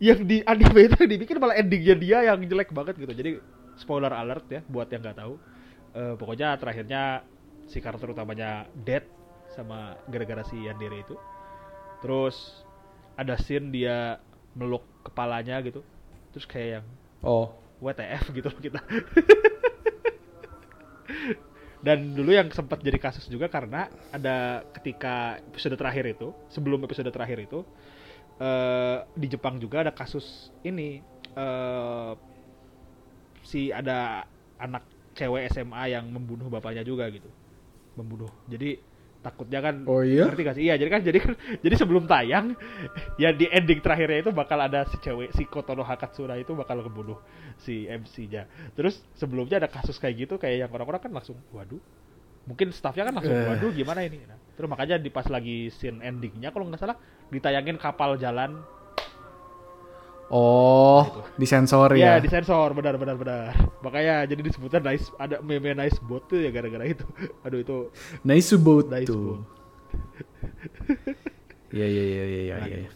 yang 0.00 0.24
di 0.24 0.44
anime 0.44 0.88
itu 0.88 0.96
yang 1.00 1.12
dibikin 1.16 1.36
malah 1.40 1.56
endingnya 1.56 1.96
dia 1.96 2.18
yang 2.28 2.38
jelek 2.44 2.70
banget 2.76 3.00
gitu. 3.00 3.12
Jadi 3.16 3.30
spoiler 3.80 4.12
alert 4.12 4.44
ya 4.52 4.60
buat 4.68 4.92
yang 4.92 5.00
nggak 5.00 5.18
tahu. 5.18 5.34
Eh, 5.96 6.14
pokoknya 6.20 6.54
terakhirnya 6.60 7.24
si 7.64 7.80
karakter 7.80 8.12
utamanya 8.12 8.68
dead 8.76 9.08
sama 9.56 9.96
gara-gara 10.06 10.44
si 10.44 10.68
Yandere 10.68 11.00
itu. 11.02 11.16
Terus 12.04 12.64
ada 13.16 13.40
scene 13.40 13.72
dia 13.72 14.20
meluk 14.52 14.84
kepalanya 15.06 15.60
gitu. 15.64 15.80
Terus 16.30 16.46
kayak 16.46 16.68
yang 16.80 16.86
oh 17.26 17.52
WTF 17.80 18.30
gitu 18.36 18.48
loh 18.52 18.60
kita. 18.60 18.80
Dan 21.80 22.12
dulu 22.12 22.36
yang 22.36 22.52
sempat 22.52 22.84
jadi 22.84 23.00
kasus 23.00 23.24
juga 23.24 23.48
karena 23.48 23.88
ada 24.12 24.60
ketika 24.76 25.40
episode 25.48 25.80
terakhir 25.80 26.12
itu, 26.12 26.28
sebelum 26.52 26.84
episode 26.84 27.08
terakhir 27.08 27.40
itu, 27.40 27.64
eh 28.36 29.00
di 29.16 29.26
Jepang 29.32 29.56
juga 29.56 29.80
ada 29.88 29.92
kasus 29.96 30.52
ini 30.60 31.00
eh 31.34 32.12
si 33.40 33.72
ada 33.72 34.28
anak 34.60 34.84
cewek 35.16 35.48
SMA 35.56 35.96
yang 35.96 36.04
membunuh 36.12 36.52
bapaknya 36.52 36.84
juga 36.84 37.08
gitu, 37.08 37.32
membunuh. 37.96 38.28
Jadi 38.44 38.76
takutnya 39.20 39.60
kan 39.60 39.84
Oh 39.84 40.00
iya? 40.00 40.24
ngerti 40.28 40.42
gak 40.42 40.56
sih? 40.56 40.64
Iya, 40.64 40.74
jadi 40.80 40.90
kan 40.90 41.00
jadi 41.04 41.18
kan 41.20 41.32
jadi 41.64 41.74
sebelum 41.76 42.08
tayang 42.08 42.56
ya 43.20 43.30
di 43.36 43.44
ending 43.52 43.84
terakhirnya 43.84 44.24
itu 44.24 44.30
bakal 44.32 44.56
ada 44.56 44.88
si 44.88 44.96
cewek 44.98 45.36
si 45.36 45.44
Kotono 45.44 45.84
Hakatsura 45.84 46.40
itu 46.40 46.56
bakal 46.56 46.80
ngebunuh 46.80 47.20
si 47.60 47.84
MC-nya. 47.84 48.48
Terus 48.72 49.04
sebelumnya 49.12 49.60
ada 49.60 49.68
kasus 49.68 50.00
kayak 50.00 50.24
gitu 50.24 50.34
kayak 50.40 50.66
yang 50.66 50.70
orang-orang 50.72 51.04
kan 51.04 51.12
langsung 51.12 51.36
waduh. 51.52 51.80
Mungkin 52.48 52.72
staffnya 52.72 53.04
kan 53.04 53.14
langsung 53.14 53.36
Eh. 53.36 53.46
waduh 53.46 53.70
gimana 53.70 54.00
ini. 54.02 54.24
Nah, 54.24 54.40
terus 54.56 54.66
makanya 54.66 54.96
di 54.96 55.12
pas 55.12 55.28
lagi 55.28 55.68
scene 55.68 56.00
endingnya 56.00 56.48
kalau 56.50 56.64
nggak 56.66 56.80
salah 56.80 56.96
ditayangin 57.28 57.76
kapal 57.76 58.16
jalan. 58.16 58.64
Oh 60.30 61.02
Gitu. 61.06 61.20
disensor 61.40 61.90
Ya, 61.96 61.98
ya 61.98 62.12
disensor 62.24 62.68
benar 62.78 62.94
benar 63.00 63.16
benar. 63.22 63.52
Makanya 63.84 64.14
jadi 64.30 64.40
disebutnya 64.46 64.80
nice 64.84 65.06
ada 65.18 65.36
meme 65.42 65.72
nice 65.74 65.98
bot 66.08 66.22
tuh 66.30 66.38
ya 66.44 66.50
gara-gara 66.54 66.84
itu. 66.86 67.04
Aduh 67.46 67.60
itu 67.64 67.76
Nice 68.24 68.54
boat 68.60 68.86
nice 68.92 69.08
tuh. 69.10 69.42
Iya 71.76 71.86
iya 71.86 72.02
iya 72.12 72.24
iya 72.26 72.40
iya. 72.46 72.56
Iya. 72.82 72.90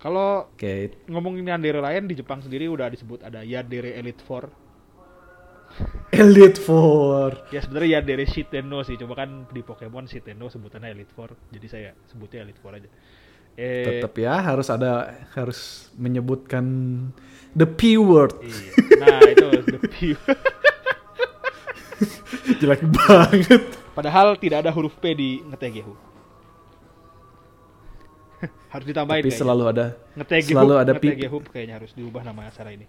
Kalau 0.00 0.48
ngomongin 1.12 1.44
yandere 1.52 1.80
lain 1.80 2.08
di 2.08 2.14
Jepang 2.20 2.40
sendiri 2.44 2.68
udah 2.72 2.88
disebut 2.92 3.20
ada 3.28 3.40
yandere 3.44 3.96
Elite 4.00 4.20
Four 4.24 4.44
Elite 6.20 6.58
Four. 6.60 7.46
Ya 7.54 7.60
sebenarnya 7.62 7.90
ya 7.90 8.00
dari 8.02 8.26
Shiteno 8.26 8.82
sih, 8.82 8.98
cuma 8.98 9.14
kan 9.14 9.46
di 9.54 9.62
Pokemon 9.62 10.06
Shiteno 10.10 10.50
sebutannya 10.50 10.90
Elite 10.94 11.14
Four, 11.14 11.30
jadi 11.54 11.66
saya 11.70 11.90
sebutnya 12.10 12.42
Elite 12.42 12.58
Four 12.62 12.74
aja. 12.78 12.90
Eh, 13.60 14.00
Tetap 14.00 14.16
ya 14.16 14.40
harus 14.40 14.72
ada 14.72 15.20
harus 15.36 15.92
menyebutkan 16.00 16.64
the 17.52 17.68
P 17.68 18.00
word. 18.00 18.32
Iya. 18.40 18.72
Nah 19.04 19.20
itu 19.28 19.48
the 19.68 19.80
P. 19.84 19.96
Jelek 22.64 22.80
banget. 22.88 23.62
Padahal 23.92 24.40
tidak 24.40 24.64
ada 24.64 24.72
huruf 24.72 24.96
P 24.96 25.12
di 25.12 25.44
Ngetegehu. 25.44 25.92
harus 28.72 28.86
ditambahin 28.88 29.20
Tapi 29.20 29.28
kayaknya. 29.28 29.42
selalu 29.44 29.64
ada 29.68 29.86
Ngetegehu, 30.16 30.52
selalu 30.56 30.74
ada 30.80 30.92
P. 30.96 31.04
Ngetegehu 31.04 31.36
kayaknya 31.52 31.74
harus 31.76 31.92
diubah 31.92 32.24
nama 32.24 32.48
acara 32.48 32.72
ini. 32.72 32.88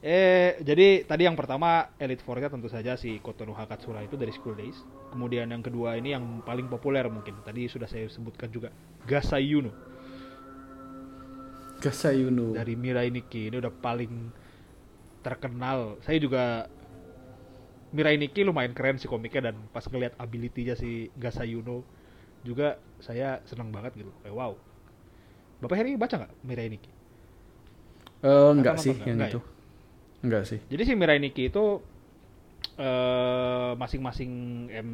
Eh, 0.00 0.60
jadi 0.64 1.04
tadi 1.04 1.28
yang 1.28 1.34
pertama 1.34 1.92
Elite 2.00 2.22
Four-nya 2.24 2.48
tentu 2.48 2.72
saja 2.72 2.94
si 2.96 3.18
Kotono 3.20 3.52
Hakatsura 3.52 4.00
itu 4.00 4.16
dari 4.16 4.32
School 4.32 4.56
Days. 4.56 4.80
Kemudian 5.12 5.50
yang 5.50 5.60
kedua 5.60 6.00
ini 6.00 6.16
yang 6.16 6.40
paling 6.40 6.72
populer 6.72 7.04
mungkin. 7.12 7.36
Tadi 7.44 7.68
sudah 7.68 7.84
saya 7.84 8.08
sebutkan 8.08 8.48
juga. 8.48 8.72
Gasai 9.04 9.52
Yuno 11.80 11.90
Kasayuno. 11.90 12.48
dari 12.52 12.74
Mirai 12.76 13.08
Nikki. 13.12 13.48
Ini 13.52 13.56
udah 13.62 13.72
paling 13.72 14.12
terkenal. 15.24 15.98
Saya 16.04 16.18
juga 16.22 16.44
Mirai 17.94 18.16
Nikki 18.20 18.44
lumayan 18.44 18.74
keren 18.76 18.98
sih 19.00 19.08
komiknya 19.08 19.52
dan 19.52 19.56
pas 19.72 19.86
ngeliat 19.88 20.14
ability-nya 20.18 20.74
si 20.76 21.08
Gasai 21.16 21.54
Yuno 21.54 21.84
juga 22.44 22.78
saya 23.00 23.40
senang 23.48 23.70
banget 23.74 23.92
gitu. 24.00 24.12
Kayak 24.22 24.36
wow. 24.36 24.52
Bapak 25.62 25.76
Heri 25.80 25.96
baca 25.96 26.14
nggak 26.20 26.34
Mirai 26.44 26.68
Nikki? 26.72 26.90
Eh, 28.24 28.50
enggak 28.56 28.76
sih 28.80 28.94
nonton 28.96 29.08
yang 29.08 29.18
nggak? 29.18 29.30
itu. 29.32 29.40
Enggak 30.24 30.42
sih. 30.48 30.60
Jadi 30.68 30.82
si 30.88 30.92
Mirai 30.96 31.20
Nikki 31.22 31.48
itu 31.52 31.64
eh 32.76 33.72
masing-masing 33.76 34.32
em, 34.72 34.90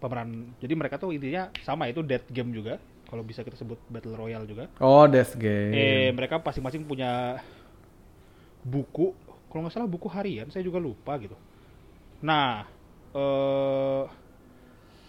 pemeran. 0.00 0.56
Jadi 0.60 0.72
mereka 0.76 0.96
tuh 1.00 1.12
intinya 1.16 1.48
sama 1.64 1.88
itu 1.88 2.00
dead 2.04 2.24
game 2.28 2.52
juga. 2.52 2.80
Kalau 3.14 3.22
bisa 3.22 3.46
kita 3.46 3.54
sebut 3.54 3.78
battle 3.86 4.18
royale 4.18 4.42
juga. 4.42 4.66
Oh, 4.82 5.06
Death 5.06 5.38
Eh 5.38 6.10
Game. 6.10 6.18
mereka 6.18 6.42
masing-masing 6.42 6.82
punya 6.82 7.38
buku. 8.66 9.14
Kalau 9.46 9.62
nggak 9.62 9.70
salah 9.70 9.86
buku 9.86 10.10
harian. 10.10 10.50
Saya 10.50 10.66
juga 10.66 10.82
lupa 10.82 11.14
gitu. 11.22 11.38
Nah 12.26 12.66
eh 13.14 14.02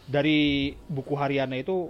dari 0.06 0.78
buku 0.86 1.18
hariannya 1.18 1.66
itu 1.66 1.90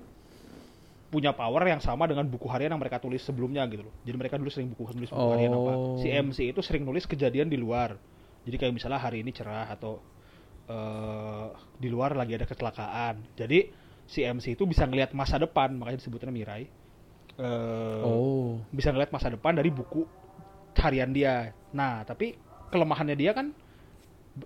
punya 1.11 1.35
power 1.35 1.67
yang 1.67 1.83
sama 1.83 2.07
dengan 2.07 2.23
buku 2.31 2.47
harian 2.47 2.71
yang 2.71 2.79
mereka 2.79 3.03
tulis 3.03 3.19
sebelumnya 3.19 3.67
gitu 3.67 3.83
loh. 3.83 3.93
Jadi 4.07 4.15
mereka 4.15 4.39
dulu 4.39 4.47
sering 4.47 4.71
buku 4.71 4.95
nulis 4.95 5.11
buku 5.11 5.31
harian 5.35 5.51
apa. 5.51 5.71
Oh. 5.75 5.99
Si 5.99 6.07
MC 6.07 6.55
itu 6.55 6.63
sering 6.63 6.87
nulis 6.87 7.03
kejadian 7.03 7.51
di 7.51 7.59
luar. 7.59 7.99
Jadi 8.47 8.55
kayak 8.55 8.71
misalnya 8.71 9.03
hari 9.03 9.19
ini 9.19 9.35
cerah 9.35 9.67
atau 9.67 9.99
eh 10.71 11.51
di 11.75 11.91
luar 11.91 12.15
lagi 12.15 12.39
ada 12.39 12.47
kecelakaan. 12.47 13.35
Jadi 13.35 13.83
si 14.05 14.21
MC 14.21 14.53
itu 14.53 14.63
bisa 14.65 14.85
ngelihat 14.85 15.11
masa 15.11 15.35
depan, 15.37 15.73
makanya 15.73 16.01
disebutnya 16.01 16.29
Mirai. 16.29 16.65
Eh, 17.35 18.01
Oh. 18.01 18.61
bisa 18.71 18.95
ngeliat 18.95 19.11
masa 19.11 19.27
depan 19.27 19.51
dari 19.53 19.67
buku 19.67 20.07
harian 20.77 21.11
dia. 21.11 21.51
Nah, 21.73 22.05
tapi 22.05 22.37
kelemahannya 22.71 23.17
dia 23.17 23.33
kan 23.35 23.51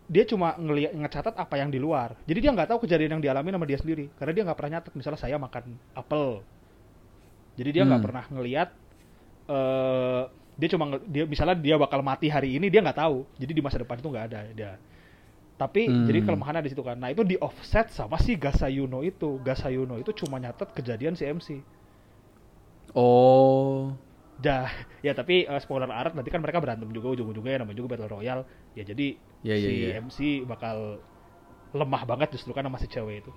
dia 0.06 0.22
cuma 0.24 0.54
ngeliat 0.54 0.94
ngecatat 0.94 1.34
apa 1.34 1.56
yang 1.58 1.70
di 1.70 1.82
luar. 1.82 2.14
Jadi 2.30 2.40
dia 2.46 2.52
nggak 2.54 2.70
tahu 2.70 2.80
kejadian 2.86 3.18
yang 3.18 3.24
dialami 3.26 3.50
sama 3.50 3.66
dia 3.66 3.78
sendiri 3.78 4.06
karena 4.18 4.32
dia 4.38 4.44
nggak 4.46 4.58
pernah 4.58 4.72
nyatet 4.78 4.94
misalnya 4.94 5.20
saya 5.20 5.36
makan 5.42 5.64
apel. 5.98 6.46
Jadi 7.58 7.70
dia 7.74 7.84
nggak 7.86 7.98
Hmm. 8.00 8.08
pernah 8.10 8.24
ngeliat 8.30 8.70
eh 9.50 10.24
dia 10.60 10.68
cuma 10.76 10.86
dia 11.08 11.24
misalnya 11.26 11.56
dia 11.58 11.76
bakal 11.80 12.04
mati 12.04 12.28
hari 12.30 12.56
ini 12.60 12.70
dia 12.70 12.86
nggak 12.86 13.00
tahu. 13.02 13.26
Jadi 13.42 13.52
di 13.54 13.62
masa 13.66 13.82
depan 13.82 13.98
itu 13.98 14.08
nggak 14.08 14.26
ada 14.30 14.40
dia. 14.54 14.72
Tapi 15.62 15.82
Hmm. 15.88 16.08
jadi 16.08 16.20
kelemahannya 16.26 16.64
di 16.66 16.72
situ 16.74 16.84
kan. 16.90 16.98
Nah, 17.02 17.10
itu 17.14 17.24
di 17.32 17.36
offset 17.48 17.88
sama 17.98 18.18
si 18.26 18.32
Gasayuno 18.44 19.00
itu. 19.12 19.30
Gasayuno 19.48 19.96
itu 20.04 20.12
cuma 20.22 20.38
nyatet 20.44 20.70
kejadian 20.78 21.14
si 21.20 21.24
MC. 21.28 21.50
Oh. 22.96 23.98
Dah, 24.40 24.72
ya 25.06 25.12
tapi 25.12 25.44
eh, 25.44 25.60
spoiler 25.64 25.90
alert 25.92 26.16
nanti 26.16 26.32
kan 26.32 26.40
mereka 26.40 26.64
berantem 26.64 26.88
juga 26.96 27.12
ujung-ujungnya 27.14 27.60
namanya 27.62 27.78
juga 27.80 27.90
battle 27.96 28.12
royale. 28.16 28.44
Ya 28.78 28.84
jadi 28.88 29.20
Ya, 29.44 29.56
ya, 29.56 29.60
si 29.60 29.72
ya. 29.72 30.00
MC 30.00 30.48
bakal 30.48 30.78
lemah 31.76 32.04
banget 32.10 32.30
justru 32.36 32.52
sama 32.56 32.78
si 32.82 32.88
cewek 32.90 33.16
itu. 33.26 33.32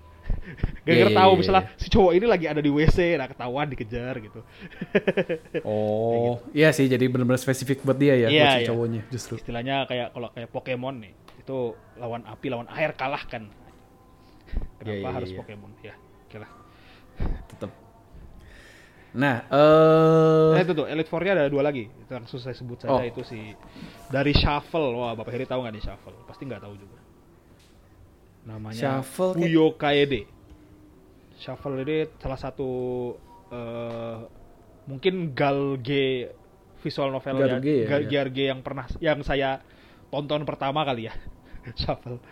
Gak 0.83 0.93
Ya, 0.93 1.07
ngerti 1.07 1.14
ya, 1.14 1.20
tahu 1.22 1.33
ya, 1.33 1.39
misalnya 1.39 1.62
ya. 1.64 1.78
si 1.78 1.87
cowok 1.89 2.12
ini 2.18 2.26
lagi 2.26 2.47
ada 2.51 2.59
di 2.59 2.70
WC, 2.70 2.99
nah 3.14 3.26
ketahuan 3.30 3.66
dikejar 3.70 4.14
gitu. 4.18 4.41
Oh. 5.68 6.43
Iya 6.51 6.74
sih 6.74 6.91
jadi 6.91 7.07
benar-benar 7.07 7.39
spesifik 7.39 7.85
buat 7.87 7.97
dia 7.97 8.18
ya, 8.18 8.28
Iya, 8.28 8.43
buat 8.43 8.53
si 8.53 8.61
iya. 8.61 8.68
cowoknya 8.70 9.01
justru. 9.09 9.35
Istilahnya 9.39 9.87
kayak 9.87 10.09
kalau 10.11 10.28
kayak 10.35 10.49
Pokemon 10.51 10.95
nih, 11.07 11.12
itu 11.39 11.57
lawan 11.97 12.22
api, 12.26 12.47
lawan 12.51 12.68
air 12.72 12.93
kalah 12.95 13.22
kan. 13.28 13.47
Kenapa 14.83 14.91
Ya, 14.91 15.07
ya, 15.07 15.11
harus 15.14 15.30
ya. 15.30 15.39
Pokemon? 15.39 15.70
Ya, 15.80 15.95
oke 16.26 16.37
lah. 16.43 16.51
Tetap. 17.47 17.70
Nah, 19.12 19.45
eh 19.53 20.51
Nah 20.57 20.61
itu 20.64 20.72
tuh, 20.72 20.87
Elite 20.89 21.11
Four-nya 21.12 21.37
ada 21.37 21.45
dua 21.53 21.61
lagi. 21.61 21.85
Itu 21.85 22.12
langsung 22.16 22.41
saya 22.41 22.57
sebut 22.57 22.80
saja 22.80 22.97
Oh. 22.97 23.05
itu 23.05 23.20
si 23.22 23.53
dari 24.09 24.33
Shuffle. 24.33 24.97
Wah, 24.97 25.12
Bapak 25.12 25.37
Heri 25.37 25.45
tahu 25.45 25.62
nggak 25.62 25.74
nih 25.76 25.85
Shuffle? 25.85 26.16
Pasti 26.24 26.49
nggak 26.49 26.64
tahu 26.64 26.74
juga. 26.80 26.97
Namanya 28.43 29.03
Shuffle 29.03 29.38
Fuyo 29.38 29.78
Kaede. 29.78 30.26
Shuffle 31.38 31.82
ini 31.82 32.11
salah 32.18 32.38
satu 32.38 32.70
eh, 33.51 34.18
mungkin 34.86 35.34
galge 35.34 36.34
visual 36.82 37.14
novel 37.14 37.38
ya, 37.38 37.47
Galge 37.55 37.74
ya, 37.74 37.86
Gal- 37.86 38.07
ya. 38.07 38.11
Galge 38.11 38.45
yang 38.51 38.61
pernah 38.66 38.86
yang 38.99 39.20
saya 39.22 39.62
tonton 40.11 40.43
pertama 40.43 40.82
kali 40.82 41.07
ya. 41.07 41.14
Shuffle. 41.80 42.18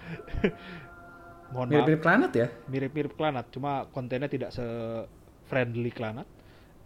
Mohon 1.50 1.66
maaf 1.66 1.70
mirip-mirip 1.82 2.02
planet 2.02 2.32
ya? 2.34 2.48
mirip-mirip 2.70 3.12
Klanat, 3.18 3.50
cuma 3.50 3.90
kontennya 3.90 4.30
tidak 4.30 4.54
se-friendly 4.54 5.90
Klanat. 5.90 6.26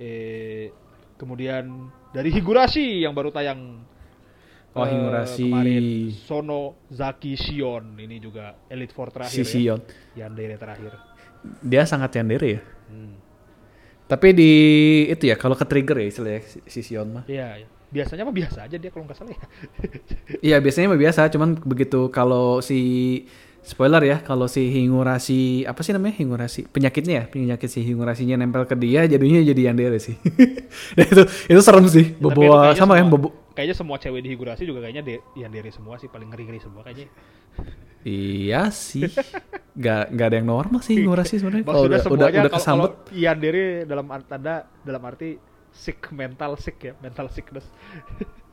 Eh, 0.00 0.72
kemudian 1.20 1.92
dari 2.16 2.32
Higurashi 2.32 3.04
yang 3.04 3.12
baru 3.12 3.28
tayang 3.28 3.84
Oh, 4.74 4.82
eh, 4.82 4.90
Higurashi. 4.90 5.46
kemarin 5.46 5.84
Sono 6.10 6.62
Zaki 6.90 7.34
Shion 7.34 7.94
ini 7.94 8.18
juga 8.18 8.58
Elite 8.66 8.90
Four 8.90 9.08
terakhir 9.08 9.30
Si 9.32 9.42
Sion. 9.42 9.78
ya. 10.12 10.26
Yandere 10.26 10.58
terakhir. 10.58 10.98
Dia 11.60 11.82
sangat 11.84 12.10
yandere 12.12 12.48
ya. 12.48 12.60
Hmm. 12.88 13.14
Tapi 14.04 14.28
di 14.30 14.52
itu 15.06 15.24
ya 15.24 15.34
kalau 15.34 15.54
ke 15.54 15.62
trigger 15.62 15.96
ya 15.96 16.06
istilahnya 16.06 16.42
si, 16.66 16.80
Sion 16.80 17.08
mah. 17.08 17.24
Iya, 17.24 17.62
iya. 17.62 17.68
biasanya 17.86 18.26
mah 18.26 18.34
biasa 18.34 18.66
aja 18.66 18.74
dia 18.74 18.90
kalau 18.90 19.06
nggak 19.06 19.14
salah 19.14 19.30
ya. 19.30 19.42
Iya 20.50 20.56
biasanya 20.58 20.90
mah 20.90 20.98
biasa, 20.98 21.30
cuman 21.30 21.54
begitu 21.62 22.10
kalau 22.10 22.58
si 22.58 22.78
spoiler 23.62 24.02
ya, 24.02 24.18
kalau 24.20 24.44
si 24.44 24.66
Hingurasi 24.68 25.62
apa 25.64 25.80
sih 25.80 25.94
namanya 25.94 26.18
Hingurasi 26.18 26.66
penyakitnya 26.66 27.14
ya, 27.14 27.24
penyakit 27.24 27.70
si 27.70 27.80
Hingurasinya 27.80 28.34
nempel 28.34 28.66
ke 28.66 28.74
dia, 28.74 29.06
jadinya 29.06 29.38
jadi 29.40 29.70
yandere 29.70 29.96
sih. 29.96 30.18
Dan 30.98 31.06
itu 31.06 31.22
itu 31.48 31.60
serem 31.62 31.86
sih, 31.86 32.12
Ya, 32.12 32.18
bawa 32.18 32.34
kayaknya 32.34 32.76
sama 32.76 32.98
kan 32.98 33.06
semua- 33.06 33.14
bobo. 33.14 33.28
Kayaknya 33.55 33.76
semua 33.78 33.96
cewek 33.96 34.20
di 34.20 34.34
Higurashi 34.34 34.66
juga 34.66 34.82
kayaknya 34.82 35.02
de 35.02 35.14
Yandere 35.38 35.70
semua 35.70 35.94
sih 35.96 36.11
paling 36.11 36.26
ngeri-ngeri 36.28 36.59
semua 36.59 36.82
kayaknya. 36.82 37.07
Iya 38.05 38.68
sih, 38.68 39.09
gak 39.78 40.12
gak 40.12 40.26
ada 40.28 40.36
yang 40.36 40.48
normal 40.50 40.84
sih 40.84 41.00
Hingurasi 41.00 41.40
sebenarnya. 41.40 41.64
Kalau 41.64 41.82
udah 41.86 41.88
udah, 41.88 42.00
semuanya 42.05 42.40
udah 42.44 42.52
kesambet, 42.52 42.92
kalau 42.92 43.16
Yandere 43.16 43.64
dalam 43.88 44.05
tanda 44.28 44.55
dalam 44.84 45.02
arti 45.07 45.40
sick 45.72 46.12
mental 46.12 46.59
sick 46.61 46.76
ya, 46.82 46.92
mental 47.00 47.32
sickness. 47.32 47.64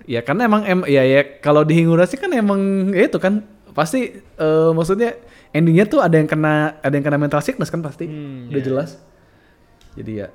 ya 0.08 0.22
karena 0.26 0.50
emang 0.50 0.64
em 0.66 0.80
ya 0.88 1.04
ya 1.04 1.22
kalau 1.44 1.62
di 1.62 1.78
Hingurasi 1.78 2.16
kan 2.16 2.32
emang 2.32 2.90
ya 2.96 3.06
itu 3.12 3.20
kan 3.20 3.44
pasti 3.76 4.16
eh, 4.18 4.72
maksudnya 4.72 5.20
endingnya 5.52 5.84
tuh 5.86 6.00
ada 6.00 6.16
yang 6.16 6.30
kena 6.32 6.80
ada 6.80 6.94
yang 6.96 7.04
kena 7.04 7.20
mental 7.20 7.42
sickness 7.44 7.68
kan 7.68 7.84
pasti, 7.84 8.08
Hmm, 8.08 8.48
udah 8.54 8.62
iya. 8.62 8.66
jelas. 8.66 8.90
Jadi 10.00 10.12
ya 10.24 10.28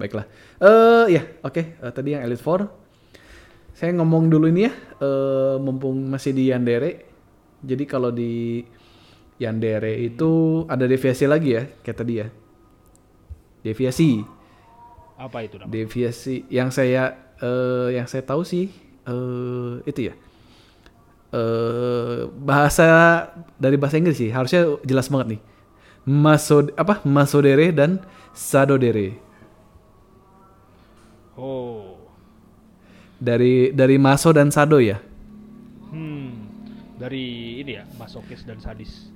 baiklah. 0.00 0.24
Eh 0.64 1.06
ya 1.12 1.22
oke 1.44 1.60
Eh, 1.76 1.92
tadi 1.92 2.16
yang 2.16 2.24
Elite 2.24 2.40
Four. 2.40 2.81
Saya 3.82 3.98
ngomong 3.98 4.30
dulu 4.30 4.46
ini 4.46 4.70
ya, 4.70 4.72
eh, 5.02 5.58
mumpung 5.58 6.06
masih 6.06 6.30
di 6.30 6.54
Yandere. 6.54 7.02
Jadi 7.66 7.82
kalau 7.82 8.14
di 8.14 8.62
Yandere 9.42 9.98
itu 9.98 10.62
ada 10.70 10.86
deviasi 10.86 11.26
lagi 11.26 11.58
ya, 11.58 11.66
kayak 11.82 11.98
tadi 11.98 12.14
ya. 12.22 12.30
Deviasi. 13.66 14.22
Apa 15.18 15.42
itu 15.42 15.58
namanya? 15.58 15.74
Deviasi 15.74 16.46
yang 16.46 16.70
saya 16.70 17.34
eh, 17.42 17.98
yang 17.98 18.06
saya 18.06 18.22
tahu 18.22 18.46
sih 18.46 18.70
eh, 19.02 19.74
itu 19.82 20.14
ya. 20.14 20.14
Eh, 21.34 22.30
bahasa 22.38 22.86
dari 23.58 23.74
bahasa 23.74 23.98
Inggris 23.98 24.14
sih 24.14 24.30
harusnya 24.30 24.78
jelas 24.86 25.10
banget 25.10 25.34
nih. 25.34 25.42
Masod 26.06 26.70
apa 26.78 27.02
masodere 27.02 27.74
dan 27.74 27.98
sadodere. 28.30 29.18
Oh. 31.34 31.81
Dari 33.22 33.70
dari 33.70 34.02
maso 34.02 34.34
dan 34.34 34.50
sado 34.50 34.82
ya. 34.82 34.98
Hmm. 35.94 36.50
Dari 36.98 37.58
ini 37.62 37.78
ya, 37.78 37.86
masokis 37.94 38.42
dan 38.42 38.58
sadis. 38.58 39.06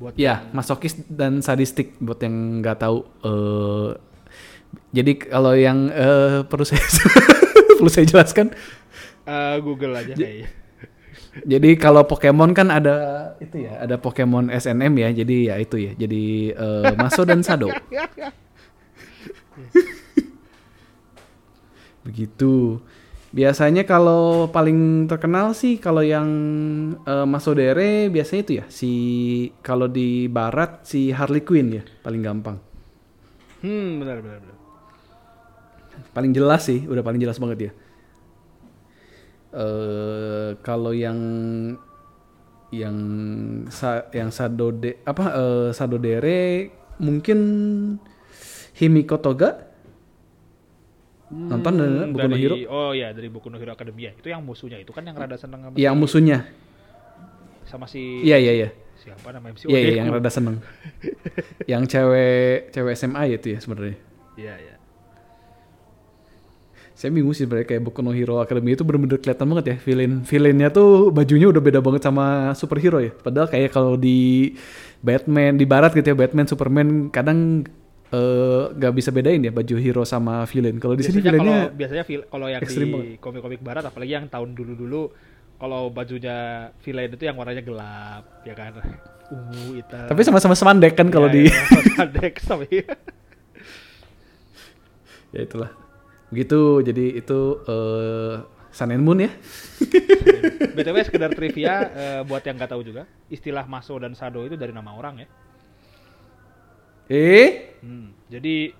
Buat 0.00 0.16
Ya, 0.16 0.40
masokis 0.56 0.96
dan 1.12 1.44
sadistik 1.44 2.00
buat 2.00 2.16
yang 2.24 2.64
nggak 2.64 2.80
tahu. 2.80 3.04
eh 3.28 3.90
jadi 4.92 5.12
kalau 5.16 5.52
yang 5.52 5.88
eh, 5.92 6.44
perlu 6.48 6.64
saya 6.64 6.80
perlu 7.76 7.90
saya 7.92 8.08
jelaskan. 8.08 8.56
Eh, 9.28 9.56
Google 9.60 9.92
aja 9.96 10.16
kayaknya. 10.16 10.48
Jadi 11.32 11.80
kalau 11.80 12.04
Pokemon 12.04 12.52
kan 12.52 12.68
ada 12.68 12.92
itu 13.40 13.64
ya, 13.64 13.80
ada 13.80 13.96
Pokemon 13.96 14.52
SNM 14.52 14.92
ya. 15.00 15.08
Jadi 15.12 15.36
ya 15.48 15.56
itu 15.60 15.76
ya. 15.80 15.92
Jadi 15.96 16.52
eh, 16.52 16.92
Maso 16.96 17.24
dan 17.24 17.40
Sado. 17.44 17.68
Begitu. 22.06 22.80
Biasanya 23.32 23.88
kalau 23.88 24.52
paling 24.52 25.08
terkenal 25.08 25.56
sih 25.56 25.80
kalau 25.80 26.04
yang 26.04 26.28
eh, 27.00 27.24
Masodere 27.24 28.12
biasanya 28.12 28.42
itu 28.44 28.52
ya 28.60 28.64
si 28.68 28.92
kalau 29.64 29.88
di 29.88 30.28
barat 30.28 30.84
si 30.84 31.08
Harley 31.08 31.40
Quinn 31.40 31.80
ya 31.80 31.82
paling 32.04 32.20
gampang. 32.20 32.60
Hmm, 33.64 34.04
benar 34.04 34.20
benar 34.20 34.38
benar. 34.44 34.58
Paling 36.12 36.32
jelas 36.36 36.68
sih, 36.68 36.84
udah 36.84 37.00
paling 37.00 37.24
jelas 37.24 37.40
banget 37.40 37.58
ya. 37.58 37.72
Eh 39.56 40.50
kalau 40.60 40.92
yang 40.92 41.16
yang 42.68 42.96
sa, 43.72 44.12
yang 44.12 44.28
Sadode 44.28 45.00
apa 45.08 45.24
eh, 45.32 45.68
Sadodere 45.72 46.68
mungkin 47.00 47.38
Himiko 48.76 49.16
Toga 49.24 49.71
nonton 51.32 51.72
Hmm, 51.74 52.12
Boku 52.12 52.28
no 52.28 52.28
dari- 52.30 52.42
Hero? 52.44 52.56
Oh 52.68 52.92
ya, 52.92 53.08
dari 53.10 53.28
Boku 53.28 53.48
no 53.48 53.56
Hero 53.56 53.72
Academia. 53.72 54.12
Itu 54.12 54.28
yang 54.28 54.44
musuhnya 54.44 54.76
itu 54.76 54.92
kan 54.92 55.02
yang 55.02 55.16
rada 55.16 55.34
seneng 55.34 55.64
sama, 55.64 55.74
yang 55.74 55.96
musuhnya? 55.96 56.44
Sama 57.64 57.88
si 57.88 58.20
iya 58.20 58.36
iya 58.36 58.52
iya. 58.52 58.68
Siapa 59.00 59.32
namanya 59.32 59.56
si 59.56 59.64
iya 59.66 59.80
iya 59.80 59.92
yang 59.98 60.12
rada 60.16 60.28
seneng. 60.28 60.60
Yang 61.64 61.82
cewek 61.88 62.70
cewek 62.70 62.94
SMA 62.94 63.22
ya 63.26 63.36
itu 63.36 63.48
ya 63.50 63.58
sebenarnya. 63.58 63.96
Iya, 64.36 64.54
iya. 64.58 64.74
saya 66.92 67.10
bingung 67.10 67.34
sih 67.34 67.42
sebenarnya 67.42 67.66
kayak 67.66 67.82
Boku 67.82 67.98
no 67.98 68.14
Hero 68.14 68.38
Academy 68.38 68.78
itu 68.78 68.86
bener-bener 68.86 69.18
kelihatan 69.18 69.42
banget 69.50 69.64
ya 69.66 69.76
villain 69.82 70.22
villainnya 70.22 70.70
tuh 70.70 71.10
bajunya 71.10 71.50
udah 71.50 71.58
beda 71.58 71.80
banget 71.82 72.02
sama 72.04 72.24
superhero 72.54 73.02
ya. 73.02 73.10
Padahal 73.10 73.50
kayak 73.50 73.74
kalau 73.74 73.98
di 73.98 74.54
Batman 75.02 75.58
di 75.58 75.66
barat 75.66 75.90
gitu 75.92 76.06
ya 76.06 76.16
Batman 76.16 76.46
Superman 76.46 77.10
kadang 77.10 77.66
eh, 78.12 78.62
nggak 78.76 78.92
bisa 78.92 79.08
bedain 79.10 79.40
ya 79.40 79.50
baju 79.50 79.74
hero 79.80 80.04
sama 80.04 80.44
villain. 80.44 80.76
Kalau 80.76 80.94
di 80.94 81.02
sini 81.02 81.24
biasanya 81.24 81.40
villainnya 81.40 81.60
biasanya 81.72 82.04
vil- 82.04 82.28
kalau 82.28 82.46
yang 82.46 82.60
ekstrim 82.60 82.88
di 82.92 83.16
komik-komik 83.16 83.60
barat 83.64 83.84
apalagi 83.88 84.12
yang 84.12 84.28
tahun 84.28 84.52
dulu-dulu 84.52 85.10
kalau 85.56 85.88
bajunya 85.88 86.68
villain 86.84 87.10
itu 87.10 87.24
yang 87.24 87.36
warnanya 87.40 87.64
gelap 87.64 88.24
ya 88.44 88.54
kan? 88.54 88.78
Ungu 89.32 89.80
hitam. 89.80 90.06
Tapi 90.12 90.20
sama-sama 90.28 90.52
semandek 90.52 90.92
kan 90.92 91.08
kalau 91.08 91.32
Ya, 91.32 91.34
di 91.34 91.40
ya, 91.48 91.56
sama 91.56 92.04
Dex 92.20 92.34
sama 92.44 92.64
ya 92.68 92.84
itulah. 95.32 95.72
Begitu 96.28 96.84
jadi 96.84 97.06
itu 97.16 97.40
eh 97.64 98.36
Sun 98.72 98.88
and 98.88 99.04
Moon 99.04 99.20
ya. 99.20 99.32
Btw 100.72 100.96
sekedar 101.04 101.32
trivia 101.36 101.74
eh, 101.92 102.20
buat 102.24 102.40
yang 102.44 102.56
nggak 102.56 102.72
tahu 102.72 102.80
juga 102.84 103.04
istilah 103.28 103.68
maso 103.68 103.96
dan 104.00 104.16
sado 104.16 104.40
itu 104.44 104.56
dari 104.56 104.72
nama 104.72 104.92
orang 104.96 105.24
ya 105.24 105.28
eh? 107.12 107.76
Hmm, 107.84 108.16
jadi 108.32 108.72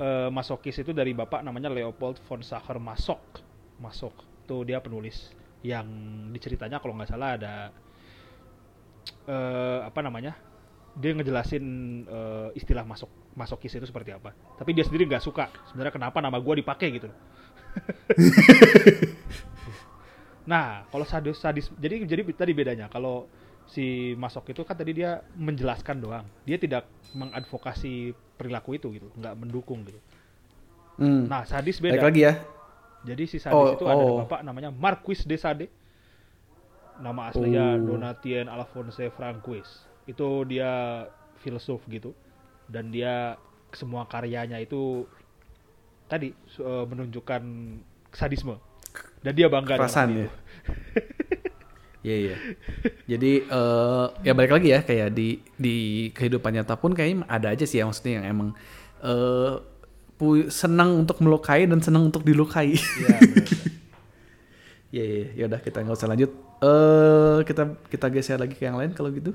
eh, 0.00 0.28
masokis 0.32 0.80
itu 0.80 0.96
dari 0.96 1.12
bapak 1.12 1.44
namanya 1.44 1.68
Leopold 1.68 2.16
von 2.24 2.40
Sacher 2.40 2.80
Masok 2.80 3.44
Masok 3.76 4.14
itu 4.44 4.56
dia 4.64 4.80
penulis 4.80 5.32
yang 5.64 5.84
diceritanya 6.32 6.80
kalau 6.80 6.96
nggak 6.96 7.12
salah 7.12 7.36
ada 7.36 7.54
eh, 9.28 9.80
apa 9.84 10.00
namanya 10.00 10.32
dia 10.96 11.12
ngejelasin 11.12 11.64
eh, 12.06 12.48
istilah 12.56 12.86
masok 12.86 13.10
masokis 13.34 13.76
itu 13.76 13.84
seperti 13.84 14.14
apa. 14.14 14.32
Tapi 14.56 14.72
dia 14.72 14.86
sendiri 14.86 15.10
nggak 15.10 15.24
suka 15.24 15.50
sebenarnya 15.68 15.92
kenapa 15.92 16.22
nama 16.22 16.38
gua 16.38 16.54
dipakai 16.56 16.88
gitu 16.96 17.10
nah 20.50 20.84
kalau 20.92 21.08
sadis 21.08 21.40
sadis 21.40 21.72
jadi 21.80 22.04
jadi 22.04 22.20
tadi 22.36 22.52
bedanya 22.52 22.92
kalau 22.92 23.24
si 23.64 24.12
masok 24.20 24.52
itu 24.52 24.62
kan 24.62 24.76
tadi 24.76 24.92
dia 24.92 25.24
menjelaskan 25.34 25.98
doang 25.98 26.26
dia 26.44 26.60
tidak 26.60 26.84
mengadvokasi 27.16 28.12
perilaku 28.36 28.76
itu 28.76 28.92
gitu 28.92 29.08
nggak 29.16 29.34
mendukung 29.38 29.82
gitu 29.88 30.00
hmm. 31.00 31.26
nah 31.26 31.42
sadis 31.48 31.80
beda 31.80 32.04
lagi 32.04 32.28
ya 32.28 32.34
jadi 33.04 33.22
si 33.28 33.36
sadis 33.36 33.54
Oh, 33.54 33.76
itu 33.76 33.84
ada 33.84 34.00
oh. 34.00 34.24
bapak 34.24 34.40
namanya 34.42 34.72
Marquis 34.72 35.28
de 35.28 35.36
Sade. 35.36 35.68
Nama 36.98 37.30
aslinya 37.30 37.76
Oh. 37.76 37.94
Donatien 37.94 38.48
Alphonse 38.48 39.12
Franquis. 39.12 39.84
Itu 40.08 40.48
dia 40.48 41.04
filsuf 41.44 41.84
gitu. 41.86 42.16
Dan 42.64 42.88
dia 42.88 43.36
semua 43.76 44.08
karyanya 44.08 44.56
itu 44.56 45.04
tadi 46.08 46.32
eh, 46.32 46.84
menunjukkan 46.88 47.42
sadisme. 48.16 48.56
Dan 49.20 49.32
dia 49.36 49.52
bangga 49.52 49.76
dengan 49.76 49.88
Kekerasan 49.88 50.08
hal 50.08 50.16
ya. 50.16 50.28
Iya 52.04 52.16
iya. 52.20 52.36
Jadi 53.08 53.32
eh 53.48 54.06
ya 54.22 54.32
balik 54.36 54.52
lagi 54.52 54.68
ya 54.76 54.84
kayak 54.84 55.08
di 55.16 55.40
di 55.56 55.76
kehidupan 56.12 56.52
nyata 56.52 56.76
pun 56.76 56.92
kayaknya 56.92 57.24
ada 57.24 57.48
aja 57.48 57.64
sih 57.64 57.80
ya 57.80 57.88
maksudnya 57.88 58.20
yang 58.20 58.26
emang 58.28 58.48
eh 59.00 59.54
pu- 60.14 60.52
senang 60.52 61.00
untuk 61.00 61.18
melukai 61.24 61.64
dan 61.64 61.80
senang 61.80 62.12
untuk 62.12 62.20
dilukai. 62.22 62.76
Iya. 62.76 63.16
Iya 64.94 65.04
iya. 65.10 65.26
Ya 65.34 65.44
udah 65.50 65.58
kita 65.58 65.82
nggak 65.82 65.96
usah 65.98 66.06
lanjut. 66.06 66.30
Eh 66.62 67.38
kita 67.42 67.62
kita 67.90 68.06
geser 68.14 68.38
lagi 68.38 68.54
ke 68.54 68.62
yang 68.62 68.78
lain 68.78 68.94
kalau 68.94 69.10
gitu. 69.10 69.34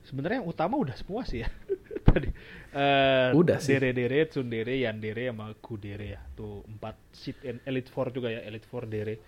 Sebenarnya 0.00 0.40
yang 0.40 0.48
utama 0.48 0.80
udah 0.80 0.96
semua 0.96 1.28
sih 1.28 1.44
ya. 1.44 1.48
Tadi 2.08 2.32
eh, 2.72 3.28
Udah 3.36 3.60
sih. 3.60 3.76
Dere 3.76 3.92
Dere, 3.92 4.24
Tsundere, 4.28 4.72
Yandere 4.80 5.28
sama 5.28 5.52
Kudere 5.60 6.16
ya. 6.16 6.20
Tuh 6.32 6.64
empat 6.64 6.96
sheet 7.12 7.36
and 7.44 7.60
Elite 7.68 7.92
Four 7.92 8.16
juga 8.16 8.32
ya, 8.32 8.40
Elite 8.48 8.64
Four 8.64 8.88
Dere. 8.88 9.20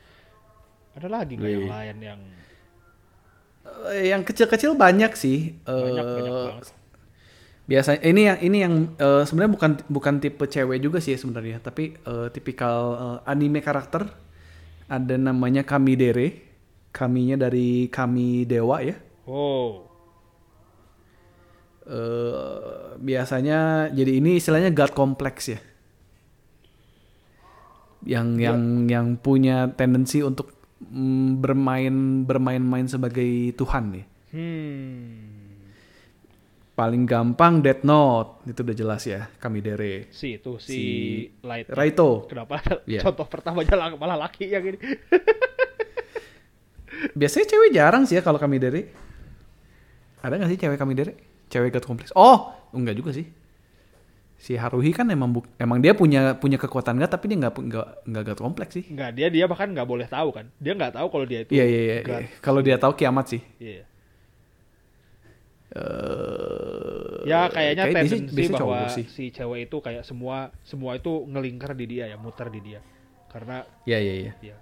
Ada 0.96 1.12
lagi 1.12 1.36
nggak 1.36 1.52
yang 1.52 1.68
lain 1.68 1.96
yang 2.00 2.20
yang 3.92 4.22
kecil-kecil 4.22 4.74
banyak 4.74 5.12
sih. 5.14 5.54
Eh, 5.62 5.70
banyak 5.70 6.04
banyak 6.04 6.32
banget? 6.32 6.68
biasanya 7.66 7.98
ini 8.06 8.22
yang 8.30 8.38
ini 8.46 8.58
yang 8.62 8.74
eh, 8.94 9.26
sebenarnya 9.26 9.52
bukan 9.58 9.70
bukan 9.90 10.14
tipe 10.22 10.46
cewek 10.46 10.78
juga 10.78 11.02
sih 11.02 11.18
sebenarnya 11.18 11.58
tapi 11.58 11.98
eh, 11.98 12.26
tipikal 12.30 12.78
eh, 12.94 13.30
anime 13.30 13.58
karakter 13.58 14.06
ada 14.86 15.14
namanya 15.18 15.66
Kamidere 15.66 16.46
kaminya 16.94 17.34
dari 17.34 17.90
kami 17.90 18.46
dewa 18.46 18.78
ya 18.86 18.94
Oh, 19.26 19.82
Eh, 21.86 22.98
biasanya 22.98 23.90
jadi 23.90 24.18
ini 24.18 24.38
istilahnya 24.38 24.74
god 24.74 24.90
complex 24.90 25.54
ya 25.54 25.58
yang 28.02 28.34
Ya. 28.38 28.50
yang 28.50 28.60
yang 28.86 29.06
punya 29.14 29.70
tendensi 29.70 30.18
untuk 30.18 30.54
bermain 31.36 31.94
bermain-main 32.22 32.84
sebagai 32.84 33.24
tuhan 33.54 33.96
ya 33.96 34.04
hmm, 34.30 35.56
paling 36.72 37.08
gampang 37.08 37.64
Death 37.64 37.80
Note 37.80 38.44
itu 38.44 38.60
udah 38.60 38.76
jelas 38.76 39.02
ya 39.02 39.32
Kamidere 39.36 40.12
si 40.12 40.36
itu 40.36 40.60
si, 40.60 40.68
Si 40.68 40.80
Light. 41.40 41.72
Raito 41.72 42.28
Kenapa 42.28 42.60
Iya. 42.84 43.00
contoh 43.00 43.24
pertamanya 43.24 43.72
lang- 43.74 43.96
malah 43.96 44.20
laki 44.20 44.46
yang 44.46 44.64
ini? 44.66 44.76
Biasanya 47.12 47.46
cewek 47.46 47.70
jarang 47.72 48.04
sih 48.04 48.16
ya 48.16 48.22
kalau 48.24 48.40
kami 48.40 48.56
dari. 48.56 48.88
Ada 50.20 50.40
nggak 50.40 50.48
sih 50.48 50.58
cewek 50.58 50.78
kami 50.80 50.96
dari? 50.96 51.12
Cewek 51.48 51.76
God 51.76 51.84
kompleks. 51.84 52.12
Oh, 52.16 52.52
enggak 52.72 52.96
juga 52.96 53.12
sih. 53.12 53.28
Si 54.36 54.52
Haruhi 54.54 54.92
kan 54.92 55.08
emang 55.08 55.32
buk- 55.32 55.48
emang 55.56 55.80
dia 55.80 55.96
punya 55.96 56.36
punya 56.36 56.60
kekuatan 56.60 57.00
nggak 57.00 57.08
tapi 57.08 57.32
dia 57.32 57.38
nggak 57.40 57.56
nggak 57.56 57.86
nggak 58.04 58.22
God 58.30 58.40
kompleks 58.40 58.72
sih. 58.76 58.84
Enggak, 58.92 59.16
dia 59.16 59.28
dia 59.32 59.44
bahkan 59.48 59.72
nggak 59.72 59.88
boleh 59.88 60.04
tahu 60.06 60.28
kan. 60.30 60.46
Dia 60.60 60.76
nggak 60.76 60.92
tahu 60.92 61.06
kalau 61.08 61.24
dia 61.24 61.40
itu 61.42 61.50
Iya 61.50 61.64
iya 61.64 61.80
iya. 61.80 61.96
Iya. 62.04 62.18
Kalau 62.38 62.60
dia 62.60 62.76
tahu 62.76 62.92
kiamat 62.94 63.26
sih. 63.26 63.40
Iya. 63.56 63.82
Eh, 65.76 67.26
Ya 67.26 67.50
kayaknya 67.50 67.90
kayak 67.90 68.06
tendensi 68.06 68.16
biasa 68.30 68.52
bahwa 68.54 68.60
cowok 68.62 68.86
sih. 68.94 69.04
si 69.10 69.24
cewek 69.28 69.66
itu 69.66 69.76
kayak 69.82 70.06
semua 70.06 70.54
semua 70.62 70.94
itu 70.94 71.26
ngelingkar 71.26 71.74
di 71.74 71.86
dia 71.88 72.06
ya, 72.06 72.16
muter 72.16 72.46
di 72.48 72.60
dia. 72.62 72.80
Karena 73.26 73.66
Iya 73.82 73.98
iya 73.98 74.14
iya. 74.16 74.32
ya 74.40 74.56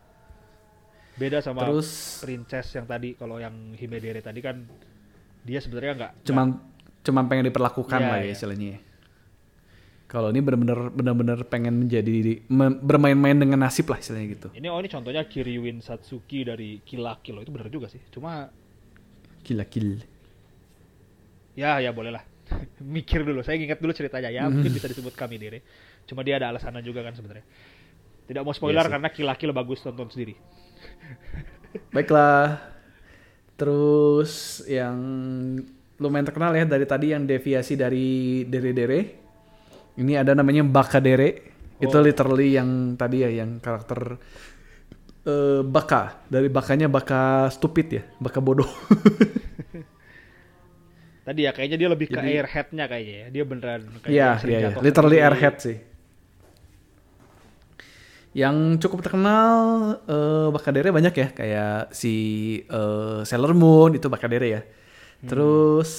beda 1.14 1.38
sama 1.38 1.62
Terus 1.62 2.18
princess 2.18 2.74
yang 2.74 2.90
tadi 2.90 3.14
kalau 3.14 3.38
yang 3.38 3.54
Himedere 3.72 4.18
tadi 4.18 4.42
kan 4.42 4.66
dia 5.46 5.62
sebenarnya 5.62 5.92
nggak 5.94 6.12
cuman 6.26 6.58
cuman 7.06 7.24
pengen 7.30 7.46
diperlakukan 7.46 8.00
Iya, 8.00 8.08
lah 8.08 8.18
ya 8.18 8.24
iya. 8.24 8.34
istilahnya. 8.34 8.74
Kalau 10.14 10.30
ini 10.30 10.38
benar-benar 10.38 10.94
benar-benar 10.94 11.38
pengen 11.50 11.74
menjadi 11.74 12.38
me- 12.46 12.78
bermain-main 12.78 13.34
dengan 13.34 13.66
nasib 13.66 13.90
lah 13.90 13.98
istilahnya 13.98 14.28
gitu. 14.38 14.48
Ini 14.54 14.70
oh 14.70 14.78
ini 14.78 14.86
contohnya 14.86 15.26
Kiriwin 15.26 15.82
Satsuki 15.82 16.46
dari 16.46 16.78
Kill 16.86 17.02
la 17.02 17.18
Kill. 17.18 17.42
itu 17.42 17.50
benar 17.50 17.66
juga 17.66 17.90
sih. 17.90 17.98
Cuma 18.14 18.46
Gila 19.42 19.66
gila. 19.66 20.06
ya 21.58 21.82
ya 21.82 21.90
boleh 21.90 22.14
lah. 22.14 22.22
Mikir 22.94 23.26
dulu. 23.26 23.42
Saya 23.42 23.58
ingat 23.58 23.82
dulu 23.82 23.90
ceritanya 23.90 24.30
ya 24.30 24.46
mungkin 24.46 24.70
bisa 24.78 24.86
disebut 24.86 25.18
kami 25.18 25.34
diri. 25.34 25.58
Cuma 26.06 26.22
dia 26.22 26.38
ada 26.38 26.54
alasannya 26.54 26.86
juga 26.86 27.02
kan 27.02 27.18
sebenarnya. 27.18 27.42
Tidak 28.30 28.40
mau 28.46 28.54
spoiler 28.54 28.80
Iya 28.80 28.86
sih. 28.86 28.92
karena 28.94 29.08
Kill 29.10 29.26
la 29.26 29.34
Kill 29.34 29.50
bagus 29.50 29.82
tonton 29.82 30.06
sendiri. 30.14 30.38
Baiklah. 31.94 32.62
Terus 33.58 34.62
yang 34.66 34.94
lumayan 35.98 36.26
terkenal 36.26 36.54
ya 36.54 36.66
dari 36.66 36.86
tadi 36.86 37.10
yang 37.10 37.26
deviasi 37.26 37.74
dari 37.74 38.42
dere-dere. 38.46 39.23
Ini 39.95 40.20
ada 40.20 40.34
namanya 40.34 40.62
Bakadere. 40.62 41.55
Itu 41.78 41.99
Oh. 41.99 42.03
literally 42.03 42.55
yang 42.55 42.95
tadi 42.95 43.22
ya 43.22 43.30
yang 43.30 43.59
karakter 43.59 44.18
eh, 45.24 45.61
baka. 45.62 46.20
Dari 46.26 46.49
bakanya 46.49 46.86
baka 46.86 47.49
stupid 47.49 47.86
ya, 47.90 48.03
baka 48.18 48.38
bodoh. 48.38 48.68
Tadi 51.24 51.40
ya 51.40 51.57
kayaknya 51.57 51.80
dia 51.80 51.88
lebih 51.88 52.12
ke 52.12 52.20
Jadi- 52.20 52.36
airhead-nya 52.36 52.84
kayaknya 52.84 53.14
ya. 53.16 53.26
Dia 53.32 53.45
beneran 53.49 53.80
kayak 53.99 54.12
Iya, 54.12 54.28
iya, 54.45 54.45
iya. 54.45 54.61
jatuh 54.68 54.82
Literally 54.84 55.16
sendiri. 55.16 55.28
airhead 55.32 55.57
sih. 55.57 55.76
Yang 58.34 58.57
cukup 58.82 58.99
terkenal 59.01 59.55
eh 60.05 60.49
Bakadere 60.51 60.90
banyak 60.90 61.14
ya, 61.14 61.28
kayak 61.30 61.95
si 61.95 62.14
eh, 62.66 63.20
Sailor 63.22 63.55
Moon 63.55 63.95
itu 63.95 64.11
Bakadere 64.11 64.49
ya. 64.51 64.61
Hmm. 64.61 65.28
Terus 65.30 65.90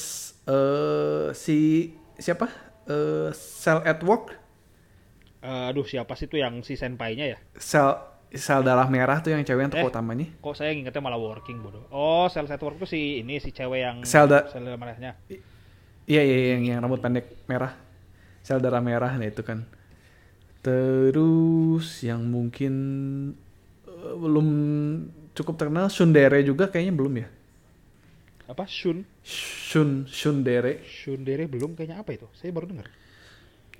eh 0.45 1.33
si 1.33 1.89
siapa? 2.19 2.45
Eh 2.85 3.29
Cell 3.33 3.81
at 3.81 4.01
Work, 4.01 4.37
Eh, 5.39 5.69
aduh 5.69 5.85
siapa 5.85 6.13
sih 6.13 6.25
tuh 6.25 6.41
yang 6.41 6.61
si 6.61 6.73
senpai-nya 6.73 7.25
ya? 7.29 7.37
sel 7.53 7.93
sel 8.33 8.65
darah 8.65 8.89
merah 8.89 9.21
tuh 9.21 9.29
yang 9.29 9.45
cewek 9.45 9.61
yang 9.61 9.71
tokoh 9.71 9.89
Eh. 9.89 9.93
utamanya. 9.93 10.27
Kok 10.41 10.53
saya 10.53 10.73
ngingetnya 10.73 10.99
malah 10.99 11.17
working 11.17 11.61
bodoh. 11.61 11.85
Oh, 11.89 12.25
Cell 12.27 12.45
Set 12.45 12.57
Work 12.59 12.81
tuh 12.81 12.89
si 12.89 13.21
ini 13.21 13.37
si 13.37 13.53
cewek 13.53 13.79
yang 13.79 13.97
Sel 14.01 14.25
da- 14.25 14.49
sel 14.49 14.65
merahnya. 14.73 15.13
Iya 16.05 16.21
iya 16.21 16.37
yang 16.57 16.61
yang 16.65 16.79
rambut 16.81 16.97
pendek 16.97 17.45
merah. 17.45 17.77
Sel 18.41 18.57
darah 18.57 18.81
merah 18.81 19.13
nah 19.13 19.25
itu 19.25 19.41
kan. 19.41 19.69
Terus 20.61 22.01
yang 22.01 22.25
mungkin 22.25 22.73
eh, 23.85 24.15
belum 24.17 24.47
cukup 25.31 25.55
terkenal 25.55 25.89
Shundere 25.89 26.41
juga 26.41 26.65
kayaknya 26.67 26.93
belum 26.93 27.13
ya. 27.21 27.27
Apa 28.45 28.69
Shun? 28.69 29.01
Shun 29.25 30.05
Shundere. 30.05 30.85
Shundere 30.85 31.49
belum 31.49 31.73
kayaknya 31.73 32.05
apa 32.05 32.13
itu? 32.13 32.29
Saya 32.37 32.53
baru 32.53 32.69
dengar. 32.69 32.87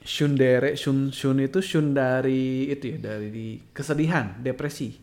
Shundere 0.02 0.74
Shun 0.74 1.14
Shun 1.14 1.38
itu 1.38 1.62
Shun 1.62 1.94
dari 1.94 2.74
itu 2.74 2.98
ya 2.98 2.98
dari 2.98 3.62
kesedihan, 3.74 4.42
depresi. 4.42 4.98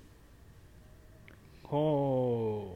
Oh. 1.71 2.75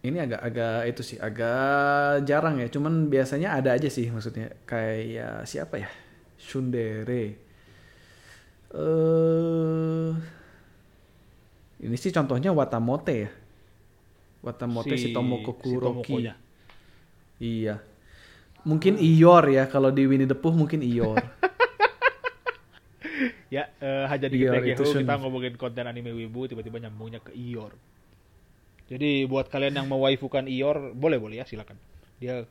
Ini 0.00 0.16
agak-agak 0.28 0.92
itu 0.92 1.02
sih 1.04 1.18
agak 1.20 2.24
jarang 2.24 2.56
ya, 2.60 2.68
cuman 2.72 3.12
biasanya 3.12 3.56
ada 3.56 3.76
aja 3.76 3.88
sih 3.92 4.08
maksudnya 4.08 4.52
kayak 4.64 5.44
siapa 5.44 5.80
ya? 5.80 5.88
Shundere. 6.40 7.36
Eh 8.76 10.10
ini 11.80 11.96
sih 11.96 12.12
contohnya 12.12 12.52
Watamote 12.52 13.16
ya. 13.16 13.32
Watamote 14.40 14.96
si, 14.96 15.12
Tomoko 15.12 15.52
si 15.56 15.68
Kuroki. 15.68 15.84
Tomokonya. 15.84 16.34
iya. 17.40 17.76
Mungkin 18.60 19.00
Ior 19.00 19.48
ya 19.48 19.64
kalau 19.68 19.88
di 19.88 20.04
Winnie 20.04 20.28
the 20.28 20.36
Pooh 20.36 20.52
mungkin 20.52 20.80
Ior. 20.84 21.16
Ya, 23.50 23.66
eh 23.82 24.06
hanya 24.06 24.30
Shun. 24.30 25.02
kita 25.02 25.18
ngomongin 25.18 25.58
konten 25.58 25.82
anime 25.82 26.14
wibu 26.14 26.46
tiba-tiba 26.46 26.78
nyambungnya 26.78 27.18
ke 27.18 27.34
Ior. 27.34 27.74
Jadi 28.86 29.26
buat 29.26 29.50
kalian 29.50 29.74
yang 29.74 29.90
mewaifukan 29.90 30.46
Ior, 30.46 30.94
boleh-boleh 30.94 31.42
ya 31.42 31.44
silakan. 31.44 31.74
Dia 32.22 32.46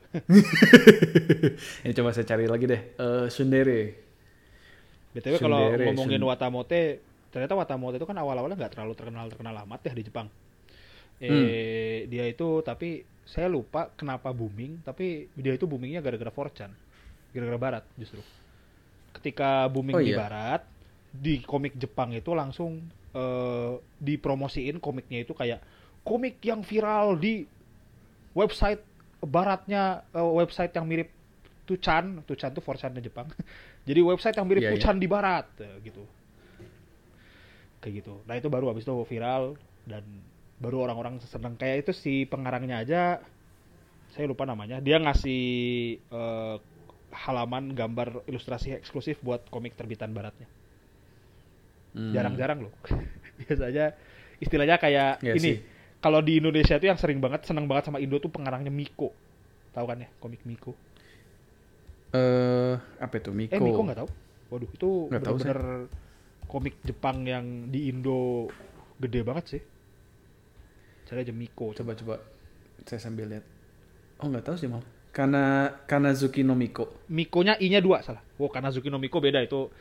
Ini 1.87 1.93
coba 1.97 2.11
saya 2.11 2.27
cari 2.27 2.51
lagi 2.51 2.67
deh. 2.67 2.81
Eh 2.99 3.25
Shundere. 3.31 3.95
BTW 5.15 5.39
kalau 5.39 5.71
ngomongin 5.71 6.19
Shun- 6.19 6.27
Watamote, 6.27 6.81
ternyata 7.31 7.55
Watamote 7.55 7.95
itu 7.95 8.03
kan 8.03 8.19
awal-awalnya 8.19 8.59
nggak 8.59 8.75
terlalu 8.75 8.93
terkenal-terkenal 8.99 9.55
amat 9.63 9.79
ya 9.87 9.93
di 9.95 10.03
Jepang. 10.03 10.27
Eh, 11.19 11.27
Hmm. 11.27 11.51
dia 12.07 12.25
itu 12.31 12.63
tapi 12.63 13.03
saya 13.27 13.51
lupa 13.51 13.91
kenapa 13.93 14.31
booming, 14.31 14.81
tapi 14.81 15.27
dia 15.35 15.53
itu 15.53 15.67
boomingnya 15.67 15.99
gara-gara 16.01 16.31
4chan. 16.31 16.71
Gara-gara 17.35 17.59
barat 17.59 17.83
justru. 17.99 18.23
Ketika 19.13 19.67
booming 19.69 19.99
Oh, 19.99 20.01
di 20.01 20.13
iya. 20.15 20.17
barat, 20.17 20.61
di 21.11 21.41
komik 21.43 21.75
Jepang 21.75 22.13
itu 22.15 22.31
langsung 22.33 22.87
eh, 23.09 23.73
dipromosiin 23.97 24.77
komiknya 24.77 25.25
itu 25.25 25.33
kayak 25.33 25.59
komik 26.05 26.37
yang 26.45 26.61
viral 26.61 27.17
di 27.17 27.41
website 28.37 28.85
baratnya 29.19 30.05
eh, 30.13 30.21
website 30.21 30.71
yang 30.77 30.85
mirip 30.85 31.09
Tuchan, 31.65 32.21
Tuchan 32.25 32.49
tuh 32.53 32.61
4chan-nya 32.61 33.01
Jepang. 33.01 33.29
Jadi 33.89 33.99
website 34.01 34.37
yang 34.37 34.45
mirip 34.49 34.61
Iya, 34.61 34.69
iya. 34.69 34.73
Tuchan 34.77 34.95
di 34.97 35.05
barat 35.09 35.45
eh, 35.61 35.75
gitu. 35.83 36.05
Kayak 37.81 37.93
gitu. 38.03 38.13
Nah, 38.27 38.35
itu 38.35 38.47
baru 38.51 38.69
habis 38.69 38.83
itu 38.83 38.93
viral 39.07 39.55
dan 39.87 40.03
baru 40.59 40.87
orang-orang 40.87 41.23
seneng 41.23 41.55
kayak 41.55 41.87
itu 41.87 41.91
si 41.95 42.13
pengarangnya 42.27 42.83
aja 42.83 43.01
saya 44.13 44.25
lupa 44.27 44.43
namanya. 44.43 44.81
Dia 44.83 44.99
ngasih 44.99 45.43
eh, 46.01 46.55
halaman 47.13 47.73
gambar 47.73 48.25
ilustrasi 48.29 48.77
eksklusif 48.77 49.21
buat 49.21 49.47
komik 49.49 49.73
terbitan 49.77 50.13
baratnya. 50.13 50.49
Hmm. 51.93 52.13
Jarang-jarang 52.13 52.69
loh. 52.69 52.73
Biasanya 53.41 53.95
istilahnya 54.41 54.77
kayak 54.77 55.23
Iya 55.25 55.33
ini. 55.37 55.51
Kalau 55.99 56.23
di 56.23 56.39
Indonesia 56.39 56.79
itu 56.79 56.87
yang 56.87 56.95
sering 56.95 57.19
banget 57.19 57.43
seneng 57.43 57.67
banget 57.67 57.91
sama 57.91 57.99
Indo 57.99 58.23
tuh 58.23 58.31
pengarangnya 58.31 58.71
Miko. 58.71 59.11
Tahu 59.75 59.85
kan 59.85 59.99
ya 59.99 60.09
komik 60.23 60.41
Miko? 60.47 60.71
Eh 62.15 62.75
apa 63.03 63.13
itu 63.19 63.35
Miko? 63.35 63.53
Eh 63.55 63.59
Miko 63.59 63.81
nggak 63.83 63.99
tahu? 63.99 64.09
Waduh 64.49 64.69
itu 64.73 64.89
bener-bener 65.11 65.59
komik 66.49 66.79
Jepang 66.87 67.27
yang 67.27 67.67
di 67.67 67.91
Indo 67.91 68.47
gede 68.97 69.21
banget 69.27 69.45
sih. 69.57 69.61
Cari 71.09 71.25
aja 71.25 71.33
Miko. 71.33 71.73
Coba 71.73 71.97
coba 71.97 72.21
saya 72.85 73.01
sambil 73.01 73.25
lihat. 73.25 73.45
Oh 74.21 74.29
nggak 74.29 74.45
tahu 74.45 74.55
sih 74.61 74.69
mal. 74.69 74.85
Karena 75.09 75.73
Kanazuki 75.89 76.45
no 76.45 76.53
Miko. 76.53 76.85
Mikonya 77.09 77.57
I-nya 77.57 77.81
dua 77.81 78.05
salah. 78.05 78.21
Oh 78.37 78.45
Kanazuki 78.45 78.93
no 78.93 79.01
Miko 79.01 79.17
beda 79.17 79.41
itu 79.41 79.73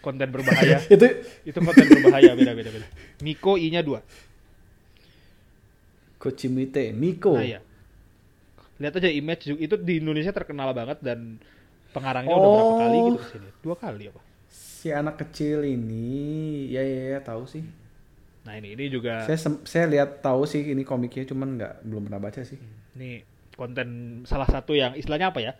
konten 0.00 0.32
berbahaya. 0.32 0.80
itu 0.94 1.06
itu 1.44 1.58
konten 1.60 1.84
berbahaya 1.92 2.32
beda 2.32 2.56
beda 2.56 2.70
beda. 2.72 2.86
Miko 3.20 3.60
I-nya 3.60 3.84
dua. 3.84 4.00
Kochimite 6.16 6.94
Miko. 6.96 7.34
Nah, 7.36 7.44
iya. 7.44 7.60
Lihat 8.80 8.96
aja 8.98 9.10
image 9.10 9.52
itu 9.52 9.74
di 9.78 10.00
Indonesia 10.00 10.32
terkenal 10.32 10.72
banget 10.72 10.98
dan 11.04 11.38
pengarangnya 11.92 12.32
udah 12.34 12.48
berapa 12.48 12.72
Oh. 12.72 12.78
kali 12.80 12.96
gitu 13.04 13.18
ke 13.20 13.26
sini? 13.28 13.48
Dua 13.60 13.76
kali 13.76 14.04
apa? 14.08 14.20
Si 14.48 14.88
anak 14.90 15.20
kecil 15.22 15.62
ini, 15.62 16.08
ya 16.70 16.82
ya 16.82 17.18
ya 17.18 17.20
tahu 17.22 17.46
sih. 17.46 17.62
Nah 18.42 18.58
ini 18.58 18.74
ini 18.74 18.90
juga 18.90 19.22
Saya 19.26 19.38
saya 19.62 19.86
lihat 19.86 20.18
tahu 20.22 20.42
sih 20.46 20.74
ini 20.74 20.82
komiknya, 20.82 21.26
cuman 21.30 21.48
nggak 21.58 21.74
belum 21.86 22.02
pernah 22.10 22.20
baca 22.22 22.40
sih. 22.42 22.58
ini 22.92 23.24
konten 23.54 24.20
salah 24.28 24.48
satu 24.48 24.74
yang 24.74 24.98
istilahnya 24.98 25.30
apa 25.30 25.40
ya? 25.40 25.52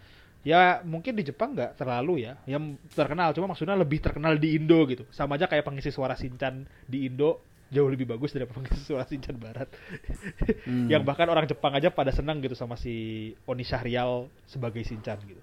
Ya 0.43 0.83
mungkin 0.83 1.15
di 1.15 1.23
Jepang 1.23 1.55
nggak 1.55 1.79
terlalu 1.79 2.27
ya, 2.27 2.35
yang 2.51 2.75
terkenal 2.91 3.31
cuma 3.31 3.55
maksudnya 3.55 3.79
lebih 3.79 4.03
terkenal 4.03 4.35
di 4.35 4.59
Indo 4.59 4.83
gitu. 4.91 5.07
Sama 5.15 5.39
aja 5.39 5.47
kayak 5.47 5.63
pengisi 5.63 5.95
suara 5.95 6.19
Shinchan 6.19 6.67
di 6.91 7.07
Indo 7.07 7.39
jauh 7.73 7.89
lebih 7.89 8.05
bagus 8.05 8.35
daripada 8.35 8.61
pengisi 8.61 8.83
suara 8.85 9.07
Shinchan 9.07 9.39
Barat. 9.39 9.71
Hmm. 10.67 10.91
yang 10.91 11.07
bahkan 11.07 11.31
orang 11.31 11.47
Jepang 11.47 11.73
aja 11.73 11.89
pada 11.95 12.11
senang 12.11 12.43
gitu 12.43 12.59
sama 12.59 12.75
si 12.75 13.33
Oni 13.47 13.63
Syahrial 13.63 14.27
sebagai 14.45 14.83
Shinchan 14.83 15.23
gitu. 15.23 15.43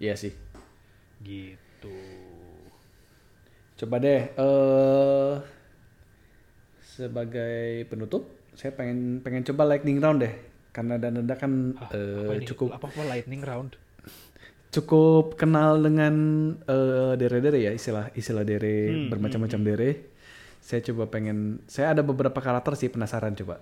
Iya 0.00 0.16
sih. 0.16 0.32
Gitu. 1.20 1.92
Coba 3.80 3.96
deh 3.96 4.28
eh 4.28 5.34
sebagai 6.84 7.88
penutup, 7.88 8.28
saya 8.52 8.76
pengen 8.76 9.24
pengen 9.24 9.40
coba 9.40 9.64
lightning 9.64 9.96
round 9.96 10.20
deh. 10.20 10.34
Karena 10.70 11.00
Dananda 11.00 11.34
kan 11.34 11.74
Ah, 11.80 11.88
eh, 11.96 12.28
apa 12.28 12.32
cukup 12.44 12.68
apa 12.76 12.86
apa 12.86 13.02
lightning 13.08 13.40
round? 13.40 13.74
cukup 14.70 15.34
kenal 15.34 15.82
dengan 15.82 16.14
eh, 16.62 17.18
dere-dere 17.18 17.58
ya 17.58 17.72
istilah 17.74 18.14
istilah 18.14 18.46
dere 18.46 18.86
Hmm, 18.86 19.08
bermacam-macam 19.10 19.60
dere. 19.66 19.90
Saya 20.60 20.84
coba 20.86 21.08
pengen 21.08 21.64
saya 21.66 21.90
ada 21.90 22.04
beberapa 22.04 22.36
karakter 22.38 22.76
sih 22.78 22.86
penasaran 22.86 23.34
coba. 23.34 23.58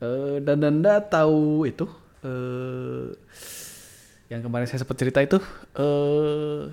Eh 0.00 0.38
dan 0.40 0.62
Danda 0.62 1.02
tahu 1.02 1.66
itu 1.68 1.84
eh 2.22 3.12
yang 4.30 4.40
kemarin 4.40 4.64
saya 4.64 4.80
sempat 4.80 4.96
cerita 4.96 5.20
itu 5.20 5.36
eh 5.76 6.70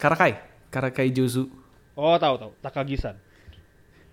Karakai, 0.00 0.34
Karakai 0.72 1.12
Juzu. 1.12 1.52
Oh 1.92 2.16
tahu 2.16 2.40
tahu 2.40 2.52
Takagi-san. 2.64 3.20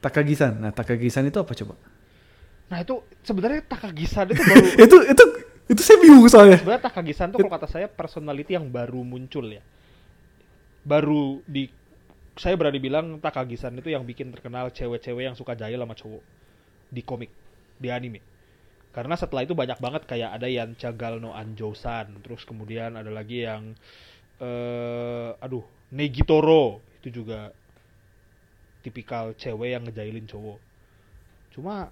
Takagisan. 0.03 0.60
Nah, 0.60 0.72
Takagisan 0.76 1.28
itu 1.28 1.39
apa 1.39 1.55
coba? 1.55 1.76
Nah 2.68 2.78
itu 2.84 2.99
sebenarnya 3.24 3.64
Takagi-san 3.64 4.28
itu 4.32 4.43
baru 4.51 4.66
itu 4.76 4.97
itu 5.07 5.24
itu 5.72 5.82
saya 5.82 5.97
bingung 6.03 6.28
soalnya. 6.28 6.60
sebenarnya 6.60 6.84
Takagi-san 6.91 7.32
tuh 7.32 7.39
kalau 7.39 7.53
kata 7.55 7.68
saya 7.72 7.88
personality 7.88 8.60
yang 8.60 8.68
baru 8.68 9.01
muncul 9.07 9.47
ya. 9.47 9.64
Baru 10.84 11.39
di 11.47 11.72
saya 12.36 12.55
berani 12.60 12.80
bilang 12.84 13.24
Takagi-san 13.24 13.80
itu 13.80 13.91
yang 13.91 14.03
bikin 14.03 14.32
terkenal 14.36 14.72
cewek-cewek 14.76 15.32
yang 15.32 15.36
suka 15.39 15.55
jahil 15.55 15.80
sama 15.80 15.95
cowok 15.95 16.24
di 16.89 17.01
komik, 17.03 17.32
di 17.80 17.88
anime. 17.88 18.20
Karena 18.89 19.14
setelah 19.14 19.45
itu 19.45 19.53
banyak 19.53 19.78
banget 19.78 20.03
kayak 20.10 20.34
ada 20.34 20.49
yang 20.49 20.74
Cagal 20.74 21.22
no 21.22 21.32
Anjo-san, 21.32 22.20
terus 22.26 22.41
kemudian 22.43 22.97
ada 22.97 23.14
lagi 23.14 23.45
yang 23.45 23.78
eh 24.41 25.32
aduh, 25.38 25.62
Negitoro 25.89 26.79
itu 27.01 27.21
juga 27.21 27.49
tipikal 28.79 29.33
cewek 29.33 29.69
yang 29.73 29.83
ngejailin 29.83 30.25
cowok. 30.25 30.59
Cuma 31.51 31.89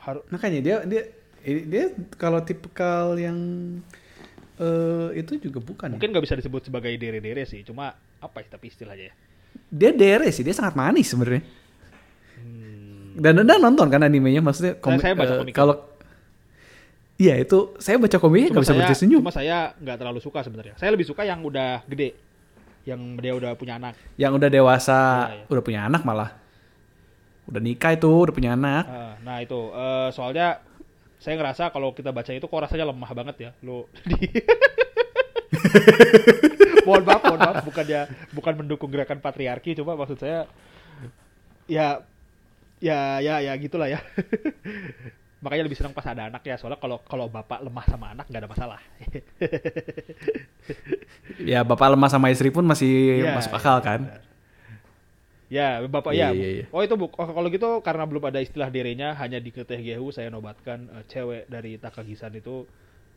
harus 0.00 0.24
Makanya 0.32 0.60
dia 0.60 0.76
dia 0.84 1.02
ini- 1.44 1.66
dia 1.68 1.84
kalau 2.16 2.40
tipikal 2.40 3.14
yang 3.14 3.36
eh 4.60 5.08
itu 5.16 5.40
juga 5.40 5.56
bukan. 5.58 5.88
ya. 5.88 5.92
mungkin 5.96 6.12
nggak 6.12 6.24
bisa 6.24 6.36
disebut 6.36 6.68
sebagai 6.68 6.92
dere-dere 6.96 7.48
sih, 7.48 7.64
cuma 7.64 7.92
apa 8.20 8.44
ya 8.44 8.56
tapi 8.56 8.68
istilahnya 8.68 9.08
ya. 9.08 9.14
Dia 9.72 9.90
dere 9.90 10.28
sih, 10.30 10.44
dia 10.44 10.52
sangat 10.52 10.76
manis 10.76 11.08
sebenarnya. 11.08 11.40
Hmm. 12.36 13.16
Dan 13.16 13.40
Anda 13.40 13.56
nonton 13.56 13.88
kan 13.88 14.04
animenya 14.04 14.40
maksudnya 14.40 14.76
komik, 14.76 15.00
saya 15.00 15.16
baca 15.16 15.32
eh, 15.32 15.38
komiknya. 15.40 15.56
kalau 15.56 15.76
Iya 17.20 17.36
itu 17.36 17.76
saya 17.76 18.00
baca 18.00 18.16
komiknya 18.16 18.48
nggak 18.48 18.64
bisa 18.64 18.72
saya, 18.72 18.78
berhenti 18.80 18.96
senyum. 18.96 19.20
Cuma 19.20 19.32
saya 19.32 19.76
nggak 19.76 19.96
terlalu 20.00 20.20
suka 20.24 20.40
sebenarnya. 20.40 20.72
Saya 20.80 20.88
lebih 20.96 21.04
suka 21.04 21.20
yang 21.24 21.44
udah 21.44 21.84
gede, 21.84 22.16
yang 22.88 23.20
dia 23.20 23.36
udah 23.36 23.52
punya 23.54 23.76
anak. 23.76 23.92
Yang 24.16 24.32
udah 24.40 24.48
dewasa, 24.48 24.98
Iya, 25.28 25.34
iya. 25.36 25.44
udah 25.52 25.62
punya 25.62 25.80
anak 25.84 26.02
malah. 26.04 26.30
Udah 27.50 27.60
nikah 27.60 27.92
itu, 27.92 28.08
udah 28.08 28.34
punya 28.34 28.56
anak. 28.56 28.84
Eh, 28.88 29.14
nah 29.26 29.36
itu 29.42 29.60
eh, 29.74 30.08
soalnya 30.14 30.62
saya 31.20 31.36
ngerasa 31.36 31.68
kalau 31.68 31.92
kita 31.92 32.14
baca 32.14 32.32
itu 32.32 32.46
kok 32.48 32.62
rasanya 32.64 32.88
lemah 32.88 33.10
banget 33.12 33.36
ya. 33.38 33.50
Lo 33.60 33.90
di 34.08 34.16
mohon 36.88 37.04
maaf, 37.04 37.20
mohon 37.28 37.40
maaf, 37.44 37.56
bukannya 37.66 38.00
bukan 38.32 38.54
mendukung 38.64 38.88
gerakan 38.88 39.20
patriarki, 39.20 39.76
cuma 39.76 39.92
maksud 39.98 40.16
saya 40.16 40.48
ya 41.68 42.00
ya 42.80 43.20
ya 43.20 43.44
ya 43.44 43.52
gitulah 43.60 43.92
ya. 43.92 44.00
Makanya 45.40 45.64
lebih 45.64 45.78
senang 45.80 45.96
pas 45.96 46.04
ada 46.04 46.28
anak 46.28 46.44
ya, 46.44 46.60
soalnya 46.60 46.76
kalau 46.76 47.00
kalau 47.08 47.24
bapak 47.32 47.64
lemah 47.64 47.84
sama 47.88 48.12
anak 48.12 48.28
nggak 48.28 48.42
ada 48.44 48.50
masalah. 48.50 48.80
Ya 51.40 51.64
bapak 51.64 51.96
lemah 51.96 52.10
sama 52.12 52.28
istri 52.30 52.52
pun 52.52 52.62
masih 52.62 53.24
Iya, 53.24 53.32
masuk 53.36 53.52
akal 53.56 53.80
iya, 53.80 53.86
kan. 53.86 54.00
benar. 54.06 54.22
Ya, 55.50 55.68
bapak 55.82 56.12
ya. 56.14 56.30
iya, 56.30 56.48
iya. 56.62 56.64
Oh 56.70 56.78
itu 56.78 56.94
bu. 56.94 57.10
Oh, 57.10 57.26
kalau 57.26 57.48
gitu 57.50 57.82
karena 57.82 58.06
belum 58.06 58.22
ada 58.30 58.38
istilah 58.38 58.70
derenya, 58.70 59.18
hanya 59.18 59.42
di 59.42 59.50
KTGU 59.50 60.06
saya 60.14 60.30
nobatkan 60.30 60.86
eh, 60.94 61.04
cewek 61.10 61.50
dari 61.50 61.74
Takagi-san 61.74 62.30
itu 62.38 62.62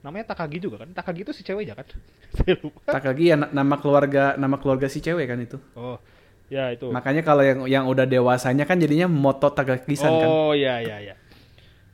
namanya 0.01 0.33
Takagi 0.33 0.57
juga 0.57 0.81
kan? 0.81 0.89
Takagi 0.97 1.21
itu 1.29 1.31
si 1.35 1.45
ceweknya 1.45 1.77
kan? 1.77 1.85
saya 2.41 2.57
lupa. 2.57 2.89
Takagi 2.89 3.23
ya 3.29 3.35
na- 3.37 3.53
nama 3.53 3.75
keluarga 3.77 4.33
nama 4.33 4.57
keluarga 4.57 4.89
si 4.89 4.97
cewek 4.97 5.29
kan 5.29 5.37
itu. 5.45 5.61
Oh, 5.77 6.01
ya 6.49 6.73
itu. 6.73 6.89
Makanya 6.89 7.21
kalau 7.21 7.45
yang 7.45 7.59
yang 7.69 7.85
udah 7.85 8.09
dewasanya 8.09 8.65
kan 8.65 8.81
jadinya 8.81 9.05
moto 9.05 9.53
Takagi-san 9.53 10.09
kan. 10.09 10.25
oh, 10.25 10.51
ya 10.57 10.81
ya 10.81 10.97
ya. 11.05 11.13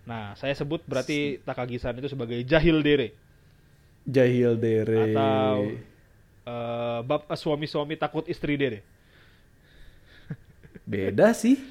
Nah, 0.09 0.33
saya 0.33 0.57
sebut 0.57 0.81
berarti 0.89 1.37
Takagi-san 1.45 1.93
itu 2.01 2.09
sebagai 2.09 2.41
jahil 2.41 2.81
dere 2.81 3.13
Jahil 4.09 4.57
dere. 4.57 5.13
atau 5.13 5.69
eh, 6.49 6.99
bab 7.05 7.29
suami-suami 7.29 7.93
takut 7.93 8.25
istri 8.25 8.57
dere. 8.57 8.81
Beda 10.89 11.29
sih. 11.37 11.61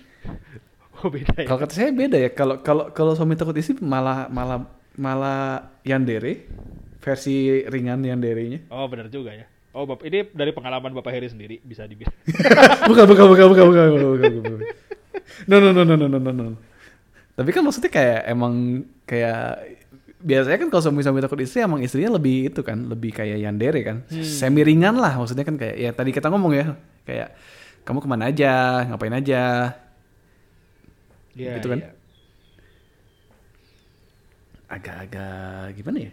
Oh, 0.99 1.11
beda 1.11 1.35
ya. 1.35 1.47
Kalau 1.51 1.61
kata 1.63 1.75
saya 1.75 1.91
beda 1.91 2.19
ya. 2.19 2.31
Kalau 2.31 2.63
kalau 2.63 2.91
kalau 2.95 3.15
suami 3.19 3.35
takut 3.35 3.55
istri 3.59 3.75
malah 3.83 4.31
malah 4.31 4.67
malah 4.99 5.71
yandere 5.83 6.47
versi 6.99 7.63
ringan 7.67 8.03
yanderenya. 8.03 8.67
Oh, 8.71 8.87
benar 8.87 9.11
juga 9.11 9.35
ya. 9.35 9.47
Oh, 9.75 9.87
Bap 9.87 10.03
ini 10.03 10.27
dari 10.35 10.51
pengalaman 10.51 10.91
Bapak 10.91 11.15
Heri 11.15 11.31
sendiri 11.31 11.63
bisa 11.63 11.87
dibilang. 11.87 12.15
bukan, 12.91 13.05
bukan, 13.07 13.27
bukan, 13.31 13.47
bukan, 13.51 13.65
bukan, 13.71 13.85
bukan, 13.87 14.11
bukan, 14.15 14.31
bukan. 14.43 14.61
No, 15.47 15.57
no, 15.63 15.71
no, 15.71 15.83
no, 15.87 15.95
no, 15.95 16.07
no, 16.07 16.19
no, 16.19 16.31
no. 16.35 16.68
Tapi 17.39 17.51
kan 17.55 17.63
maksudnya 17.63 17.87
kayak 17.89 18.21
emang 18.27 18.55
kayak 19.07 19.63
biasanya 20.19 20.59
kan 20.59 20.69
kalau 20.69 20.83
suami-suami 20.83 21.23
takut 21.23 21.39
istri 21.39 21.63
emang 21.63 21.79
istrinya 21.79 22.19
lebih 22.19 22.51
itu 22.51 22.67
kan, 22.67 22.91
lebih 22.91 23.15
kayak 23.15 23.39
yandere 23.39 23.81
kan, 23.87 23.97
semi 24.11 24.67
ringan 24.67 24.99
lah 24.99 25.15
maksudnya 25.15 25.47
kan 25.47 25.55
kayak 25.55 25.79
ya 25.79 25.91
tadi 25.95 26.11
kita 26.11 26.27
ngomong 26.27 26.53
ya 26.53 26.75
kayak 27.07 27.39
kamu 27.87 27.99
ke 28.03 28.09
mana 28.11 28.25
aja, 28.27 28.55
ngapain 28.85 29.15
aja, 29.15 29.45
Iya, 31.39 31.63
Gitu 31.63 31.71
kan? 31.71 31.79
iya. 31.79 31.91
agak-agak 34.69 35.73
gimana 35.79 35.99
ya? 36.05 36.13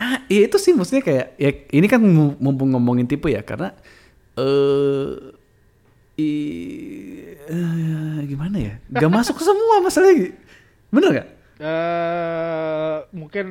Ah, 0.00 0.24
iya 0.26 0.48
itu 0.48 0.56
sih 0.56 0.72
maksudnya 0.72 1.04
kayak 1.04 1.26
ya 1.36 1.50
ini 1.70 1.86
kan 1.86 2.00
mu- 2.00 2.34
mumpung 2.40 2.72
ngomongin 2.72 3.04
tipe 3.04 3.28
ya 3.28 3.44
karena 3.44 3.76
eh 4.34 5.36
i- 6.20 7.36
eh, 7.46 8.20
gimana 8.24 8.56
ya? 8.56 8.74
Gak 8.90 9.10
masuk 9.10 9.36
semua 9.38 9.80
masalahnya. 9.80 10.36
Bener 10.88 11.10
gak? 11.14 11.28
eh 11.60 12.96
mungkin 13.12 13.46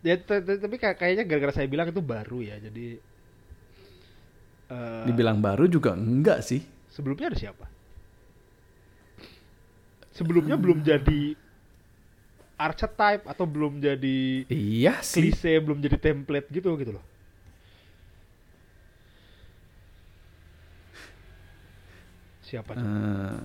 ya 0.00 0.20
tapi 0.20 0.76
kayak- 0.76 1.00
kayaknya 1.00 1.24
gara-gara 1.24 1.52
saya 1.54 1.64
bilang 1.64 1.88
itu 1.88 2.04
baru 2.04 2.38
ya 2.38 2.60
jadi 2.60 3.00
eh 4.66 5.04
Dibilang 5.04 5.40
baru 5.40 5.64
juga 5.64 5.92
enggak 5.92 6.40
sih. 6.40 6.60
sebelumnya 6.86 7.26
ada 7.26 7.38
siapa 7.38 7.64
sebelumnya 10.10 10.54
belum 10.54 10.78
jadi 10.80 11.32
archetype 12.54 13.24
atau 13.24 13.44
belum 13.44 13.80
jadi 13.80 14.44
Iya 14.46 15.00
sih. 15.00 15.24
klise 15.26 15.58
belum 15.58 15.80
jadi 15.80 15.96
template 15.96 16.46
gitu 16.50 16.76
gitu 16.76 16.92
loh 16.92 17.04
siapa 22.44 22.76
tuh? 22.76 22.84
Eh, 22.84 23.36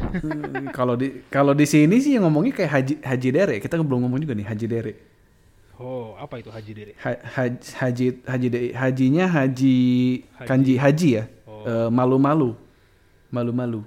hmm, 0.00 0.72
kalau 0.72 0.94
di 0.96 1.22
kalau 1.28 1.52
di 1.52 1.64
sini 1.64 2.00
sih 2.00 2.16
yang 2.16 2.26
ngomongnya 2.26 2.52
kayak 2.56 2.72
Haji 2.72 2.94
Haji 3.04 3.28
Dere. 3.30 3.56
Kita 3.60 3.78
belum 3.78 4.04
ngomong 4.04 4.20
juga 4.20 4.34
nih 4.34 4.46
Haji 4.48 4.66
Dere. 4.66 4.94
oh 5.80 6.12
apa 6.20 6.36
itu 6.36 6.52
Haji 6.52 6.72
Dere 6.76 6.92
Ha- 7.00 7.24
haj- 7.40 7.72
haji 7.80 8.06
haji 8.28 8.46
de- 8.52 8.72
hajinya 8.76 9.24
haji, 9.24 9.76
Haji. 10.36 10.44
kanji 10.44 10.74
haji 10.76 11.08
ya 11.16 11.24
Oh. 11.48 11.64
Eh, 11.64 11.88
malu-malu 11.88 12.52
malu-malu 13.32 13.80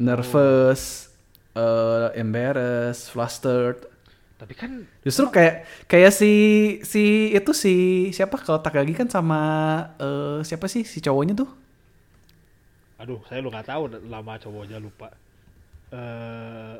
nervous 0.00 1.08
eh, 1.56 2.08
embarrassed 2.16 3.12
flustered 3.12 3.84
tapi 4.38 4.54
kan 4.54 4.86
justru 5.02 5.26
kayak 5.34 5.66
kayak 5.90 6.14
si 6.14 6.32
si 6.86 7.34
itu 7.34 7.50
si 7.50 7.74
siapa? 8.14 8.38
Kalau 8.38 8.62
Takagi 8.62 8.94
kan 8.94 9.10
sama 9.10 9.40
eh, 9.98 10.46
siapa 10.46 10.70
sih? 10.70 10.86
Si 10.86 11.02
cowoknya 11.02 11.34
tuh? 11.34 11.50
Aduh, 13.02 13.18
saya 13.26 13.42
lu 13.42 13.50
nggak 13.50 13.66
tahu 13.66 13.82
lama 14.06 14.38
cowoknya 14.38 14.78
lupa. 14.78 15.10
Eh, 15.90 16.78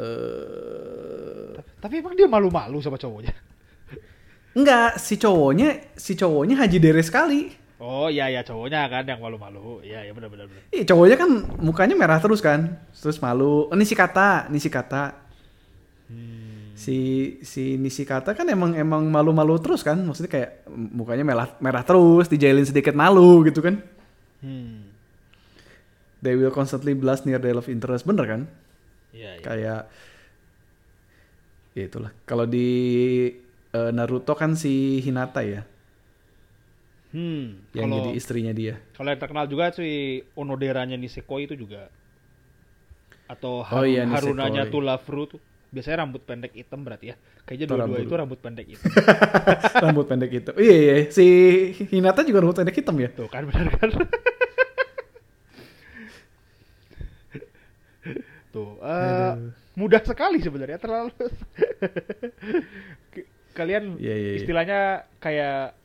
eh. 0.00 1.52
tapi 1.76 2.00
emang 2.00 2.16
dia 2.16 2.24
malu-malu 2.24 2.80
sama 2.80 2.96
cowoknya. 2.96 3.36
enggak 4.58 4.96
si 4.96 5.20
cowoknya 5.20 5.92
si 6.00 6.16
cowoknya 6.16 6.64
haji 6.64 6.78
dere 6.80 7.04
sekali 7.04 7.67
Oh 7.78 8.10
iya 8.10 8.26
ya 8.26 8.42
cowoknya 8.42 8.90
kan 8.90 9.06
yang 9.06 9.22
malu-malu. 9.22 9.86
Iya 9.86 10.02
ya 10.02 10.10
benar 10.10 10.28
benar 10.34 10.46
benar. 10.50 10.62
Iya 10.74 10.84
cowoknya 10.90 11.16
kan 11.16 11.30
mukanya 11.62 11.94
merah 11.94 12.18
terus 12.18 12.42
kan, 12.42 12.74
terus 12.90 13.22
malu. 13.22 13.70
Oh, 13.70 13.76
Nishikata, 13.78 14.50
Nishikata. 14.50 15.14
Hmm. 16.10 16.74
Si 16.74 16.98
si 17.46 17.78
Nishikata 17.78 18.34
kan 18.34 18.50
emang 18.50 18.74
emang 18.74 19.06
malu-malu 19.06 19.62
terus 19.62 19.86
kan, 19.86 19.94
maksudnya 19.94 20.30
kayak 20.30 20.50
mukanya 20.74 21.22
merah 21.22 21.48
merah 21.62 21.86
terus, 21.86 22.26
dijailin 22.26 22.66
sedikit 22.66 22.98
malu 22.98 23.46
gitu 23.46 23.62
kan. 23.62 23.78
Hmm. 24.42 24.90
They 26.18 26.34
will 26.34 26.50
constantly 26.50 26.98
blush 26.98 27.22
near 27.22 27.38
their 27.38 27.54
love 27.54 27.70
interest, 27.70 28.02
bener 28.02 28.26
kan? 28.26 28.40
Iya 29.14 29.38
iya. 29.38 29.42
Kayak 29.46 29.80
ya 31.78 31.84
itulah. 31.86 32.10
Kalau 32.26 32.42
di 32.42 32.66
eh, 33.70 33.90
Naruto 33.94 34.34
kan 34.34 34.58
si 34.58 34.98
Hinata 34.98 35.46
ya, 35.46 35.62
Hmm. 37.08 37.64
yang 37.72 37.88
Kalau 37.88 37.96
jadi 38.04 38.10
istrinya 38.14 38.52
dia. 38.52 38.74
kalau 38.92 39.08
yang 39.08 39.16
terkenal 39.16 39.44
juga 39.44 39.72
si 39.72 39.88
Onoderanya 40.34 40.92
Nisekoi 40.94 41.44
itu 41.44 41.56
juga 41.56 41.88
atau 43.24 43.60
Oh 43.60 43.64
Haru- 43.64 43.88
iya, 43.88 44.04
Nisekoi. 44.04 44.36
Harunanya 44.36 44.62
Tulafru 44.66 45.24
tuh 45.26 45.40
biasanya 45.68 46.00
rambut 46.00 46.20
pendek 46.22 46.52
hitam 46.52 46.80
berarti 46.80 47.12
ya. 47.12 47.16
Kayaknya 47.44 47.66
dua-dua 47.66 47.98
itu 47.98 48.14
rambut 48.14 48.38
pendek 48.38 48.66
hitam. 48.66 48.88
rambut 49.84 50.04
pendek 50.04 50.30
itu. 50.34 50.52
Iya 50.54 50.76
iya, 50.76 50.96
si 51.08 51.24
Hinata 51.86 52.20
juga 52.22 52.40
rambut 52.40 52.56
pendek 52.56 52.76
hitam 52.76 52.96
ya. 52.96 53.08
Tuh 53.08 53.24
kan 53.26 53.44
benar 53.44 53.68
kan? 53.70 53.88
Tuh, 58.48 58.80
eh, 58.80 59.32
mudah 59.74 60.00
sekali 60.00 60.40
sebenarnya 60.40 60.76
terlalu. 60.76 61.12
Kalian 63.52 63.98
Iya, 63.98 64.14
iya, 64.14 64.28
iya. 64.30 64.38
istilahnya 64.38 64.80
kayak 65.18 65.76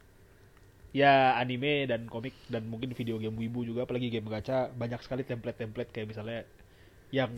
ya 0.94 1.12
anime 1.36 1.86
dan 1.86 2.06
komik 2.06 2.38
dan 2.46 2.64
mungkin 2.64 2.94
video 2.94 3.18
game 3.18 3.34
wibu 3.34 3.66
juga 3.66 3.84
apalagi 3.84 4.08
game 4.08 4.30
gacha 4.30 4.70
banyak 4.70 5.02
sekali 5.02 5.26
template-template 5.26 5.90
kayak 5.90 6.06
misalnya 6.08 6.46
yang 7.10 7.34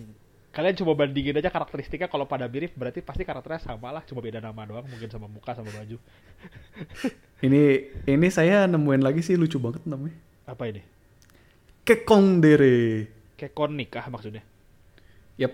kalian 0.51 0.75
coba 0.75 0.91
bandingin 0.97 1.35
aja 1.35 1.47
karakteristiknya 1.47 2.07
kalau 2.07 2.23
pada 2.25 2.47
mirip 2.47 2.71
berarti 2.73 2.99
pasti 2.99 3.23
karakternya 3.23 3.59
sama 3.61 3.91
lah 3.91 4.03
cuma 4.03 4.19
beda 4.19 4.39
nama 4.39 4.59
doang 4.61 4.83
mungkin 4.85 5.07
sama 5.07 5.27
muka 5.27 5.51
sama 5.51 5.67
baju 5.67 5.95
Ini 7.45 7.63
ini 8.05 8.27
saya 8.29 8.63
nemuin 8.65 9.03
lagi 9.03 9.19
sih 9.19 9.35
lucu 9.35 9.55
banget 9.55 9.83
namanya. 9.83 10.15
apa 10.45 10.63
ini 10.65 10.79
Kekong 11.83 12.39
Dere. 12.39 13.07
kekon 13.35 13.75
nikah 13.75 14.07
maksudnya 14.07 14.43
Yap, 15.35 15.51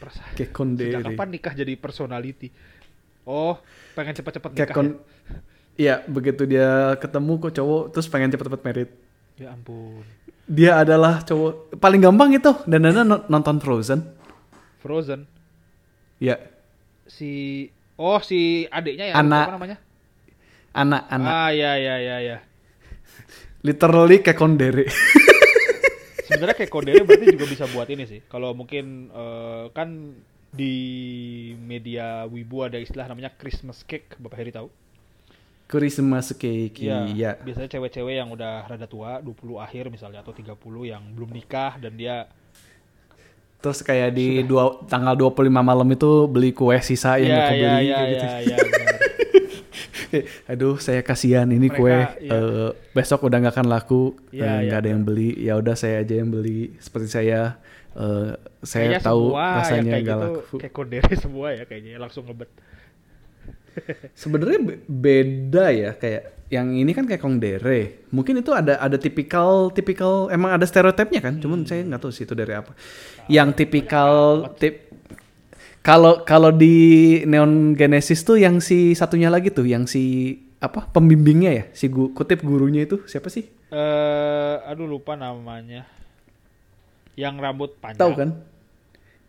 Perasa- 0.00 0.34
Kekon 0.34 0.74
Sejak 0.74 0.98
Dere. 0.98 1.14
kapan 1.14 1.28
nikah 1.30 1.52
jadi 1.54 1.72
personality? 1.76 2.48
Oh, 3.22 3.54
pengen 3.94 4.14
cepet-cepet 4.14 4.50
nikah 4.50 4.66
Kekon 4.66 4.88
Iya, 5.72 6.04
begitu 6.04 6.44
dia 6.44 6.98
ketemu 7.00 7.40
kok 7.40 7.54
cowok 7.56 7.82
terus 7.90 8.06
pengen 8.06 8.28
cepet-cepet 8.28 8.60
merit. 8.60 8.90
ya? 9.34 9.48
Ya 9.48 9.56
ampun. 9.56 10.04
Dia 10.44 10.72
adalah 10.78 11.24
cowok 11.24 11.80
paling 11.80 12.02
gampang 12.02 12.34
itu 12.34 12.52
dan 12.66 12.84
dan 12.84 13.08
nonton 13.26 13.56
Frozen. 13.56 14.04
Frozen. 14.78 15.24
Ya, 16.18 16.36
Si 17.06 17.66
Oh, 17.94 18.18
si 18.18 18.66
adiknya 18.66 19.12
ya 19.12 19.14
Anak. 19.16 19.46
apa 19.46 19.54
namanya? 19.54 19.78
anak 20.72 21.02
anak 21.12 21.30
Ah, 21.30 21.50
ya 21.52 21.76
ya 21.76 21.96
ya 22.00 22.16
ya. 22.18 22.36
Literally 23.62 24.24
kayak 24.24 24.40
kondere. 24.40 24.88
Sebenarnya 26.26 26.56
kayak 26.56 26.72
kondere 26.72 27.04
berarti 27.04 27.26
juga 27.30 27.46
bisa 27.46 27.64
buat 27.68 27.86
ini 27.86 28.08
sih. 28.08 28.20
Kalau 28.26 28.56
mungkin 28.56 29.12
eh, 29.12 29.64
kan 29.70 30.16
di 30.52 30.76
media 31.56 32.28
wibu 32.28 32.68
ada 32.68 32.76
istilah 32.76 33.08
namanya 33.08 33.32
Christmas 33.32 33.80
cake, 33.82 34.20
Bapak 34.20 34.36
Heri 34.36 34.52
tahu? 34.52 34.68
Christmas 35.64 36.36
cake. 36.36 36.76
Iya. 36.84 37.08
Iya. 37.08 37.30
Biasanya 37.40 37.72
cewek-cewek 37.72 38.14
yang 38.20 38.28
udah 38.28 38.68
rada 38.68 38.84
tua, 38.84 39.24
20 39.24 39.56
akhir 39.56 39.88
misalnya 39.88 40.20
atau 40.20 40.36
30 40.36 40.52
yang 40.84 41.00
belum 41.16 41.32
nikah 41.32 41.80
dan 41.80 41.96
dia 41.96 42.28
Terus 43.62 43.78
kayak 43.86 44.10
di 44.18 44.42
dua, 44.42 44.74
tanggal 44.90 45.14
25 45.14 45.46
malam 45.62 45.86
itu 45.86 46.26
beli 46.26 46.50
kue 46.50 46.74
sisa 46.82 47.14
yang 47.22 47.30
iya, 47.30 47.46
kebeli 47.46 47.62
iya, 47.62 47.94
kayak 47.94 48.10
gitu. 48.10 48.26
iya, 48.26 48.56
benar. 48.58 48.90
Eh, 50.12 50.28
Aduh, 50.44 50.76
saya 50.76 51.00
kasihan 51.00 51.48
ini 51.48 51.72
Mereka, 51.72 51.80
kue 51.80 51.96
iya. 52.20 52.36
eh, 52.36 52.70
besok 52.92 53.32
udah 53.32 53.38
nggak 53.40 53.56
akan 53.56 53.68
laku, 53.72 54.12
Iya, 54.28 54.44
eh, 54.44 54.58
nggak 54.68 54.76
iya, 54.76 54.82
ada 54.84 54.88
yang 54.92 55.02
beli. 55.08 55.30
Ya 55.40 55.56
udah 55.56 55.72
saya 55.72 56.04
aja 56.04 56.14
yang 56.20 56.28
beli. 56.28 56.76
Seperti 56.84 57.08
saya, 57.08 57.56
eh, 57.96 58.32
saya 58.62 58.96
Kayaknya 58.96 59.00
tahu 59.04 59.22
semua 59.28 59.42
yang 59.42 59.58
rasanya 59.58 59.92
kayak 59.92 60.02
nggak 60.02 60.18
gitu 60.18 60.56
kayak 60.60 60.74
kondere 60.74 61.12
semua 61.24 61.46
ya 61.52 61.64
kayaknya 61.68 61.92
langsung 62.00 62.24
ngebet. 62.28 62.50
Sebenarnya 64.22 64.58
be- 64.60 64.80
beda 64.86 65.64
ya 65.72 65.90
kayak 65.96 66.22
yang 66.52 66.76
ini 66.76 66.92
kan 66.92 67.08
kayak 67.08 67.24
kongdere. 67.24 68.04
Mungkin 68.12 68.44
itu 68.44 68.52
ada 68.52 68.76
ada 68.76 69.00
tipikal 69.00 69.72
tipikal 69.72 70.28
emang 70.28 70.52
ada 70.52 70.68
stereotipnya 70.68 71.24
kan. 71.24 71.40
Cuman 71.40 71.64
saya 71.64 71.80
nggak 71.88 72.00
tahu 72.04 72.12
sih 72.12 72.28
itu 72.28 72.36
dari 72.36 72.52
apa. 72.52 72.76
Yang 73.28 73.64
tipikal 73.64 74.12
tip 74.60 74.92
kalau 75.82 76.22
kalau 76.28 76.52
di 76.52 77.18
Neon 77.26 77.74
Genesis 77.74 78.22
tuh 78.22 78.38
yang 78.38 78.60
si 78.62 78.92
satunya 78.94 79.32
lagi 79.32 79.50
tuh 79.50 79.66
yang 79.66 79.88
si 79.88 80.36
apa 80.62 80.86
pembimbingnya 80.86 81.50
ya 81.50 81.64
si 81.74 81.90
gu, 81.90 82.14
kutip 82.14 82.44
gurunya 82.46 82.86
itu 82.86 83.02
siapa 83.10 83.26
sih? 83.32 83.48
Eh, 83.72 84.56
aduh 84.68 84.86
lupa 84.86 85.16
namanya. 85.16 85.88
Yang 87.14 87.34
rambut 87.38 87.70
panjang. 87.78 88.00
Tahu 88.00 88.12
kan? 88.16 88.30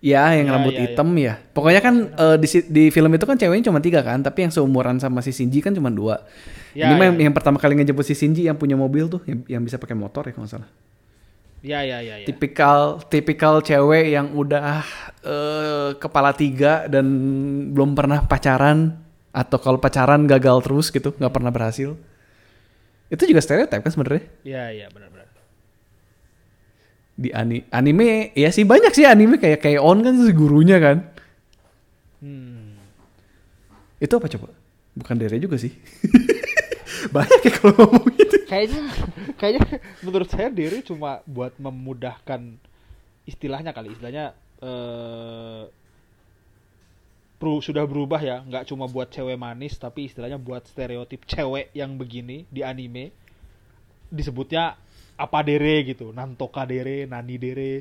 Ya, 0.04 0.36
yang 0.36 0.52
Ya, 0.52 0.54
rambut 0.60 0.76
ya, 0.76 0.80
ya. 0.84 0.84
hitam 0.92 1.10
ya. 1.16 1.34
Pokoknya 1.56 1.80
kan 1.80 1.96
eh, 2.12 2.36
di 2.36 2.48
di 2.68 2.84
film 2.92 3.08
itu 3.16 3.24
kan 3.24 3.40
ceweknya 3.40 3.72
cuma 3.72 3.80
tiga 3.80 4.04
kan, 4.04 4.20
tapi 4.20 4.44
yang 4.44 4.52
seumuran 4.52 5.00
sama 5.00 5.24
si 5.24 5.32
Shinji 5.32 5.64
kan 5.64 5.72
cuma 5.72 5.88
dua. 5.88 6.28
Ya, 6.76 6.92
Ini 6.92 6.94
mah 7.00 7.06
ya. 7.08 7.10
yang, 7.16 7.32
yang 7.32 7.34
pertama 7.36 7.56
kali 7.56 7.80
ngejemput 7.80 8.04
si 8.04 8.12
Shinji 8.12 8.44
yang 8.44 8.60
punya 8.60 8.76
mobil 8.76 9.08
tuh, 9.08 9.24
yang, 9.24 9.40
yang 9.48 9.62
bisa 9.64 9.80
pakai 9.80 9.96
motor 9.96 10.28
ya 10.28 10.36
kalau 10.36 10.44
nggak 10.44 10.54
salah. 10.60 10.70
Ya 11.64 11.80
ya 11.88 12.04
ya 12.04 12.20
ya. 12.20 12.28
Tipikal 12.28 13.00
tipikal 13.08 13.64
cewek 13.64 14.12
yang 14.12 14.36
udah 14.36 14.84
eh, 15.24 15.90
kepala 15.96 16.36
tiga 16.36 16.92
dan 16.92 17.08
belum 17.72 17.96
pernah 17.96 18.28
pacaran 18.28 19.00
atau 19.32 19.56
kalau 19.56 19.80
pacaran 19.80 20.28
gagal 20.28 20.60
terus 20.68 20.92
gitu, 20.92 21.16
nggak 21.16 21.32
pernah 21.32 21.52
berhasil. 21.56 21.96
Itu 23.08 23.24
juga 23.24 23.40
stereotip 23.40 23.80
kan 23.80 23.92
sebenarnya 23.94 24.24
Ya 24.44 24.74
ya 24.74 24.92
benar-benar. 24.92 25.23
Di 27.14 27.30
ani 27.30 27.62
anime 27.70 28.34
ya 28.34 28.50
sih 28.50 28.66
banyak 28.66 28.90
sih 28.90 29.06
anime 29.06 29.38
kayak 29.38 29.62
kayak 29.62 29.82
on 29.82 30.02
kan 30.02 30.18
si 30.18 30.34
gurunya 30.34 30.78
kan. 30.82 30.98
Hmm. 32.24 32.78
Itu 34.02 34.18
apa 34.18 34.28
coba? 34.32 34.50
Bukan 34.98 35.16
Dere 35.18 35.38
juga 35.38 35.58
sih. 35.58 35.74
Banyak 37.16 37.40
ya 37.44 37.52
kalau 37.60 37.74
ngomong 37.84 38.16
gitu. 38.16 38.38
Kayaknya 38.48 38.82
kayaknya 39.36 39.64
menurut 40.02 40.30
saya 40.32 40.48
diri 40.48 40.80
cuma 40.86 41.20
buat 41.28 41.52
memudahkan 41.60 42.58
istilahnya 43.28 43.76
kali 43.76 43.92
istilahnya 43.92 44.32
eh 44.64 45.64
peru- 47.44 47.60
sudah 47.60 47.84
berubah 47.84 48.24
ya 48.24 48.40
nggak 48.48 48.72
cuma 48.72 48.88
buat 48.88 49.12
cewek 49.12 49.36
manis 49.36 49.76
tapi 49.76 50.08
istilahnya 50.08 50.40
buat 50.40 50.64
stereotip 50.64 51.28
cewek 51.28 51.76
yang 51.76 52.00
begini 52.00 52.48
di 52.48 52.64
anime 52.64 53.12
disebutnya 54.08 54.80
apa 55.18 55.40
dere 55.46 55.86
gitu 55.86 56.12
nantoka 56.12 56.66
dere 56.66 57.06
nani 57.06 57.36
dere 57.38 57.74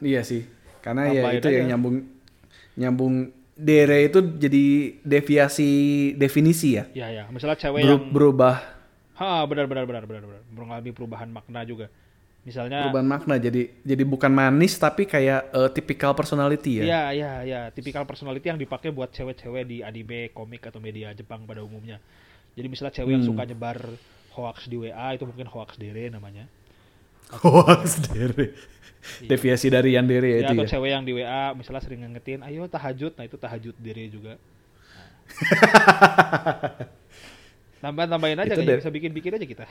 Iya 0.00 0.24
sih. 0.24 0.42
Karena 0.80 1.12
ya 1.12 1.28
Tambahin 1.28 1.38
itu 1.40 1.48
yang 1.52 1.64
aja. 1.64 1.70
nyambung 1.76 1.96
nyambung 2.76 3.14
Dere 3.60 4.08
itu 4.08 4.24
jadi 4.40 4.64
deviasi 5.04 5.70
definisi 6.16 6.80
ya. 6.80 6.88
ya 6.96 7.12
ya 7.12 7.24
misalnya 7.28 7.60
cewek 7.60 7.84
Beru- 7.84 8.00
yang 8.00 8.08
berubah 8.08 8.56
ha 9.20 9.44
benar 9.44 9.68
benar 9.68 9.84
benar 9.84 10.04
benar 10.08 10.24
benar 10.24 10.42
mengalami 10.48 10.90
perubahan 10.96 11.28
makna 11.28 11.60
juga 11.68 11.92
misalnya 12.40 12.88
perubahan 12.88 13.04
makna 13.04 13.36
jadi 13.36 13.68
jadi 13.84 14.00
bukan 14.08 14.32
manis 14.32 14.80
tapi 14.80 15.04
kayak 15.04 15.52
eh, 15.52 15.68
typical 15.76 16.16
personality 16.16 16.80
ya. 16.80 16.84
Iya, 16.88 17.02
iya, 17.12 17.32
iya. 17.44 17.60
Tipikal 17.68 18.08
personality 18.08 18.48
yang 18.48 18.56
dipakai 18.56 18.88
buat 18.88 19.12
cewek-cewek 19.12 19.68
di 19.68 19.76
anime, 19.84 20.32
komik, 20.32 20.64
atau 20.64 20.80
media 20.80 21.12
Jepang 21.12 21.44
pada 21.44 21.60
umumnya. 21.60 22.00
Jadi 22.56 22.66
misalnya 22.72 22.96
cewek 22.96 23.12
yang 23.12 23.24
Hmm. 23.28 23.30
suka 23.36 23.44
nyebar 23.44 23.76
hoax 24.32 24.66
di 24.66 24.76
WA, 24.76 25.14
itu 25.14 25.24
mungkin 25.24 25.46
hoax 25.46 25.74
dere 25.74 26.08
namanya. 26.08 26.46
Hoax 27.30 27.98
Dere. 28.10 28.52
Deviasi 29.22 29.70
dari 29.70 29.94
yang 29.94 30.04
Dere 30.04 30.28
ya, 30.28 30.34
Ya, 30.34 30.40
itu 30.44 30.52
atau 30.52 30.66
ya. 30.66 30.70
cewek 30.76 30.90
yang 30.90 31.04
di 31.04 31.12
WA 31.14 31.54
misalnya 31.54 31.80
sering 31.80 32.02
ngingetin, 32.02 32.42
ayo 32.42 32.66
tahajud, 32.66 33.14
nah 33.14 33.24
itu 33.24 33.36
tahajud 33.36 33.74
dere 33.78 34.04
juga. 34.06 34.34
Nah. 37.80 37.88
Tambah-tambahin 37.88 38.36
aja 38.36 38.52
Itu 38.52 38.60
dari- 38.60 38.76
bisa 38.76 38.92
bikin-bikin 38.92 39.32
aja 39.32 39.46
kita. 39.48 39.64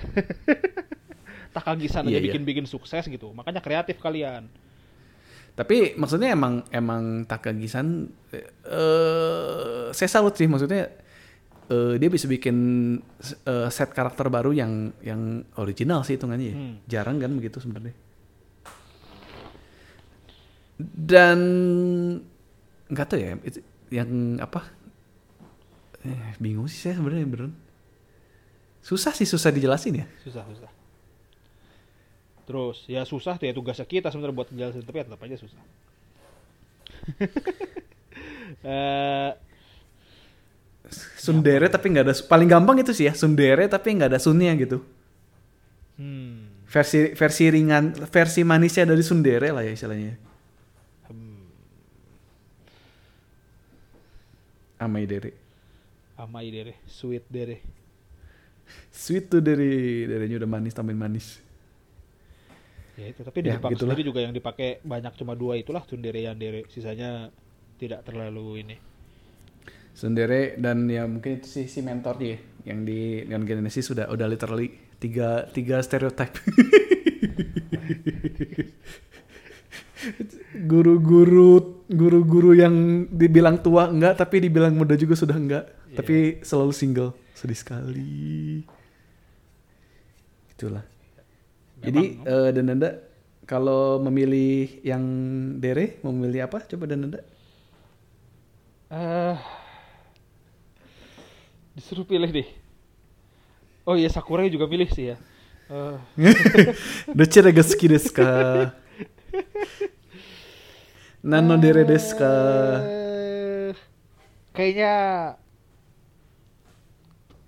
Takagisan 1.56 2.10
Iya, 2.10 2.18
aja 2.18 2.18
iya. 2.18 2.26
bikin-bikin 2.34 2.66
sukses 2.66 3.06
gitu. 3.06 3.30
Makanya 3.38 3.62
kreatif 3.62 4.02
kalian. 4.02 4.50
Tapi 5.54 5.94
maksudnya 5.94 6.34
emang 6.34 6.66
emang 6.74 7.22
Takagi-san 7.26 8.10
eh 8.34 8.44
saya 9.92 10.10
salut 10.10 10.34
sih 10.34 10.50
maksudnya 10.50 10.90
eh, 11.70 11.96
dia 12.02 12.10
bisa 12.10 12.26
bikin 12.26 12.58
eh, 13.46 13.70
set 13.70 13.94
karakter 13.94 14.28
baru 14.28 14.52
yang 14.52 14.92
yang 15.06 15.46
original 15.62 16.02
sih 16.02 16.18
hitungannya 16.18 16.48
ya. 16.50 16.56
Hmm. 16.58 16.76
Jarang 16.90 17.18
kan 17.22 17.32
begitu 17.38 17.62
sebenarnya. 17.62 17.94
Dan 20.80 21.40
nggak 22.90 23.06
tahu 23.06 23.20
ya 23.20 23.38
itu 23.46 23.60
yang 23.94 24.42
apa? 24.42 24.66
Eh, 26.06 26.34
bingung 26.40 26.66
sih 26.72 26.80
saya 26.80 26.98
sebenarnya 26.98 27.28
beneran. 27.28 27.54
Susah 28.80 29.12
sih 29.12 29.28
susah 29.28 29.52
dijelasin 29.52 30.02
ya. 30.02 30.06
Susah, 30.24 30.48
susah. 30.48 30.72
Terus 32.50 32.78
ya 32.90 33.06
susah 33.06 33.38
tuh 33.38 33.46
ya 33.46 33.54
tugasnya 33.54 33.86
kita 33.86 34.10
sebenarnya 34.10 34.34
buat 34.34 34.50
jelasin 34.50 34.82
tapi 34.82 34.98
ya 34.98 35.06
tetap 35.06 35.22
aja 35.22 35.38
susah. 35.38 35.62
Eh, 38.60 39.32
Sundere 41.18 41.68
tapi 41.70 41.86
nggak 41.94 42.06
ada 42.08 42.16
paling 42.26 42.50
gampang 42.50 42.78
itu 42.82 42.92
sih 42.96 43.06
ya 43.10 43.14
Sundere 43.16 43.66
tapi 43.70 43.88
nggak 43.98 44.10
ada 44.16 44.20
sunnya 44.22 44.54
gitu. 44.58 44.82
hmm, 45.98 46.66
versi 46.70 47.14
versi 47.18 47.44
ringan 47.50 47.94
versi 48.10 48.42
manisnya 48.46 48.86
dari 48.90 49.04
Sundere 49.04 49.50
lah 49.52 49.64
ya 49.66 49.74
istilahnya 49.74 50.14
hmm, 51.10 51.44
Amai 54.80 55.06
Dere 55.06 55.32
amai 56.24 56.52
dere, 56.52 56.74
sweet 56.86 57.26
dere. 57.32 57.58
sweet 58.94 59.26
tuh 59.32 59.42
dari 59.42 60.06
derenya 60.06 60.36
udah 60.42 60.50
manis 60.50 60.74
tambahin 60.78 61.00
manis 61.00 61.28
Ya 63.00 63.06
itu, 63.16 63.22
tapi 63.24 63.40
di 63.46 63.50
Ya, 63.50 63.56
Jepang 63.56 63.74
sendiri 63.80 64.02
juga 64.04 64.20
yang 64.26 64.36
dipakai 64.36 64.84
banyak 64.84 65.14
cuma 65.20 65.34
dua 65.42 65.54
itulah 65.62 65.82
tsundere 65.88 66.20
yandere. 66.28 66.68
Sisanya 66.74 67.32
tidak 67.80 68.04
terlalu 68.08 68.46
ini. 68.64 68.76
Sundere 69.94 70.56
dan 70.56 70.88
ya 70.88 71.04
mungkin 71.10 71.44
itu 71.44 71.48
sih 71.48 71.66
si 71.68 71.84
mentornya 71.84 72.36
ya, 72.36 72.40
yang 72.74 72.88
di 72.88 73.26
Neon 73.28 73.44
Genesis 73.44 73.90
sudah 73.90 74.08
udah 74.08 74.28
literally 74.30 74.72
tiga 75.00 75.48
tiga 75.52 75.84
stereotype. 75.84 76.36
Guru-guru 80.70 81.84
guru-guru 81.92 82.56
yang 82.56 83.08
dibilang 83.12 83.60
tua 83.60 83.92
enggak 83.92 84.16
tapi 84.16 84.40
dibilang 84.40 84.72
muda 84.72 84.96
juga 84.96 85.16
sudah 85.20 85.36
enggak. 85.36 85.66
Iya. 85.90 86.06
tapi 86.06 86.18
selalu 86.46 86.74
single 86.74 87.12
sedih 87.34 87.58
sekali. 87.58 88.62
Itulah. 90.54 90.86
Jadi 91.82 92.04
Memang, 92.20 92.28
eh, 92.30 92.50
dan 92.54 92.66
Nanda 92.70 92.90
kalau 93.50 93.98
memilih 94.06 94.84
yang 94.86 95.04
Dere 95.58 95.98
memilih 96.06 96.46
apa? 96.46 96.62
Coba 96.70 96.86
dan 96.86 97.08
Nanda. 97.08 97.26
Eh, 98.94 99.36
disuruh 101.80 102.04
pilih 102.04 102.28
deh. 102.28 102.48
Oh 103.88 103.96
iya 103.96 104.12
Sakura 104.12 104.44
juga 104.52 104.68
milih 104.68 104.92
sih 104.92 105.16
ya. 105.16 105.18
Eh, 105.72 105.98
Dochira 107.18 107.56
ga 107.56 107.64
suki 107.64 107.88
desu 107.88 108.12
ka? 108.12 108.28
Nano 111.24 111.56
dere 111.56 111.88
desu 111.88 112.20
ka? 112.20 112.34
eh, 112.84 113.72
kayaknya 114.52 114.94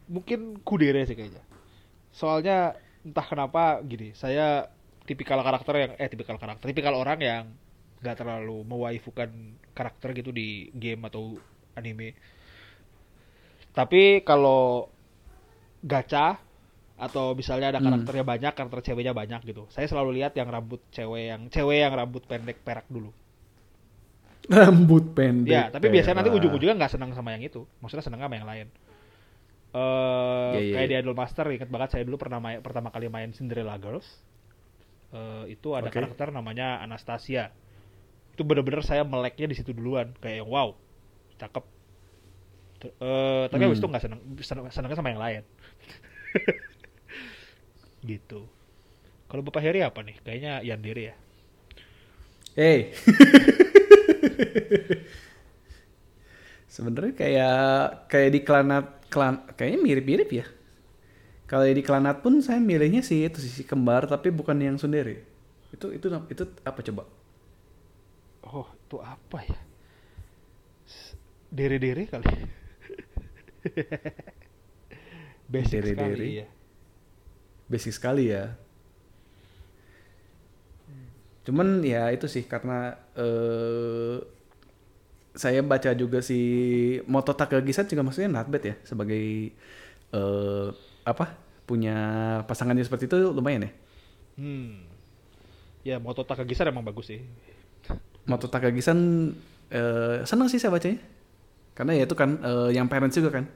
mungkin 0.08 0.64
kudere 0.64 1.04
sih 1.04 1.20
kayaknya. 1.20 1.44
Soalnya 2.16 2.80
entah 3.04 3.26
kenapa 3.28 3.84
gini, 3.84 4.16
saya 4.16 4.72
tipikal 5.04 5.44
karakter 5.44 5.74
yang 5.76 5.92
eh 6.00 6.08
tipikal 6.08 6.40
karakter, 6.40 6.72
tipikal 6.72 6.96
orang 6.96 7.20
yang 7.20 7.46
nggak 8.00 8.16
terlalu 8.16 8.64
mewaifukan 8.64 9.30
karakter 9.76 10.16
gitu 10.16 10.32
di 10.32 10.72
game 10.72 11.04
atau 11.10 11.36
anime. 11.76 12.16
Tapi 13.78 14.24
kalau 14.28 14.92
gacha 15.92 16.28
atau 17.08 17.26
misalnya 17.40 17.68
ada 17.74 17.82
Hmm. 17.82 17.86
karakternya 17.86 18.24
banyak 18.32 18.54
karakter 18.58 18.80
ceweknya 18.88 19.14
banyak 19.22 19.42
gitu 19.50 19.64
saya 19.76 19.88
selalu 19.92 20.12
lihat 20.22 20.34
yang 20.40 20.50
rambut 20.56 20.82
cewek 20.96 21.24
yang 21.34 21.42
cewek 21.56 21.80
yang 21.86 21.94
rambut 22.00 22.24
pendek 22.32 22.58
perak 22.68 22.86
dulu 22.96 23.12
Rambut 24.52 25.06
pendek. 25.16 25.48
ya 25.54 25.62
tapi 25.74 25.88
biasanya 25.94 26.22
nanti 26.22 26.32
perak. 26.32 26.38
ujung-ujungnya 26.38 26.76
nggak 26.80 26.94
senang 26.94 27.12
sama 27.18 27.34
yang 27.34 27.44
itu 27.50 27.62
maksudnya 27.82 28.06
senang 28.06 28.22
sama 28.26 28.36
yang 28.38 28.48
lain 28.52 28.68
eh 29.72 30.56
Iya, 30.56 30.60
iya, 30.62 30.72
kayak 30.72 30.88
di 30.92 30.94
iya. 30.94 31.00
Idol 31.00 31.16
Master 31.16 31.46
ingat 31.56 31.70
banget 31.72 31.90
saya 31.96 32.04
dulu 32.08 32.18
pernah 32.20 32.40
main, 32.44 32.60
pertama 32.60 32.92
kali 32.92 33.08
main 33.08 33.32
Cinderella 33.38 33.76
Girls 33.80 34.08
Eh, 35.12 35.46
itu 35.60 35.70
ada 35.76 35.88
Oke. 35.88 35.96
karakter 35.96 36.32
namanya 36.32 36.80
Anastasia 36.86 37.52
itu 38.34 38.42
bener-bener 38.48 38.84
saya 38.84 39.04
meleknya 39.04 39.48
di 39.52 39.56
situ 39.60 39.72
duluan 39.76 40.16
kayak 40.24 40.44
yang 40.46 40.50
wow 40.50 40.70
cakep 41.42 41.66
Eh, 42.90 43.44
tapi 43.52 43.62
Hmm. 43.68 43.76
itu 43.78 43.86
nggak 43.86 44.04
seneng, 44.04 44.20
seneng 44.42 44.66
senengnya 44.74 44.98
sama 44.98 45.14
yang 45.14 45.22
lain 45.22 45.44
gitu 48.10 48.50
kalau 49.30 49.46
bapak 49.46 49.62
Heri 49.62 49.86
apa 49.86 50.02
nih 50.02 50.18
kayaknya 50.26 50.54
Yandere 50.66 51.04
ya 51.14 51.16
Hey. 52.52 52.92
Sebenarnya 56.68 57.16
kayak 57.16 57.62
kayak 58.12 58.30
di 58.36 58.40
Klanat 58.44 59.08
klan 59.08 59.40
kayaknya 59.56 59.80
mirip-mirip 59.80 60.30
ya. 60.36 60.44
Kalau 61.48 61.64
di 61.64 61.80
Klanat 61.80 62.20
pun 62.20 62.44
saya 62.44 62.60
milihnya 62.60 63.00
sih 63.04 63.24
itu 63.24 63.40
sisi 63.40 63.64
kembar 63.64 64.04
tapi 64.04 64.36
bukan 64.36 64.60
yang 64.60 64.76
sundere. 64.76 65.24
Itu 65.72 65.96
itu 65.96 66.12
itu 66.28 66.44
apa 66.68 66.80
coba? 66.84 67.04
oh 68.52 68.68
itu 68.68 68.98
apa 69.00 69.40
ya 69.48 69.60
dere-dere 71.52 72.08
kali 72.08 72.26
basic 75.52 75.84
Dere-dere. 75.84 75.86
sekali 75.86 76.30
ya 76.42 76.48
Basic 77.72 77.94
sekali 77.96 78.30
ya. 78.30 78.60
Cuman 81.46 81.82
ya 81.82 82.14
itu 82.14 82.30
sih 82.30 82.46
karena 82.46 82.94
eh 83.18 84.18
saya 85.32 85.64
baca 85.64 85.96
juga 85.96 86.20
si 86.20 86.40
Moto 87.08 87.32
Takagi-san 87.32 87.88
juga 87.88 88.04
maksudnya 88.04 88.30
not 88.32 88.48
bad 88.52 88.64
ya 88.68 88.76
sebagai 88.84 89.24
eh 90.12 90.68
apa 91.08 91.26
punya 91.64 91.96
pasangannya 92.50 92.84
seperti 92.84 93.08
itu 93.08 93.18
lumayan 93.32 93.68
ya. 93.68 93.72
hmm 94.40 94.72
ya 95.88 95.98
Moto 95.98 96.22
Takagi-san 96.28 96.70
emang 96.70 96.86
bagus 96.86 97.10
sih 97.10 97.22
Moto 98.30 98.48
Takagi-san 98.52 99.00
eh 99.72 100.18
senang 100.30 100.48
sih 100.52 100.60
saya 100.62 100.74
bacanya. 100.76 101.00
Karena 101.82 101.98
ya 101.98 102.06
itu 102.06 102.14
kan 102.14 102.38
eh, 102.38 102.70
yang 102.78 102.86
parents 102.86 103.18
juga 103.18 103.42
kan. 103.42 103.50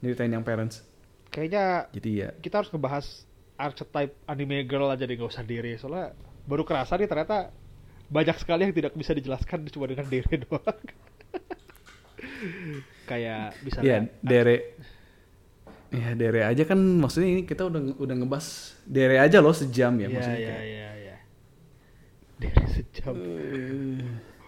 Nyeritain 0.00 0.32
yang 0.32 0.40
parents. 0.40 0.80
kayaknya 1.28 1.92
Jadi 1.92 2.10
ya 2.24 2.28
kita 2.40 2.64
harus 2.64 2.72
ngebahas 2.72 3.06
archetype 3.54 4.16
anime 4.24 4.64
girl 4.64 4.88
aja 4.88 5.04
deh 5.04 5.14
nggak 5.14 5.30
usah 5.30 5.44
dere 5.44 5.76
soalnya 5.76 6.16
baru 6.42 6.64
kerasa 6.64 6.96
nih 6.96 7.06
ternyata 7.06 7.52
banyak 8.08 8.34
sekali 8.34 8.66
yang 8.66 8.74
tidak 8.74 8.96
bisa 8.96 9.12
dijelaskan 9.12 9.68
cuma 9.68 9.86
dengan 9.86 10.08
dere 10.08 10.34
doang 10.48 10.80
kayak 13.06 13.52
Iya, 13.52 13.62
misalnya 13.62 13.96
dere. 14.24 14.56
Ya 15.90 16.14
dere 16.14 16.40
aja 16.46 16.62
kan 16.62 16.78
maksudnya 16.78 17.28
ini 17.30 17.42
kita 17.42 17.66
udah 17.66 17.98
udah 17.98 18.14
ngebahas 18.14 18.78
dere 18.86 19.18
aja 19.18 19.42
loh 19.42 19.50
sejam 19.50 19.90
ya, 19.98 20.06
ya 20.06 20.14
maksudnya. 20.14 20.38
ya 20.38 20.50
kayak, 20.54 20.66
ya 20.66 20.90
ya 20.96 21.16
dere 22.38 22.64
sejam 22.70 23.14
eh, 23.18 24.06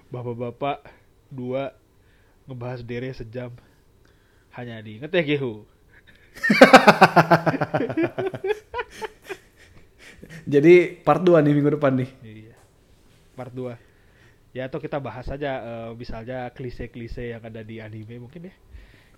bapak-bapak 0.09 0.87
dua 1.31 1.75
ngebahas 2.47 2.83
dere 2.83 3.11
sejam 3.15 3.55
hanya 4.53 4.83
di 4.85 5.01
ngeteh 5.01 5.25
gehu 5.25 5.65
Jadi 10.53 11.03
part 11.03 11.23
2 11.23 11.39
nih 11.39 11.55
minggu 11.55 11.79
depan 11.79 11.95
nih. 11.95 12.11
Iya. 12.23 12.57
Part 13.39 13.55
2. 13.55 13.79
Ya 14.53 14.69
atau 14.69 14.83
kita 14.83 15.01
bahas 15.01 15.25
aja 15.33 15.65
eh, 15.65 15.91
misalnya 15.97 16.53
klise-klise 16.53 17.33
yang 17.33 17.41
ada 17.41 17.65
di 17.65 17.81
anime 17.81 18.21
mungkin 18.21 18.51
ya. 18.51 18.55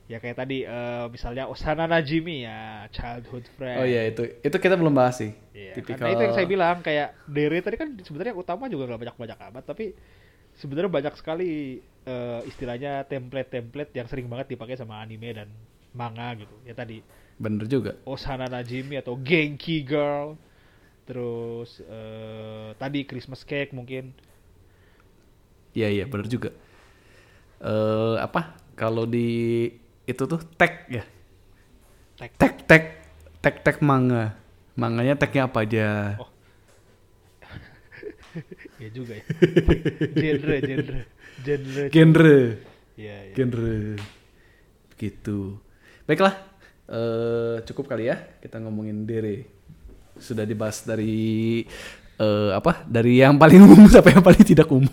Ya 0.04 0.20
kayak 0.20 0.36
tadi 0.36 0.68
eh, 0.68 1.06
misalnya 1.08 1.48
Osana 1.48 1.88
Najimi 1.88 2.44
ya, 2.44 2.86
childhood 2.92 3.48
friend. 3.56 3.80
Oh 3.82 3.86
iya 3.88 4.04
itu 4.06 4.22
itu 4.44 4.56
kita 4.60 4.76
belum 4.76 4.94
bahas 4.94 5.18
sih. 5.18 5.32
Iya, 5.56 5.74
Tipikal. 5.80 6.06
Karena 6.06 6.14
itu 6.14 6.22
yang 6.28 6.36
saya 6.36 6.46
bilang 6.46 6.84
kayak 6.84 7.16
Dere 7.26 7.58
tadi 7.64 7.76
kan 7.80 7.88
sebenarnya 8.04 8.36
utama 8.36 8.68
juga 8.68 8.84
nggak 8.86 9.00
banyak-banyak 9.00 9.38
amat 9.50 9.64
tapi 9.64 9.96
sebenarnya 10.54 10.92
banyak 10.92 11.14
sekali 11.18 11.82
eh, 12.04 12.40
istilahnya 12.48 13.04
template-template 13.08 13.92
yang 13.96 14.08
sering 14.08 14.28
banget 14.28 14.56
dipakai 14.56 14.76
sama 14.76 15.00
anime 15.00 15.32
dan 15.32 15.48
manga 15.96 16.36
gitu. 16.36 16.54
Ya 16.64 16.76
tadi 16.76 17.00
Bener 17.34 17.66
juga. 17.66 17.98
Osana 18.06 18.46
Najimi 18.46 18.98
atau 18.98 19.18
Genki 19.18 19.82
Girl. 19.82 20.38
Terus 21.04 21.82
eh, 21.82 22.70
tadi 22.78 23.02
Christmas 23.04 23.42
Cake 23.42 23.74
mungkin. 23.74 24.14
Iya 25.74 25.90
iya 25.90 26.04
bener 26.06 26.30
juga. 26.30 26.54
Eh 27.58 28.16
apa? 28.22 28.54
Kalau 28.78 29.04
di 29.06 29.70
itu 30.06 30.22
tuh 30.24 30.40
tag 30.54 30.86
ya. 30.86 31.04
Tag. 32.14 32.30
Tag 32.38 32.54
tag 32.70 32.84
tag 33.42 33.54
tag 33.66 33.76
manga. 33.82 34.38
Manganya 34.78 35.18
tagnya 35.18 35.46
apa 35.50 35.66
aja? 35.66 36.18
Oh. 36.18 36.30
ya 38.82 38.88
juga 38.90 39.18
ya. 39.18 39.24
genre, 40.18 40.56
genre, 40.58 41.00
genre. 41.42 41.84
Genre. 41.90 42.38
Iya, 42.94 43.16
iya. 43.30 43.34
Genre. 43.34 43.98
Begitu. 44.94 45.58
Baiklah. 46.06 46.54
eh 46.84 47.64
cukup 47.64 47.88
kali 47.88 48.12
ya 48.12 48.20
kita 48.44 48.60
ngomongin 48.60 49.08
dere. 49.08 49.48
Sudah 50.20 50.44
dibahas 50.44 50.84
dari 50.84 51.64
eh 52.20 52.50
apa? 52.52 52.84
Dari 52.84 53.24
yang 53.24 53.40
paling 53.40 53.64
umum 53.64 53.88
sampai 53.92 54.12
yang 54.14 54.24
paling 54.24 54.44
tidak 54.44 54.68
umum. 54.68 54.92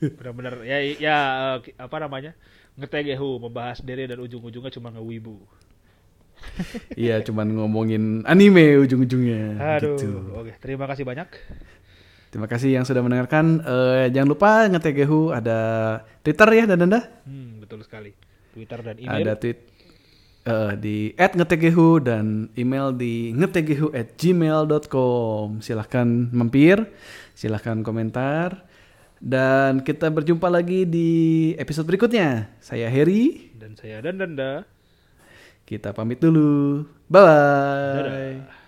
Benar-benar 0.00 0.64
ya 0.64 0.78
ya 0.96 1.16
eh, 1.60 1.76
apa 1.76 1.96
namanya? 2.00 2.32
Ngetegehu 2.80 3.40
membahas 3.40 3.84
dere 3.84 4.08
dan 4.08 4.20
ujung-ujungnya 4.24 4.72
cuma 4.72 4.88
ngewibu. 4.92 5.36
Iya, 6.92 7.24
cuman 7.24 7.48
ngomongin 7.56 8.20
anime 8.28 8.76
ujung-ujungnya. 8.84 9.56
Aduh. 9.80 9.96
Gitu. 9.96 10.10
Oke, 10.36 10.52
terima 10.60 10.84
kasih 10.88 11.04
banyak. 11.04 11.28
Terima 12.36 12.52
kasih 12.52 12.76
yang 12.76 12.84
sudah 12.84 13.00
mendengarkan. 13.00 13.64
Eh, 13.64 14.12
jangan 14.12 14.28
lupa 14.28 14.68
ngetegehu 14.68 15.32
ada 15.32 15.56
Twitter 16.20 16.44
ya 16.52 16.68
dan 16.68 16.84
Anda. 16.84 17.00
Hmm, 17.24 17.64
betul 17.64 17.80
sekali. 17.80 18.12
Twitter 18.52 18.84
dan 18.84 19.00
email. 19.00 19.24
Ada 19.24 19.40
tweet 19.40 19.64
eh, 20.44 20.72
di 20.76 21.16
@ngetegehu 21.16 22.04
dan 22.04 22.52
email 22.52 22.92
di 22.92 23.32
ngetegehu@gmail.com. 23.32 25.64
Silahkan 25.64 26.04
mampir, 26.28 26.84
silahkan 27.32 27.80
komentar. 27.80 28.68
Dan 29.16 29.80
kita 29.80 30.12
berjumpa 30.12 30.52
lagi 30.52 30.84
di 30.84 31.08
episode 31.56 31.88
berikutnya. 31.88 32.52
Saya 32.60 32.92
Heri, 32.92 33.48
Dan 33.56 33.80
saya 33.80 34.04
dan 34.04 34.20
Danda. 34.20 34.68
kita 35.64 35.96
pamit 35.96 36.20
dulu. 36.20 36.84
Bye 37.08 37.24
bye. 37.24 37.96
Dadah. 37.96 38.65